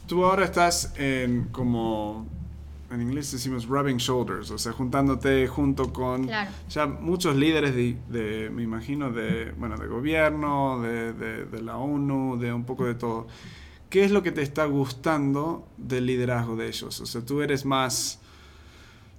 Tú 0.07 0.25
ahora 0.25 0.45
estás 0.45 0.95
en 0.99 1.45
como 1.45 2.27
en 2.91 3.03
inglés 3.03 3.33
decimos 3.33 3.67
rubbing 3.67 3.97
shoulders, 3.97 4.51
o 4.51 4.59
sea, 4.59 4.73
juntándote 4.73 5.47
junto 5.47 5.93
con 5.93 6.29
ya 6.29 6.87
muchos 6.87 7.37
líderes 7.37 7.75
de, 7.75 8.51
me 8.53 8.63
imagino, 8.63 9.11
de, 9.11 9.53
bueno, 9.53 9.77
de 9.77 9.87
gobierno, 9.87 10.81
de, 10.81 11.13
de, 11.13 11.63
la 11.63 11.77
ONU, 11.77 12.39
de 12.39 12.53
un 12.53 12.65
poco 12.65 12.85
de 12.85 12.95
todo. 12.95 13.27
¿Qué 13.91 14.05
es 14.05 14.11
lo 14.11 14.23
que 14.23 14.33
te 14.33 14.43
está 14.43 14.67
gustando 14.67 15.69
del 15.77 16.07
liderazgo 16.07 16.57
de 16.57 16.69
ellos? 16.69 17.01
O 17.01 17.07
sea, 17.07 17.25
tú 17.25 17.43
eres 17.43 17.65
más 17.65 18.21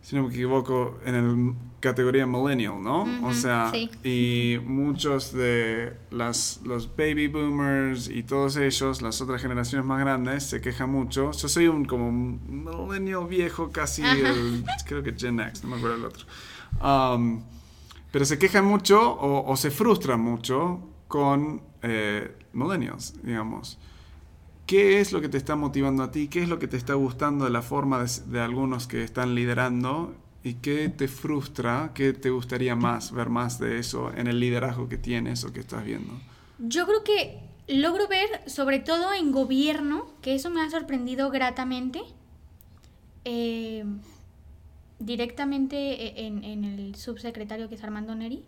si 0.06 0.16
no 0.16 0.22
me 0.22 0.30
equivoco, 0.30 1.00
en 1.04 1.50
la 1.50 1.56
categoría 1.80 2.28
millennial, 2.28 2.80
¿no? 2.80 3.08
o 3.24 3.34
sea, 3.34 3.72
y 4.04 4.60
muchos 4.64 5.34
de 5.34 5.98
las, 6.12 6.62
los 6.64 6.96
baby 6.96 7.28
boomers 7.28 8.08
y 8.08 8.22
todos 8.22 8.56
ellos, 8.58 9.02
las 9.02 9.20
otras 9.22 9.42
generaciones 9.42 9.84
más 9.84 10.00
grandes, 10.00 10.44
se 10.44 10.62
quejan 10.62 10.92
mucho. 10.92 11.32
Yo 11.32 11.48
soy 11.48 11.68
un 11.68 11.86
como 11.86 12.12
millennial 12.12 13.26
viejo, 13.26 13.72
casi, 13.72 14.04
creo 14.86 15.02
que 15.02 15.16
Gen 15.18 15.40
X, 15.40 15.64
no 15.64 15.72
me 15.72 15.78
acuerdo 15.78 15.96
el 15.96 16.06
otro. 16.06 16.26
Um, 16.84 17.42
pero 18.12 18.26
se 18.26 18.38
quejan 18.38 18.64
mucho 18.64 19.18
o, 19.20 19.58
se 19.58 19.72
frustran 19.72 20.20
mucho 20.20 20.82
con 21.08 21.64
eh, 21.82 22.32
millennials, 22.54 23.16
digamos. 23.24 23.80
¿Qué 24.66 25.00
es 25.00 25.12
lo 25.12 25.22
que 25.22 25.30
te 25.30 25.38
está 25.38 25.56
motivando 25.56 26.02
a 26.02 26.12
ti? 26.12 26.28
¿Qué 26.28 26.42
es 26.42 26.50
lo 26.50 26.58
que 26.58 26.68
te 26.68 26.78
está 26.78 26.96
gustando 26.96 27.46
de 27.46 27.52
la 27.52 27.62
forma 27.62 28.04
de, 28.04 28.40
algunos 28.40 28.88
que 28.88 29.04
están 29.04 29.36
liderando? 29.36 30.16
¿Y 30.44 30.56
qué 30.56 30.90
te 30.90 31.08
frustra? 31.08 31.92
¿Qué 31.94 32.14
te 32.14 32.32
gustaría 32.32 32.76
más, 32.76 33.12
ver 33.12 33.30
más 33.30 33.60
de 33.60 33.78
eso 33.78 34.12
en 34.16 34.28
el 34.28 34.40
liderazgo 34.40 34.90
que 34.90 34.98
tienes 34.98 35.44
o 35.44 35.54
que 35.54 35.60
estás 35.60 35.86
viendo? 35.86 36.14
Yo 36.58 36.88
creo 36.88 37.04
que 37.04 37.40
logro 37.68 38.08
ver, 38.08 38.42
sobre 38.48 38.80
todo 38.80 39.14
en 39.14 39.32
gobierno, 39.32 40.08
que 40.22 40.34
eso 40.34 40.50
me 40.50 40.62
ha 40.62 40.70
sorprendido 40.72 41.30
gratamente, 41.30 42.02
eh, 43.24 43.86
directamente 44.98 45.78
e, 45.78 46.26
en, 46.26 46.44
en, 46.44 46.64
el 46.64 46.96
subsecretario 46.96 47.70
que 47.70 47.76
es 47.76 47.84
Armando 47.84 48.16
Neri. 48.16 48.44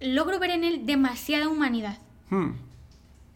logro 0.00 0.40
ver 0.40 0.50
en 0.50 0.64
él 0.64 0.84
demasiada 0.84 1.48
humanidad. 1.48 1.98
Hmm. 2.30 2.65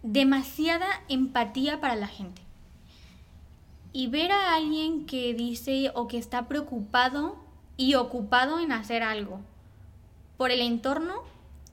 Demasiada 0.02 0.88
empatía 1.08 1.80
para 1.80 1.96
la 1.96 2.06
gente. 2.06 2.42
Y 3.92 4.06
ver 4.06 4.32
a 4.32 4.54
alguien 4.54 5.04
que 5.06 5.34
dice 5.34 5.90
o 5.94 6.08
que 6.08 6.18
está 6.18 6.48
preocupado 6.48 7.36
y 7.76 7.94
ocupado 7.94 8.60
en 8.60 8.72
hacer 8.72 9.02
algo 9.02 9.40
por 10.36 10.50
el 10.50 10.60
entorno 10.60 11.22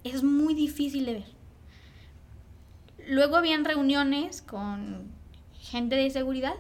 es 0.04 0.24
muy 0.24 0.54
difícil 0.54 1.06
de 1.06 1.14
ver. 1.14 1.38
Luego 3.08 3.38
habían 3.38 3.64
reuniones 3.64 4.42
con 4.42 5.10
gente 5.60 5.96
de 5.96 6.10
seguridad 6.10 6.56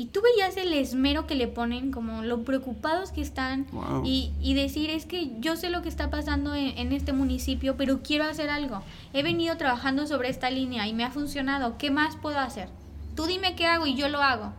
y 0.00 0.06
tú 0.06 0.22
veías 0.22 0.56
el 0.56 0.72
esmero 0.72 1.26
que 1.26 1.34
le 1.34 1.46
ponen, 1.46 1.92
como 1.92 2.22
lo 2.22 2.42
preocupados 2.42 3.12
que 3.12 3.20
están 3.20 3.66
y, 4.02 4.54
decir, 4.54 4.88
es 4.88 5.04
que 5.04 5.32
yo 5.40 5.56
sé 5.56 5.68
lo 5.68 5.82
que 5.82 5.90
está 5.90 6.08
pasando 6.08 6.54
en, 6.54 6.94
este 6.94 7.12
municipio, 7.12 7.76
pero 7.76 8.00
quiero 8.02 8.24
hacer 8.24 8.48
algo. 8.48 8.80
He 9.12 9.22
venido 9.22 9.58
trabajando 9.58 10.06
sobre 10.06 10.30
esta 10.30 10.48
línea 10.48 10.86
y 10.86 10.94
me 10.94 11.04
ha 11.04 11.10
funcionado. 11.10 11.76
¿Qué 11.76 11.90
más 11.90 12.16
puedo 12.16 12.38
hacer? 12.38 12.70
Tú 13.14 13.26
dime 13.26 13.54
qué 13.56 13.66
hago 13.66 13.86
y 13.86 13.94
yo 13.94 14.08
lo 14.08 14.22
hago. 14.22 14.54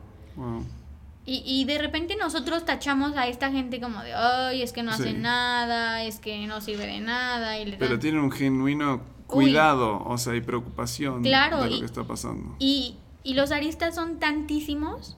Y, 1.25 1.41
y, 1.43 1.65
de 1.65 1.79
repente 1.79 2.15
nosotros 2.17 2.63
tachamos 2.63 3.17
a 3.17 3.25
esta 3.25 3.49
gente 3.49 3.81
como 3.81 4.03
de, 4.03 4.13
ay, 4.13 4.61
es 4.61 4.71
que 4.73 4.83
no 4.83 4.91
hace 4.91 5.13
nada, 5.13 6.03
es 6.03 6.19
que 6.19 6.45
no 6.45 6.61
sirve 6.61 6.85
de 6.85 6.99
nada. 6.99 7.59
Y 7.59 7.77
pero 7.79 7.97
tienen 7.97 8.21
un 8.21 8.31
genuino 8.31 9.01
cuidado, 9.25 10.03
o 10.05 10.19
sea, 10.19 10.35
y 10.35 10.41
preocupación 10.41 11.23
de 11.23 11.31
lo 11.31 11.79
que 11.79 11.83
está 11.83 12.03
pasando. 12.03 12.57
Y, 12.59 12.97
y 13.23 13.33
los 13.33 13.49
aristas 13.49 13.95
son 13.95 14.19
tantísimos 14.19 15.17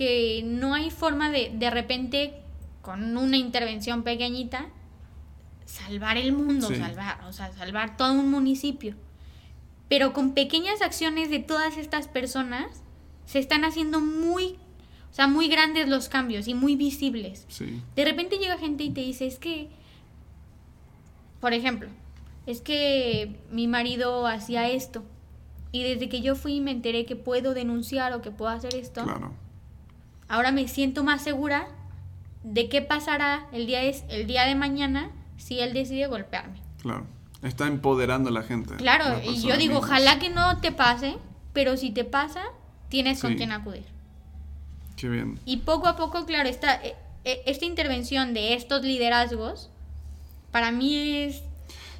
que 0.00 0.42
no 0.46 0.72
hay 0.72 0.88
forma 0.88 1.30
de 1.30 1.52
de 1.54 1.68
repente 1.68 2.32
con 2.80 3.18
una 3.18 3.36
intervención 3.36 4.02
pequeñita 4.02 4.70
salvar 5.66 6.16
el 6.16 6.32
mundo, 6.32 6.68
salvar, 6.68 7.22
o 7.28 7.34
sea, 7.34 7.52
salvar 7.52 7.98
todo 7.98 8.14
un 8.14 8.30
municipio. 8.30 8.94
Pero 9.90 10.14
con 10.14 10.32
pequeñas 10.32 10.80
acciones 10.80 11.28
de 11.28 11.40
todas 11.40 11.76
estas 11.76 12.08
personas 12.08 12.82
se 13.26 13.40
están 13.40 13.62
haciendo 13.62 14.00
muy, 14.00 14.56
o 15.10 15.14
sea, 15.14 15.26
muy 15.26 15.48
grandes 15.48 15.86
los 15.86 16.08
cambios 16.08 16.48
y 16.48 16.54
muy 16.54 16.76
visibles. 16.76 17.46
De 17.94 18.02
repente 18.06 18.38
llega 18.38 18.56
gente 18.56 18.84
y 18.84 18.90
te 18.90 19.02
dice, 19.02 19.26
es 19.26 19.38
que, 19.38 19.68
por 21.42 21.52
ejemplo, 21.52 21.90
es 22.46 22.62
que 22.62 23.38
mi 23.52 23.66
marido 23.66 24.26
hacía 24.26 24.70
esto. 24.70 25.04
Y 25.72 25.82
desde 25.82 26.08
que 26.08 26.22
yo 26.22 26.36
fui 26.36 26.60
me 26.60 26.70
enteré 26.70 27.04
que 27.04 27.16
puedo 27.16 27.52
denunciar 27.52 28.14
o 28.14 28.22
que 28.22 28.30
puedo 28.30 28.50
hacer 28.50 28.74
esto. 28.74 29.04
Claro 29.04 29.34
ahora 30.30 30.52
me 30.52 30.66
siento 30.68 31.04
más 31.04 31.22
segura 31.22 31.66
de 32.44 32.70
qué 32.70 32.80
pasará 32.80 33.46
el 33.52 33.66
día, 33.66 33.82
es, 33.82 34.04
el 34.08 34.26
día 34.26 34.46
de 34.46 34.54
mañana 34.54 35.10
si 35.36 35.60
él 35.60 35.74
decide 35.74 36.06
golpearme. 36.06 36.58
Claro, 36.80 37.06
está 37.42 37.66
empoderando 37.66 38.30
a 38.30 38.32
la 38.32 38.42
gente. 38.42 38.76
Claro, 38.76 39.20
y 39.22 39.42
yo 39.42 39.56
digo, 39.58 39.78
ojalá 39.78 40.18
que 40.18 40.30
no 40.30 40.58
te 40.60 40.72
pase, 40.72 41.18
pero 41.52 41.76
si 41.76 41.90
te 41.90 42.04
pasa, 42.04 42.44
tienes 42.88 43.20
con 43.20 43.34
quién 43.34 43.52
acudir. 43.52 43.84
Qué 44.96 45.08
bien. 45.08 45.38
Y 45.44 45.58
poco 45.58 45.88
a 45.88 45.96
poco, 45.96 46.24
claro, 46.24 46.48
esta, 46.48 46.74
e, 46.76 46.94
e, 47.24 47.42
esta 47.46 47.64
intervención 47.64 48.32
de 48.32 48.54
estos 48.54 48.82
liderazgos, 48.82 49.68
para 50.52 50.70
mí 50.70 50.96
es 50.96 51.42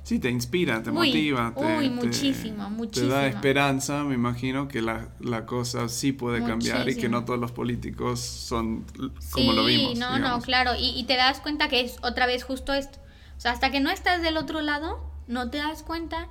Sí, 0.02 0.18
te 0.18 0.30
inspira, 0.30 0.82
te 0.82 0.90
motiva. 0.90 1.54
Te, 1.54 1.78
uy, 1.78 1.90
muchísimo, 1.90 2.70
muchísimo. 2.70 3.08
Te 3.08 3.14
da 3.14 3.26
esperanza, 3.26 4.02
me 4.04 4.14
imagino, 4.14 4.66
que 4.66 4.82
la, 4.82 5.08
la 5.20 5.46
cosa 5.46 5.88
sí 5.88 6.12
puede 6.12 6.44
cambiar 6.44 6.88
y 6.88 6.96
que 6.96 7.08
no 7.08 7.24
todos 7.24 7.38
los 7.38 7.52
políticos 7.52 8.20
son 8.20 8.84
como 9.30 9.52
lo 9.52 9.64
vimos. 9.64 9.92
Sí, 9.92 9.98
no, 9.98 10.18
no, 10.18 10.40
claro. 10.40 10.72
Y, 10.78 10.98
y, 10.98 11.04
te 11.04 11.16
das 11.16 11.40
cuenta 11.40 11.68
que 11.68 11.80
es 11.80 11.96
otra 12.02 12.26
vez 12.26 12.44
justo 12.44 12.72
esto. 12.72 12.98
O 13.36 13.40
sea, 13.40 13.52
hasta 13.52 13.70
que 13.70 13.80
no 13.80 13.90
estás 13.90 14.22
del 14.22 14.36
otro 14.36 14.60
lado, 14.60 15.00
no 15.28 15.50
te 15.50 15.58
das 15.58 15.82
cuenta 15.82 16.28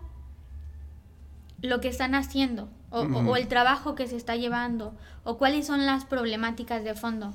lo 1.62 1.82
que 1.82 1.88
están 1.88 2.16
haciendo 2.16 2.70
o, 2.90 3.02
o, 3.02 3.36
el 3.36 3.48
trabajo 3.48 3.96
que 3.96 4.08
se 4.08 4.16
está 4.16 4.36
llevando 4.36 4.94
o 5.24 5.38
cuáles 5.38 5.68
son 5.68 5.86
las 5.86 6.06
problemáticas 6.06 6.84
de 6.84 6.96
fondo. 6.96 7.34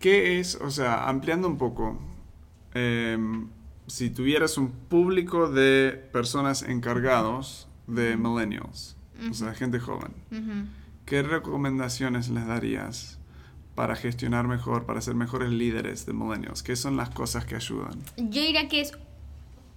¿Qué 0.00 0.40
es, 0.40 0.56
o 0.56 0.70
sea, 0.70 1.08
ampliando 1.08 1.48
un 1.48 1.58
poco, 1.58 1.98
eh, 2.74 3.18
si 3.86 4.10
tuvieras 4.10 4.58
un 4.58 4.70
público 4.70 5.50
de 5.50 5.92
personas 6.12 6.62
encargados 6.62 7.68
de 7.86 8.16
millennials, 8.16 8.96
o 9.30 9.34
sea, 9.34 9.54
gente 9.54 9.78
joven, 9.78 10.12
¿qué 11.06 11.22
recomendaciones 11.22 12.28
les 12.28 12.46
darías 12.46 13.18
para 13.74 13.96
gestionar 13.96 14.48
mejor, 14.48 14.84
para 14.86 15.00
ser 15.00 15.14
mejores 15.14 15.50
líderes 15.50 16.06
de 16.06 16.12
millennials? 16.12 16.62
¿Qué 16.62 16.76
son 16.76 16.96
las 16.96 17.10
cosas 17.10 17.44
que 17.44 17.54
ayudan? 17.54 17.98
Yo 18.16 18.42
diría 18.42 18.68
que 18.68 18.80
es 18.80 18.92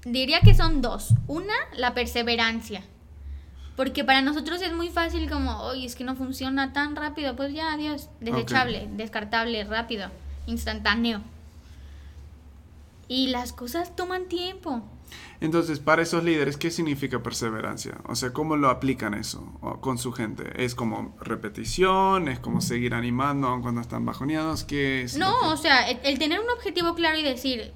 diría 0.06 0.40
que 0.42 0.54
son 0.54 0.82
dos. 0.82 1.14
Una, 1.28 1.54
la 1.76 1.94
perseverancia. 1.94 2.84
Porque 3.76 4.06
para 4.06 4.22
nosotros 4.22 4.62
es 4.62 4.72
muy 4.72 4.90
fácil 4.90 5.30
como, 5.30 5.60
oye, 5.64 5.86
es 5.86 5.96
que 5.96 6.06
no 6.06 6.16
funciona 6.16 6.72
tan 6.72 6.96
rápido, 6.96 7.36
pues 7.36 7.54
ya, 7.54 7.74
adiós, 7.74 8.10
desechable, 8.22 8.88
descartable, 8.94 9.66
rápido, 9.66 10.10
instantáneo. 10.46 11.22
Y 13.08 13.28
las 13.28 13.54
cosas 13.54 13.96
toman 13.96 14.28
tiempo. 14.28 14.82
Entonces, 15.40 15.80
para 15.80 16.02
esos 16.02 16.24
líderes, 16.24 16.58
¿qué 16.58 16.72
significa 16.72 17.22
perseverancia? 17.22 17.98
O 18.06 18.16
sea, 18.16 18.34
¿cómo 18.34 18.56
lo 18.58 18.70
aplican 18.70 19.14
eso 19.14 19.42
con 19.82 19.98
su 19.98 20.12
gente? 20.12 20.64
¿Es 20.64 20.76
como 20.76 21.16
repetición? 21.20 22.28
¿Es 22.28 22.40
como 22.40 22.62
seguir 22.62 22.94
animando 22.94 23.60
cuando 23.62 23.82
están 23.82 24.06
bajoneados? 24.06 24.64
¿Qué 24.64 25.04
es? 25.04 25.18
No, 25.18 25.52
o 25.52 25.58
sea, 25.58 25.90
el, 25.90 26.18
tener 26.18 26.40
un 26.40 26.50
objetivo 26.50 26.96
claro 26.96 27.18
y 27.20 27.24
decir, 27.24 27.74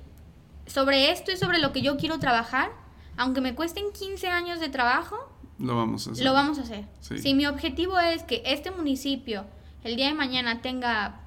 sobre 0.65 1.11
esto 1.11 1.31
y 1.31 1.37
sobre 1.37 1.59
lo 1.59 1.71
que 1.71 1.81
yo 1.81 1.97
quiero 1.97 2.19
trabajar, 2.19 2.71
aunque 3.17 3.41
me 3.41 3.53
cuesten 3.53 3.91
15 3.91 4.27
años 4.27 4.59
de 4.59 4.69
trabajo, 4.69 5.17
lo 5.59 5.75
vamos 5.75 6.07
a 6.07 6.11
hacer. 6.11 6.25
Lo 6.25 6.33
vamos 6.33 6.57
a 6.57 6.61
hacer. 6.61 6.85
Si 7.01 7.33
mi 7.33 7.45
objetivo 7.45 7.99
es 7.99 8.23
que 8.23 8.41
este 8.45 8.71
municipio 8.71 9.45
el 9.83 9.95
día 9.95 10.07
de 10.07 10.13
mañana 10.13 10.61
tenga 10.61 11.21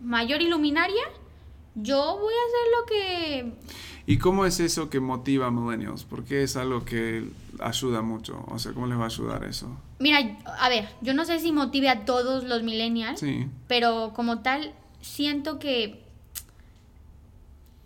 mayor 0.00 0.42
iluminaria, 0.42 1.02
yo 1.74 2.18
voy 2.18 2.34
a 2.34 2.46
hacer 2.46 2.70
lo 2.78 2.86
que... 2.86 3.74
¿Y 4.06 4.18
cómo 4.18 4.44
es 4.44 4.60
eso 4.60 4.90
que 4.90 5.00
motiva 5.00 5.46
a 5.46 5.50
millennials? 5.50 6.04
Porque 6.04 6.42
es 6.42 6.56
algo 6.56 6.84
que 6.84 7.28
ayuda 7.58 8.02
mucho. 8.02 8.44
O 8.48 8.58
sea, 8.58 8.72
¿cómo 8.72 8.86
les 8.86 8.98
va 8.98 9.04
a 9.04 9.06
ayudar 9.06 9.44
eso? 9.44 9.68
Mira, 9.98 10.36
a 10.58 10.68
ver, 10.68 10.88
yo 11.00 11.14
no 11.14 11.24
sé 11.24 11.38
si 11.40 11.52
motive 11.52 11.88
a 11.88 12.04
todos 12.04 12.44
los 12.44 12.62
millennials, 12.62 13.20
sí. 13.20 13.46
pero 13.66 14.12
como 14.14 14.40
tal, 14.40 14.74
siento 15.00 15.58
que 15.58 16.04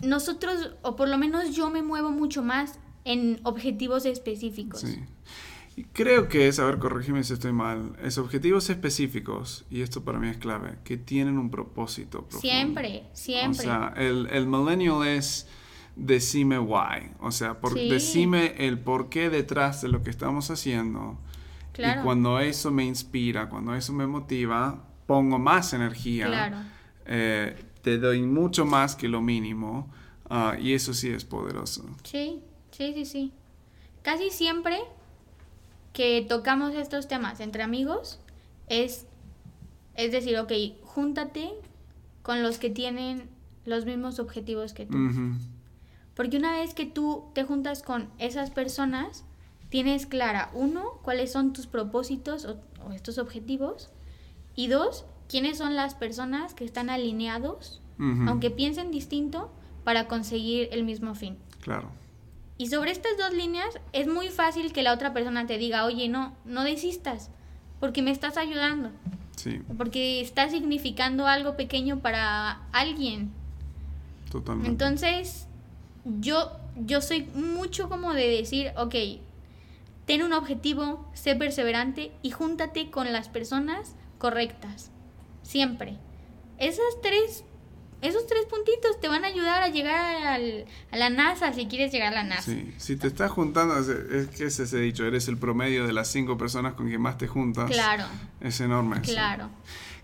nosotros, 0.00 0.72
o 0.82 0.96
por 0.96 1.08
lo 1.08 1.18
menos 1.18 1.54
yo 1.54 1.70
me 1.70 1.82
muevo 1.82 2.10
mucho 2.10 2.42
más 2.42 2.78
en 3.04 3.40
objetivos 3.44 4.04
específicos. 4.04 4.80
Sí. 4.80 5.00
Creo 5.92 6.28
que 6.28 6.48
es, 6.48 6.58
a 6.58 6.64
ver, 6.64 6.78
corregime 6.78 7.22
si 7.24 7.34
estoy 7.34 7.52
mal, 7.52 7.96
es 8.02 8.18
objetivos 8.18 8.70
específicos, 8.70 9.64
y 9.70 9.82
esto 9.82 10.04
para 10.04 10.18
mí 10.18 10.28
es 10.28 10.36
clave, 10.36 10.78
que 10.84 10.96
tienen 10.96 11.38
un 11.38 11.50
propósito. 11.50 12.26
Siempre, 12.40 13.04
siempre. 13.12 13.60
O 13.60 13.62
sea, 13.62 13.94
el, 13.96 14.28
el 14.30 14.46
millennial 14.46 15.06
es 15.06 15.48
decime 15.96 16.58
why, 16.58 17.10
o 17.20 17.30
sea, 17.30 17.60
por, 17.60 17.74
decime 17.74 18.54
el 18.58 18.78
por 18.78 19.08
qué 19.08 19.30
detrás 19.30 19.82
de 19.82 19.88
lo 19.88 20.02
que 20.02 20.10
estamos 20.10 20.50
haciendo. 20.50 21.18
Claro. 21.72 22.00
Y 22.00 22.04
cuando 22.04 22.38
eso 22.40 22.70
me 22.70 22.84
inspira, 22.84 23.48
cuando 23.48 23.74
eso 23.74 23.92
me 23.92 24.06
motiva, 24.06 24.84
pongo 25.06 25.38
más 25.38 25.72
energía. 25.72 26.26
Claro. 26.26 26.56
Eh, 27.06 27.56
te 27.82 27.98
doy 27.98 28.22
mucho 28.22 28.64
más 28.64 28.96
que 28.96 29.08
lo 29.08 29.20
mínimo. 29.20 29.90
Ah, 30.28 30.56
y 30.60 30.72
eso 30.74 30.92
sí 30.92 31.08
es 31.08 31.24
poderoso. 31.24 31.88
Sí, 32.02 32.42
sí, 32.70 32.92
sí, 32.94 33.04
sí. 33.04 33.32
Casi 34.02 34.30
siempre 34.30 34.78
que 35.98 36.24
tocamos 36.28 36.76
estos 36.76 37.08
temas 37.08 37.40
entre 37.40 37.64
amigos 37.64 38.20
es, 38.68 39.08
es 39.96 40.12
decir, 40.12 40.38
ok, 40.38 40.52
júntate 40.84 41.50
con 42.22 42.40
los 42.40 42.58
que 42.58 42.70
tienen 42.70 43.28
los 43.64 43.84
mismos 43.84 44.20
objetivos 44.20 44.74
que 44.74 44.86
tú. 44.86 44.96
Porque 46.14 46.36
una 46.36 46.52
vez 46.52 46.72
que 46.72 46.86
tú 46.86 47.24
te 47.34 47.42
juntas 47.42 47.82
con 47.82 48.10
esas 48.18 48.52
personas, 48.52 49.24
tienes 49.70 50.06
clara, 50.06 50.52
uno, 50.54 51.00
cuáles 51.02 51.32
son 51.32 51.52
tus 51.52 51.66
propósitos 51.66 52.44
o, 52.44 52.92
estos 52.92 53.18
objetivos, 53.18 53.90
y 54.54 54.68
dos, 54.68 55.04
quiénes 55.28 55.58
son 55.58 55.74
las 55.74 55.96
personas 55.96 56.54
que 56.54 56.64
están 56.64 56.90
alineados, 56.90 57.82
aunque 57.98 58.52
piensen 58.52 58.92
distinto, 58.92 59.50
para 59.82 60.06
conseguir 60.06 60.68
el 60.70 60.84
mismo 60.84 61.16
fin. 61.16 61.38
Claro. 61.60 61.90
Y 62.58 62.66
sobre 62.66 62.90
estas 62.90 63.16
dos 63.16 63.32
líneas 63.32 63.78
es 63.92 64.08
muy 64.08 64.28
fácil 64.28 64.72
que 64.72 64.82
la 64.82 64.92
otra 64.92 65.14
persona 65.14 65.46
te 65.46 65.58
diga, 65.58 65.84
oye, 65.84 66.08
no, 66.08 66.36
no 66.44 66.64
desistas, 66.64 67.30
porque 67.78 68.02
me 68.02 68.10
estás 68.10 68.36
ayudando. 68.36 68.90
Sí. 69.36 69.62
Porque 69.76 70.20
está 70.20 70.50
significando 70.50 71.28
algo 71.28 71.56
pequeño 71.56 72.00
para 72.00 72.66
alguien. 72.72 73.30
Totalmente. 74.30 74.70
Entonces, 74.70 75.46
yo, 76.04 76.50
yo 76.76 77.00
soy 77.00 77.28
mucho 77.34 77.88
como 77.88 78.12
de 78.12 78.28
decir, 78.28 78.72
ok, 78.76 78.94
ten 80.04 80.24
un 80.24 80.32
objetivo, 80.32 81.08
sé 81.14 81.36
perseverante 81.36 82.10
y 82.22 82.32
júntate 82.32 82.90
con 82.90 83.12
las 83.12 83.28
personas 83.28 83.94
correctas. 84.18 84.90
Siempre. 85.42 85.96
Esas 86.58 87.00
tres 87.02 87.44
esos 88.00 88.26
tres 88.26 88.44
puntitos 88.44 89.00
te 89.00 89.08
van 89.08 89.24
a 89.24 89.28
ayudar 89.28 89.62
a 89.62 89.68
llegar 89.68 90.26
al, 90.26 90.66
a 90.90 90.96
la 90.96 91.10
NASA 91.10 91.52
si 91.52 91.66
quieres 91.66 91.92
llegar 91.92 92.12
a 92.12 92.16
la 92.16 92.24
NASA. 92.24 92.52
Sí, 92.52 92.74
si 92.76 92.96
te 92.96 93.08
estás 93.08 93.30
juntando, 93.30 93.78
es 93.78 94.28
que 94.28 94.44
es 94.44 94.58
ese 94.58 94.78
dicho, 94.78 95.04
eres 95.04 95.28
el 95.28 95.36
promedio 95.36 95.86
de 95.86 95.92
las 95.92 96.08
cinco 96.08 96.38
personas 96.38 96.74
con 96.74 96.88
quien 96.88 97.00
más 97.00 97.18
te 97.18 97.26
juntas. 97.26 97.70
Claro. 97.70 98.04
Es 98.40 98.60
enorme. 98.60 99.00
Claro. 99.00 99.50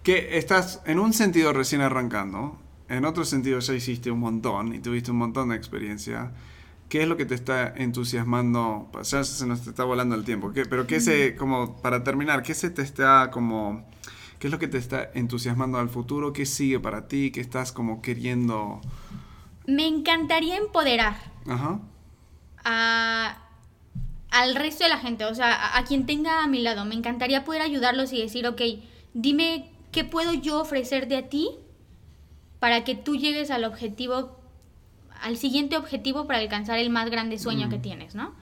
Que 0.03 0.39
estás 0.39 0.81
en 0.87 0.99
un 0.99 1.13
sentido 1.13 1.53
recién 1.53 1.81
arrancando, 1.81 2.59
en 2.89 3.05
otro 3.05 3.25
sentido 3.25 3.61
ya 3.61 3.75
hiciste 3.75 4.11
un 4.11 4.21
montón 4.21 4.75
y 4.75 4.81
tuviste 4.81 5.11
un 5.11 5.19
montón 5.19 5.51
de 5.51 5.57
experiencia. 5.57 6.33
¿Qué 6.89 7.03
es 7.03 7.09
lo 7.09 7.17
que 7.17 7.25
te 7.25 7.35
está 7.35 7.73
entusiasmando? 7.75 8.91
Ya 9.03 9.25
se 9.25 9.47
nos 9.47 9.67
está 9.67 9.85
volando 9.85 10.15
el 10.15 10.25
tiempo, 10.25 10.53
¿qué, 10.53 10.67
pero 10.67 10.87
¿qué 10.87 11.01
se, 11.01 11.35
como 11.35 11.81
para 11.81 12.05
terminar, 12.05 12.43
qué 12.43 12.55
se 12.55 12.71
te 12.71 12.83
está 12.83 13.31
como 13.33 13.89
¿Qué 14.45 14.49
es 14.49 14.53
lo 14.53 14.59
que 14.59 14.69
te 14.69 14.77
está 14.77 15.11
entusiasmando 15.15 15.79
al 15.79 15.89
futuro? 15.89 16.35
¿Qué 16.35 16.45
sigue 16.45 16.79
para 16.79 17.09
ti? 17.09 17.31
¿Qué 17.31 17.41
estás 17.41 17.73
como 17.73 18.03
queriendo? 18.03 18.83
Me 19.67 19.87
encantaría 19.87 20.59
empoderar 20.59 21.17
A, 22.63 23.39
al 24.29 24.55
resto 24.55 24.85
de 24.85 24.91
la 24.91 24.99
gente, 24.99 25.25
o 25.25 25.35
sea, 25.35 25.79
a, 25.79 25.83
quien 25.85 26.05
tenga 26.05 26.45
a 26.45 26.47
mi 26.47 26.61
lado. 26.61 26.85
Me 26.85 26.95
encantaría 26.95 27.43
poder 27.43 27.63
ayudarlos 27.63 28.13
y 28.13 28.21
decir, 28.21 28.47
ok, 28.47 28.61
dime 29.15 29.73
qué 29.93 30.05
puedo 30.05 30.35
yo 30.35 30.61
ofrecerte 30.61 31.17
a 31.17 31.31
ti 31.31 31.49
para 32.59 32.85
que 32.85 32.95
tú 32.95 33.17
llegues 33.17 33.51
al 33.51 33.65
objetivo, 33.65 34.39
al 35.23 35.39
siguiente 35.39 35.79
objetivo 35.79 36.27
para 36.27 36.41
alcanzar 36.41 36.79
el 36.79 36.91
más 36.91 37.09
grande 37.09 37.39
sueño 37.39 37.71
que 37.71 37.79
mm. 37.79 37.83
tienes, 37.83 38.15
¿no? 38.15 38.35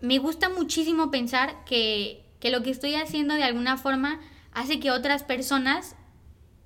Me 0.00 0.18
gusta 0.18 0.48
muchísimo 0.48 1.12
pensar 1.12 1.64
que, 1.64 2.24
que 2.40 2.50
lo 2.50 2.64
que 2.64 2.70
estoy 2.70 2.96
haciendo 2.96 3.34
de 3.34 3.44
alguna 3.44 3.76
forma 3.76 4.18
hace 4.52 4.80
que 4.80 4.90
otras 4.90 5.22
personas 5.22 5.96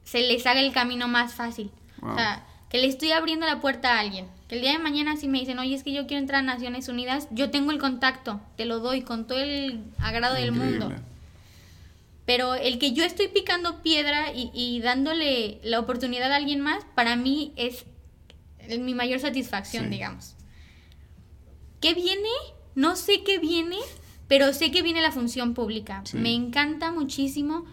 se 0.05 0.21
les 0.21 0.47
haga 0.47 0.61
el 0.61 0.73
camino 0.73 1.09
más 1.09 1.35
fácil. 1.35 1.71
O 2.03 2.15
sea, 2.15 2.45
que 2.69 2.79
le 2.79 2.87
estoy 2.87 3.13
abriendo 3.13 3.47
la 3.47 3.61
puerta 3.61 3.95
a 3.95 4.01
alguien. 4.01 4.27
Que 4.49 4.57
el 4.57 4.61
día 4.61 4.73
de 4.73 4.79
mañana 4.79 5.17
si 5.17 5.29
me 5.29 5.39
dicen, 5.39 5.59
oye, 5.59 5.75
es 5.75 5.83
que 5.83 5.93
yo 5.93 6.07
quiero 6.07 6.21
entrar 6.21 6.41
a 6.41 6.43
Naciones 6.43 6.89
Unidas, 6.89 7.29
yo 7.31 7.51
tengo 7.51 7.71
el 7.71 7.79
contacto, 7.79 8.41
te 8.57 8.65
lo 8.65 8.81
doy 8.81 9.03
con 9.03 9.27
todo 9.27 9.39
el 9.39 9.83
agrado 9.99 10.35
del 10.35 10.53
mundo. 10.53 10.93
Pero 12.27 12.55
el 12.55 12.79
que 12.79 12.93
yo 12.93 13.05
estoy 13.05 13.29
picando 13.29 13.83
piedra 13.83 14.33
y, 14.35 14.81
dándole 14.81 15.61
la 15.63 15.79
oportunidad 15.79 16.33
a 16.33 16.37
alguien 16.37 16.61
más, 16.61 16.85
para 16.95 17.17
mí 17.17 17.53
es 17.57 17.85
mi 18.79 18.95
mayor 18.95 19.21
satisfacción, 19.21 19.91
digamos. 19.91 20.35
¿Qué 21.81 21.95
viene? 21.95 22.31
No 22.75 22.97
sé 22.97 23.23
qué 23.23 23.39
viene, 23.39 23.77
pero 24.35 24.53
sé 24.53 24.73
que 24.73 24.83
viene 24.83 25.01
la 25.01 25.13
función 25.13 25.55
pública. 25.55 26.03
Me 26.13 26.35
encanta 26.35 26.91
muchísimo 26.91 27.67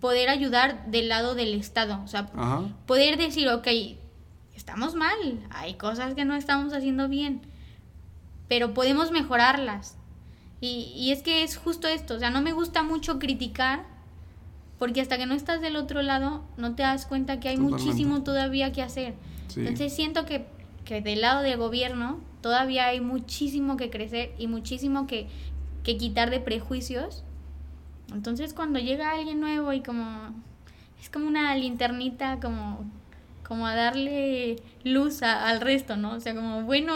poder 0.00 0.30
ayudar 0.30 0.86
del 0.86 1.10
lado 1.10 1.34
del 1.34 1.52
Estado. 1.52 2.00
O 2.02 2.08
sea, 2.08 2.30
poder 2.86 3.18
decir, 3.18 3.50
ok, 3.50 3.68
estamos 4.54 4.94
mal, 4.94 5.46
hay 5.50 5.74
cosas 5.74 6.14
que 6.14 6.24
no 6.24 6.34
estamos 6.34 6.72
haciendo 6.72 7.10
bien, 7.10 7.42
pero 8.48 8.72
podemos 8.72 9.10
mejorarlas. 9.10 9.98
Y, 10.62 10.90
y 10.96 11.12
es 11.12 11.22
que 11.22 11.42
es 11.42 11.58
justo 11.58 11.86
esto, 11.86 12.14
o 12.14 12.18
sea, 12.18 12.30
no 12.30 12.40
me 12.40 12.54
gusta 12.54 12.82
mucho 12.82 13.18
criticar, 13.18 13.84
porque 14.78 15.02
hasta 15.02 15.18
que 15.18 15.26
no 15.26 15.34
estás 15.34 15.60
del 15.60 15.76
otro 15.76 16.00
lado, 16.00 16.46
no 16.56 16.74
te 16.74 16.82
das 16.82 17.04
cuenta 17.04 17.40
que 17.40 17.50
hay 17.50 17.58
muchísimo 17.58 18.22
todavía 18.22 18.72
que 18.72 18.80
hacer. 18.80 19.16
Entonces 19.54 19.94
siento 19.94 20.24
que, 20.24 20.46
que 20.86 21.02
del 21.02 21.20
lado 21.20 21.42
del 21.42 21.58
gobierno 21.58 22.20
todavía 22.40 22.86
hay 22.86 23.02
muchísimo 23.02 23.76
que 23.76 23.90
crecer 23.90 24.32
y 24.38 24.46
muchísimo 24.46 25.06
que, 25.06 25.28
que 25.86 25.96
quitar 25.96 26.30
de 26.30 26.40
prejuicios. 26.40 27.22
Entonces 28.12 28.52
cuando 28.52 28.80
llega 28.80 29.12
alguien 29.12 29.38
nuevo 29.38 29.72
y 29.72 29.82
como 29.82 30.34
es 31.00 31.08
como 31.08 31.28
una 31.28 31.54
linternita 31.54 32.40
como 32.40 32.84
como 33.44 33.68
a 33.68 33.76
darle 33.76 34.56
luz 34.82 35.22
al 35.22 35.60
resto, 35.60 35.96
¿no? 35.96 36.14
O 36.14 36.20
sea, 36.20 36.34
como 36.34 36.62
bueno, 36.62 36.92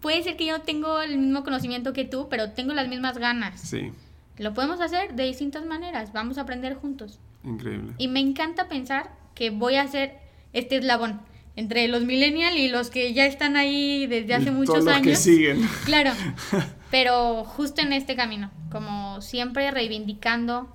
puede 0.00 0.22
ser 0.22 0.38
que 0.38 0.46
yo 0.46 0.56
no 0.56 0.64
tengo 0.64 1.02
el 1.02 1.18
mismo 1.18 1.44
conocimiento 1.44 1.92
que 1.92 2.06
tú, 2.06 2.28
pero 2.30 2.52
tengo 2.52 2.72
las 2.72 2.88
mismas 2.88 3.18
ganas. 3.18 3.60
Sí. 3.60 3.92
Lo 4.38 4.54
podemos 4.54 4.80
hacer 4.80 5.14
de 5.14 5.24
distintas 5.24 5.66
maneras, 5.66 6.14
vamos 6.14 6.38
a 6.38 6.42
aprender 6.42 6.76
juntos. 6.76 7.18
Increíble. 7.44 7.92
Y 7.98 8.08
me 8.08 8.20
encanta 8.20 8.66
pensar 8.66 9.10
que 9.34 9.50
voy 9.50 9.76
a 9.76 9.86
ser 9.88 10.16
este 10.54 10.76
eslabón 10.76 11.20
entre 11.56 11.86
los 11.88 12.02
millennials 12.02 12.56
y 12.56 12.68
los 12.68 12.88
que 12.88 13.12
ya 13.12 13.26
están 13.26 13.56
ahí 13.56 14.06
desde 14.06 14.32
hace 14.32 14.50
muchos 14.50 14.76
todos 14.76 14.86
los 14.86 14.94
años. 14.94 15.06
que 15.06 15.16
siguen. 15.16 15.68
Claro. 15.84 16.12
Pero 16.94 17.42
justo 17.42 17.82
en 17.82 17.92
este 17.92 18.14
camino, 18.14 18.52
como 18.70 19.20
siempre 19.20 19.68
reivindicando 19.72 20.72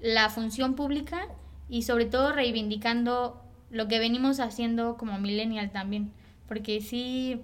la 0.00 0.28
función 0.28 0.74
pública 0.74 1.28
y 1.68 1.82
sobre 1.82 2.06
todo 2.06 2.32
reivindicando 2.32 3.40
lo 3.70 3.86
que 3.86 4.00
venimos 4.00 4.40
haciendo 4.40 4.96
como 4.96 5.20
millennial 5.20 5.70
también, 5.70 6.10
porque 6.48 6.80
sí 6.80 7.40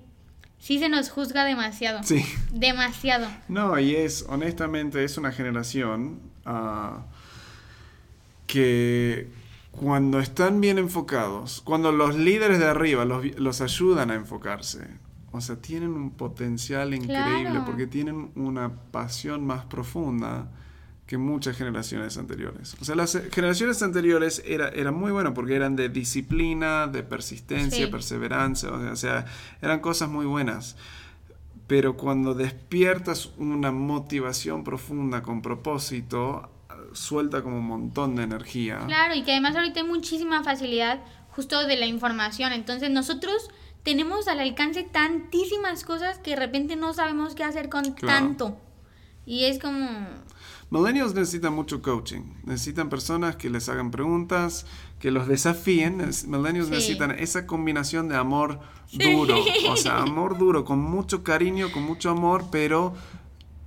sí 0.58 0.80
se 0.80 0.88
nos 0.88 1.08
juzga 1.08 1.44
demasiado. 1.44 2.02
Sí. 2.02 2.24
Demasiado. 2.52 3.28
No, 3.46 3.78
y 3.78 3.94
es, 3.94 4.26
honestamente, 4.28 5.04
es 5.04 5.18
una 5.18 5.30
generación 5.30 6.18
uh, 6.46 6.98
que 8.48 9.28
cuando 9.70 10.18
están 10.18 10.60
bien 10.60 10.78
enfocados, 10.78 11.60
cuando 11.60 11.92
los 11.92 12.16
líderes 12.16 12.58
de 12.58 12.66
arriba 12.66 13.04
los, 13.04 13.38
los 13.38 13.60
ayudan 13.60 14.10
a 14.10 14.16
enfocarse, 14.16 14.88
o 15.36 15.40
sea, 15.40 15.56
tienen 15.56 15.90
un 15.90 16.10
potencial 16.10 16.94
increíble 16.94 17.60
porque 17.64 17.86
tienen 17.86 18.30
una 18.34 18.72
pasión 18.90 19.46
más 19.46 19.64
profunda 19.64 20.48
que 21.06 21.18
muchas 21.18 21.56
generaciones 21.56 22.18
anteriores. 22.18 22.76
O 22.80 22.84
sea, 22.84 22.96
las 22.96 23.16
generaciones 23.30 23.80
anteriores 23.82 24.42
era, 24.44 24.68
eran 24.70 24.94
muy 24.94 25.12
buenas 25.12 25.32
porque 25.34 25.54
eran 25.54 25.76
de 25.76 25.88
disciplina, 25.88 26.88
de 26.88 27.02
persistencia, 27.04 27.90
perseverancia, 27.90 28.70
o 28.70 28.96
sea, 28.96 29.24
eran 29.62 29.80
cosas 29.80 30.08
muy 30.08 30.26
buenas. 30.26 30.76
Pero 31.68 31.96
cuando 31.96 32.34
despiertas 32.34 33.30
una 33.38 33.72
motivación 33.72 34.64
profunda 34.64 35.22
con 35.22 35.42
propósito, 35.42 36.48
suelta 36.92 37.42
como 37.42 37.58
un 37.58 37.66
montón 37.66 38.16
de 38.16 38.24
energía. 38.24 38.82
Claro, 38.86 39.14
y 39.14 39.22
que 39.22 39.32
además 39.32 39.56
ahorita 39.56 39.80
hay 39.80 39.86
muchísima 39.86 40.42
facilidad 40.42 41.00
justo 41.30 41.66
de 41.66 41.76
la 41.76 41.86
información. 41.86 42.52
Entonces 42.52 42.90
nosotros 42.90 43.50
tenemos 43.86 44.26
al 44.26 44.40
alcance 44.40 44.82
tantísimas 44.82 45.84
cosas 45.84 46.18
que 46.18 46.30
de 46.30 46.36
repente 46.36 46.74
no 46.74 46.92
sabemos 46.92 47.36
qué 47.36 47.44
hacer 47.44 47.68
con 47.68 47.94
tanto. 47.94 48.58
Y 49.24 49.44
es 49.44 49.60
como... 49.60 49.88
Millennials 50.70 51.14
necesitan 51.14 51.54
mucho 51.54 51.80
coaching, 51.82 52.22
necesitan 52.42 52.88
personas 52.88 53.36
que 53.36 53.48
les 53.48 53.68
hagan 53.68 53.92
preguntas, 53.92 54.66
que 54.98 55.12
los 55.12 55.28
desafíen. 55.28 55.98
Millennials 55.98 56.68
necesitan 56.68 57.12
esa 57.12 57.46
combinación 57.46 58.08
de 58.08 58.16
amor 58.16 58.58
duro, 58.90 59.36
o 59.70 59.76
sea, 59.76 59.98
amor 60.02 60.36
duro, 60.36 60.64
con 60.64 60.80
mucho 60.80 61.22
cariño, 61.22 61.70
con 61.70 61.84
mucho 61.84 62.10
amor, 62.10 62.46
pero 62.50 62.92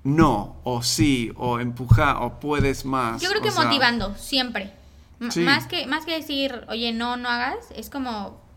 no, 0.04 0.58
o 0.66 0.84
sí, 0.84 1.32
o 1.38 1.62
empujar, 1.62 2.18
o 2.20 2.42
puedes 2.42 2.84
más. 2.84 3.22
Yo 3.22 3.30
creo 3.30 3.42
que 3.42 3.52
motivando, 3.52 4.14
siempre. 4.16 4.74
Más, 5.20 5.66
que, 5.68 5.88
más 5.88 6.04
que 6.04 6.12
decir, 6.12 6.66
oye, 6.68 6.92
no, 6.92 7.16
no 7.16 7.30
hagas, 7.30 7.72
es 7.74 7.90
como, 7.90 8.49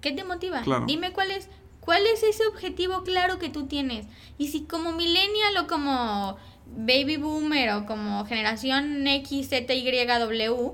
¿qué 0.00 0.12
te 0.12 0.24
motiva? 0.24 0.62
Dime 0.86 1.12
cuál 1.12 1.30
es, 1.30 1.48
cuál 1.80 2.06
es 2.06 2.22
ese 2.22 2.46
objetivo 2.46 3.02
claro 3.02 3.38
que 3.38 3.48
tú 3.48 3.66
tienes. 3.66 4.06
Y 4.38 4.48
si 4.48 4.62
como 4.62 4.92
millennial 4.92 5.56
o 5.58 5.66
como 5.66 6.36
baby 6.66 7.16
boomer 7.16 7.70
o 7.72 7.86
como 7.86 8.24
generación 8.26 9.06
X, 9.06 9.48
Z, 9.48 9.72
Y, 9.74 10.06
W, 10.06 10.72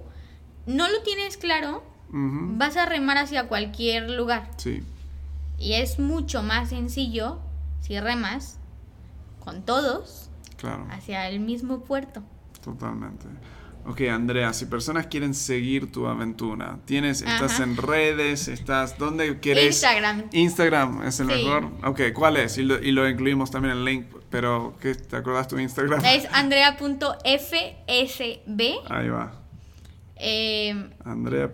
no 0.66 0.88
lo 0.90 1.02
tienes 1.02 1.36
claro, 1.36 1.82
vas 2.10 2.76
a 2.76 2.86
remar 2.86 3.18
hacia 3.18 3.48
cualquier 3.48 4.10
lugar. 4.10 4.50
Sí. 4.56 4.82
Y 5.58 5.74
es 5.74 5.98
mucho 5.98 6.42
más 6.42 6.68
sencillo 6.68 7.38
si 7.80 7.98
remas 7.98 8.58
con 9.40 9.62
todos 9.62 10.30
hacia 10.90 11.28
el 11.28 11.40
mismo 11.40 11.80
puerto. 11.80 12.22
Totalmente. 12.62 13.26
Ok, 13.88 14.00
Andrea, 14.10 14.52
si 14.52 14.66
personas 14.66 15.06
quieren 15.06 15.32
seguir 15.32 15.92
tu 15.92 16.08
aventura, 16.08 16.78
tienes, 16.86 17.22
estás 17.22 17.60
en 17.60 17.76
redes, 17.76 18.48
estás, 18.48 18.98
¿dónde 18.98 19.38
quieres? 19.38 19.66
Instagram. 19.66 20.24
Instagram 20.32 21.06
es 21.06 21.20
el 21.20 21.26
mejor. 21.26 21.70
Ok, 21.84 22.00
¿cuál 22.12 22.36
es? 22.36 22.58
Y 22.58 22.64
lo, 22.64 23.08
incluimos 23.08 23.52
también 23.52 23.72
en 23.72 23.78
el 23.78 23.84
link, 23.84 24.06
pero 24.28 24.76
¿qué, 24.80 24.96
¿te 24.96 25.16
acuerdas 25.16 25.46
tu 25.46 25.56
Instagram? 25.58 26.04
Es 26.04 26.26
andrea.fsb. 26.32 27.10
Ahí 28.90 29.08
va. 29.08 29.32
Eh, 30.16 30.90
Andrea. 31.04 31.48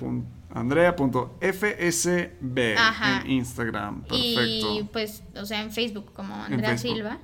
Andrea.fsb 0.54 2.58
en 2.58 3.30
Instagram. 3.30 4.02
Perfecto. 4.02 4.78
Y 4.78 4.88
pues, 4.90 5.22
o 5.36 5.44
sea, 5.44 5.60
en 5.60 5.70
Facebook 5.70 6.12
como 6.14 6.34
Andrea 6.34 6.78
Silva. 6.78 7.18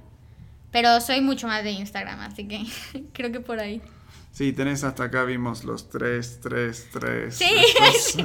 Pero 0.70 1.00
soy 1.00 1.22
mucho 1.22 1.46
más 1.46 1.64
de 1.64 1.70
Instagram, 1.70 2.20
así 2.20 2.46
que 2.46 2.66
creo 3.14 3.32
que 3.32 3.40
por 3.40 3.58
ahí. 3.58 3.80
Sí, 4.38 4.52
tenés 4.52 4.84
hasta 4.84 5.02
acá, 5.02 5.24
vimos 5.24 5.64
los 5.64 5.90
tres, 5.90 6.38
tres, 6.40 6.86
tres. 6.92 7.34
Sí. 7.34 8.24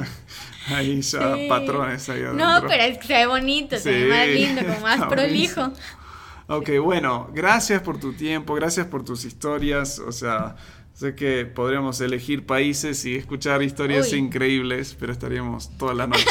ahí 0.72 1.02
ya 1.02 1.36
patrones 1.48 2.08
ahí 2.08 2.22
adentro. 2.22 2.46
No, 2.46 2.60
pero 2.68 2.84
es 2.84 2.98
que 2.98 3.06
se 3.08 3.14
ve 3.14 3.26
bonito, 3.26 3.76
se 3.76 3.90
ve 3.90 4.06
más 4.06 4.28
lindo, 4.28 4.62
como 4.62 4.78
más 4.78 5.06
prolijo. 5.08 5.72
Ok, 6.46 6.70
bueno, 6.80 7.28
gracias 7.34 7.82
por 7.82 7.98
tu 7.98 8.12
tiempo, 8.12 8.54
gracias 8.54 8.86
por 8.86 9.04
tus 9.04 9.24
historias, 9.24 9.98
o 9.98 10.12
sea, 10.12 10.54
Sé 10.92 11.16
que 11.16 11.44
podríamos 11.46 12.00
elegir 12.00 12.46
países 12.46 13.04
y 13.04 13.16
escuchar 13.16 13.64
historias 13.64 14.12
increíbles, 14.12 14.96
pero 14.96 15.10
estaríamos 15.10 15.76
toda 15.76 15.92
la 15.94 16.06
noche. 16.06 16.24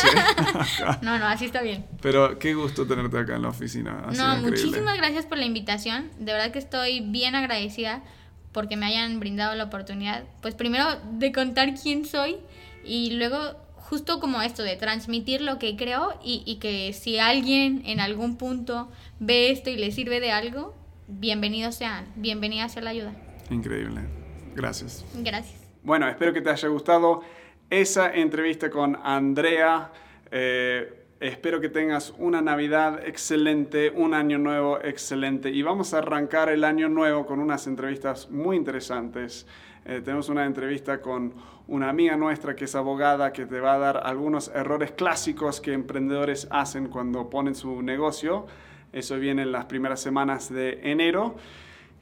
no, 1.02 1.20
no, 1.20 1.28
así 1.28 1.44
está 1.44 1.62
bien. 1.62 1.86
Pero 2.02 2.40
qué 2.40 2.54
gusto 2.54 2.88
tenerte 2.88 3.18
acá 3.18 3.36
en 3.36 3.42
la 3.42 3.50
oficina. 3.50 4.08
no, 4.16 4.38
muchísimas 4.38 4.96
gracias 4.96 5.26
por 5.26 5.38
la 5.38 5.44
invitación. 5.44 6.10
De 6.18 6.32
verdad 6.32 6.54
que 6.54 6.60
estoy 6.60 7.02
bien 7.02 7.36
agradecida 7.36 8.04
porque 8.54 8.78
me 8.78 8.86
hayan 8.86 9.20
brindado 9.20 9.56
la 9.56 9.66
oportunidad, 9.66 10.24
pues 10.41 10.56
primero 10.56 10.86
de 11.12 11.32
contar 11.32 11.74
quién 11.76 12.06
soy 12.06 12.38
y 12.86 13.12
luego 13.12 13.58
justo 13.76 14.20
como 14.20 14.41
esto 14.41 14.64
de 14.64 14.76
transmitir 14.76 15.41
lo 15.41 15.60
que 15.60 15.76
creo 15.76 16.14
y, 16.24 16.43
y 16.45 16.56
que 16.56 16.93
si 16.93 17.20
alguien 17.20 17.82
en 17.86 17.99
algún 17.99 18.38
punto 18.38 18.89
ve 19.20 19.51
esto 19.51 19.70
y 19.70 19.76
le 19.76 19.91
sirve 19.91 20.20
de 20.20 20.32
algo, 20.32 20.74
bienvenidos 21.08 21.76
sean, 21.76 22.06
bienvenida 22.16 22.70
sea 22.70 22.82
la 22.82 22.91
ayuda. 22.91 23.14
Increíble. 23.49 24.01
Gracias. 24.56 25.04
Gracias. 25.16 25.60
Bueno, 25.84 26.08
espero 26.08 26.32
que 26.34 26.41
te 26.41 26.49
haya 26.49 26.68
gustado 26.70 27.24
esa 27.70 28.14
entrevista 28.14 28.70
con 28.70 28.97
Andrea. 29.04 29.91
Eh, 30.32 31.03
espero 31.24 31.61
que 31.61 31.69
tengas 31.69 32.13
una 32.17 32.41
Navidad 32.41 33.07
excelente, 33.07 33.89
un 33.89 34.13
año 34.13 34.38
nuevo 34.38 34.82
excelente 34.84 35.49
y 35.49 35.61
vamos 35.61 35.93
a 35.93 35.99
arrancar 35.99 36.49
el 36.49 36.65
año 36.65 36.89
nuevo 36.89 37.26
con 37.26 37.39
unas 37.39 37.65
entrevistas 37.65 38.30
muy 38.30 38.57
interesantes. 38.57 39.47
Eh, 39.86 40.01
tenemos 40.03 40.28
una 40.28 40.45
entrevista 40.45 40.99
con 40.99 41.34
una 41.67 41.89
amiga 41.89 42.17
nuestra 42.17 42.57
que 42.57 42.65
es 42.65 42.76
abogada 42.76 43.32
que 43.32 43.45
te 43.45 43.61
va 43.61 43.76
a 43.76 43.78
dar 43.78 44.01
algunos 44.03 44.49
errores 44.53 44.91
clásicos 44.91 45.61
que 45.61 45.71
emprendedores 45.71 46.45
hacen 46.51 46.89
cuando 46.89 47.30
ponen 47.30 47.55
su 47.55 47.82
negocio. 47.82 48.45
Eso 48.91 49.17
viene 49.17 49.43
en 49.43 49.53
las 49.53 49.65
primeras 49.65 50.01
semanas 50.01 50.51
de 50.51 50.82
enero. 50.84 51.36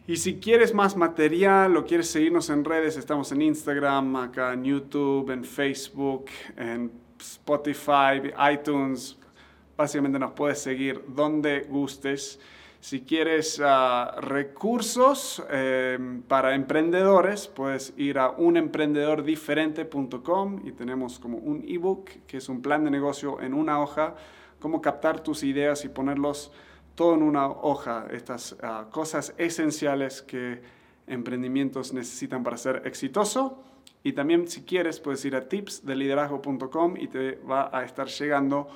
Y 0.08 0.18
si 0.18 0.40
quieres 0.40 0.74
más 0.74 0.98
material 0.98 1.78
o 1.78 1.86
quieres 1.86 2.10
seguirnos 2.10 2.50
en 2.50 2.66
redes, 2.66 2.98
estamos 2.98 3.32
en 3.32 3.44
Instagram, 3.44 4.16
acá 4.16 4.54
en 4.54 4.64
YouTube, 4.64 5.30
en 5.30 5.44
Facebook, 5.44 6.26
en 6.58 6.92
Spotify, 7.22 8.34
iTunes. 8.52 9.18
Básicamente 9.78 10.20
nos 10.20 10.32
puedes 10.32 10.60
seguir 10.60 11.06
donde 11.08 11.62
gustes. 11.62 12.40
Si 12.82 13.02
quieres 13.02 13.62
ah, 13.64 14.16
recursos 14.22 15.44
em, 15.52 16.24
para 16.24 16.56
emprendedores, 16.56 17.48
puedes 17.48 17.94
ir 17.96 18.18
a 18.18 18.32
unemprendedordiferente.com 18.32 20.62
y 20.66 20.72
tenemos 20.72 21.20
como 21.20 21.38
un 21.38 21.64
ebook 21.68 22.10
que 22.26 22.38
es 22.38 22.50
un 22.50 22.64
plan 22.64 22.84
de 22.84 22.90
negocio 22.90 23.40
en 23.40 23.54
una 23.54 23.80
hoja, 23.80 24.16
cómo 24.60 24.82
captar 24.82 25.20
tus 25.20 25.44
ideas 25.44 25.86
y 25.86 25.90
ponerlos 25.90 26.52
todo 26.96 27.14
en 27.14 27.22
una 27.22 27.46
hoja, 27.48 28.08
estas 28.12 28.56
ah, 28.64 28.88
cosas 28.92 29.36
esenciales 29.38 30.24
que 30.24 30.64
emprendimientos 31.06 31.94
necesitan 31.94 32.44
para 32.44 32.58
ser 32.58 32.82
exitoso. 32.86 33.64
Y 34.04 34.14
también 34.14 34.48
si 34.48 34.64
quieres 34.64 35.00
puedes 35.00 35.24
ir 35.26 35.36
a 35.36 35.48
tipsdeliderazgo.com 35.48 36.98
y 36.98 37.08
te 37.08 37.36
va 37.36 37.70
a 37.72 37.84
estar 37.84 38.08
llegando 38.08 38.68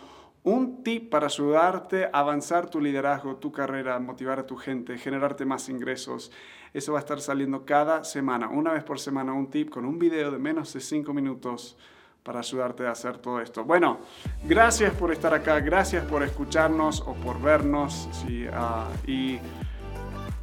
un 0.43 0.83
tip 0.83 1.09
para 1.09 1.25
ayudarte 1.25 2.05
a 2.05 2.19
avanzar 2.19 2.69
tu 2.69 2.79
liderazgo, 2.79 3.37
tu 3.37 3.51
carrera, 3.51 3.99
motivar 3.99 4.39
a 4.39 4.45
tu 4.45 4.55
gente, 4.55 4.97
generarte 4.97 5.43
más 5.43 5.69
ingresos. 5.69 6.31
Eso 6.71 6.93
va 6.93 6.99
a 6.99 7.01
estar 7.01 7.19
saliendo 7.19 7.65
cada 7.65 8.03
semana, 8.03 8.49
una 8.49 8.71
vez 8.71 8.83
por 8.83 8.99
semana, 8.99 9.33
un 9.33 9.49
tip 9.49 9.71
con 9.71 9.85
un 9.85 9.97
video 9.97 10.29
de 10.29 10.37
menos 10.37 10.71
de 10.73 10.81
5 10.81 11.11
minutos 11.13 11.75
para 12.21 12.39
ayudarte 12.39 12.85
a 12.85 12.91
hacer 12.91 13.17
todo 13.17 13.39
esto. 13.39 13.63
Bueno, 13.63 13.99
gracias 14.43 14.93
por 14.93 15.11
estar 15.11 15.33
acá, 15.33 15.59
gracias 15.61 16.05
por 16.05 16.21
escucharnos 16.21 17.01
o 17.01 17.13
por 17.13 17.41
vernos 17.41 18.07
ah, 18.53 18.87
y 19.07 19.39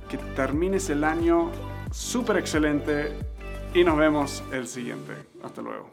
que 0.08 0.18
termines 0.34 0.90
el 0.90 1.04
año 1.04 1.50
súper 1.92 2.38
excelente 2.38 3.31
y 3.74 3.84
nos 3.84 3.96
vemos 3.96 4.42
el 4.52 4.66
siguiente. 4.66 5.14
Hasta 5.42 5.62
luego. 5.62 5.91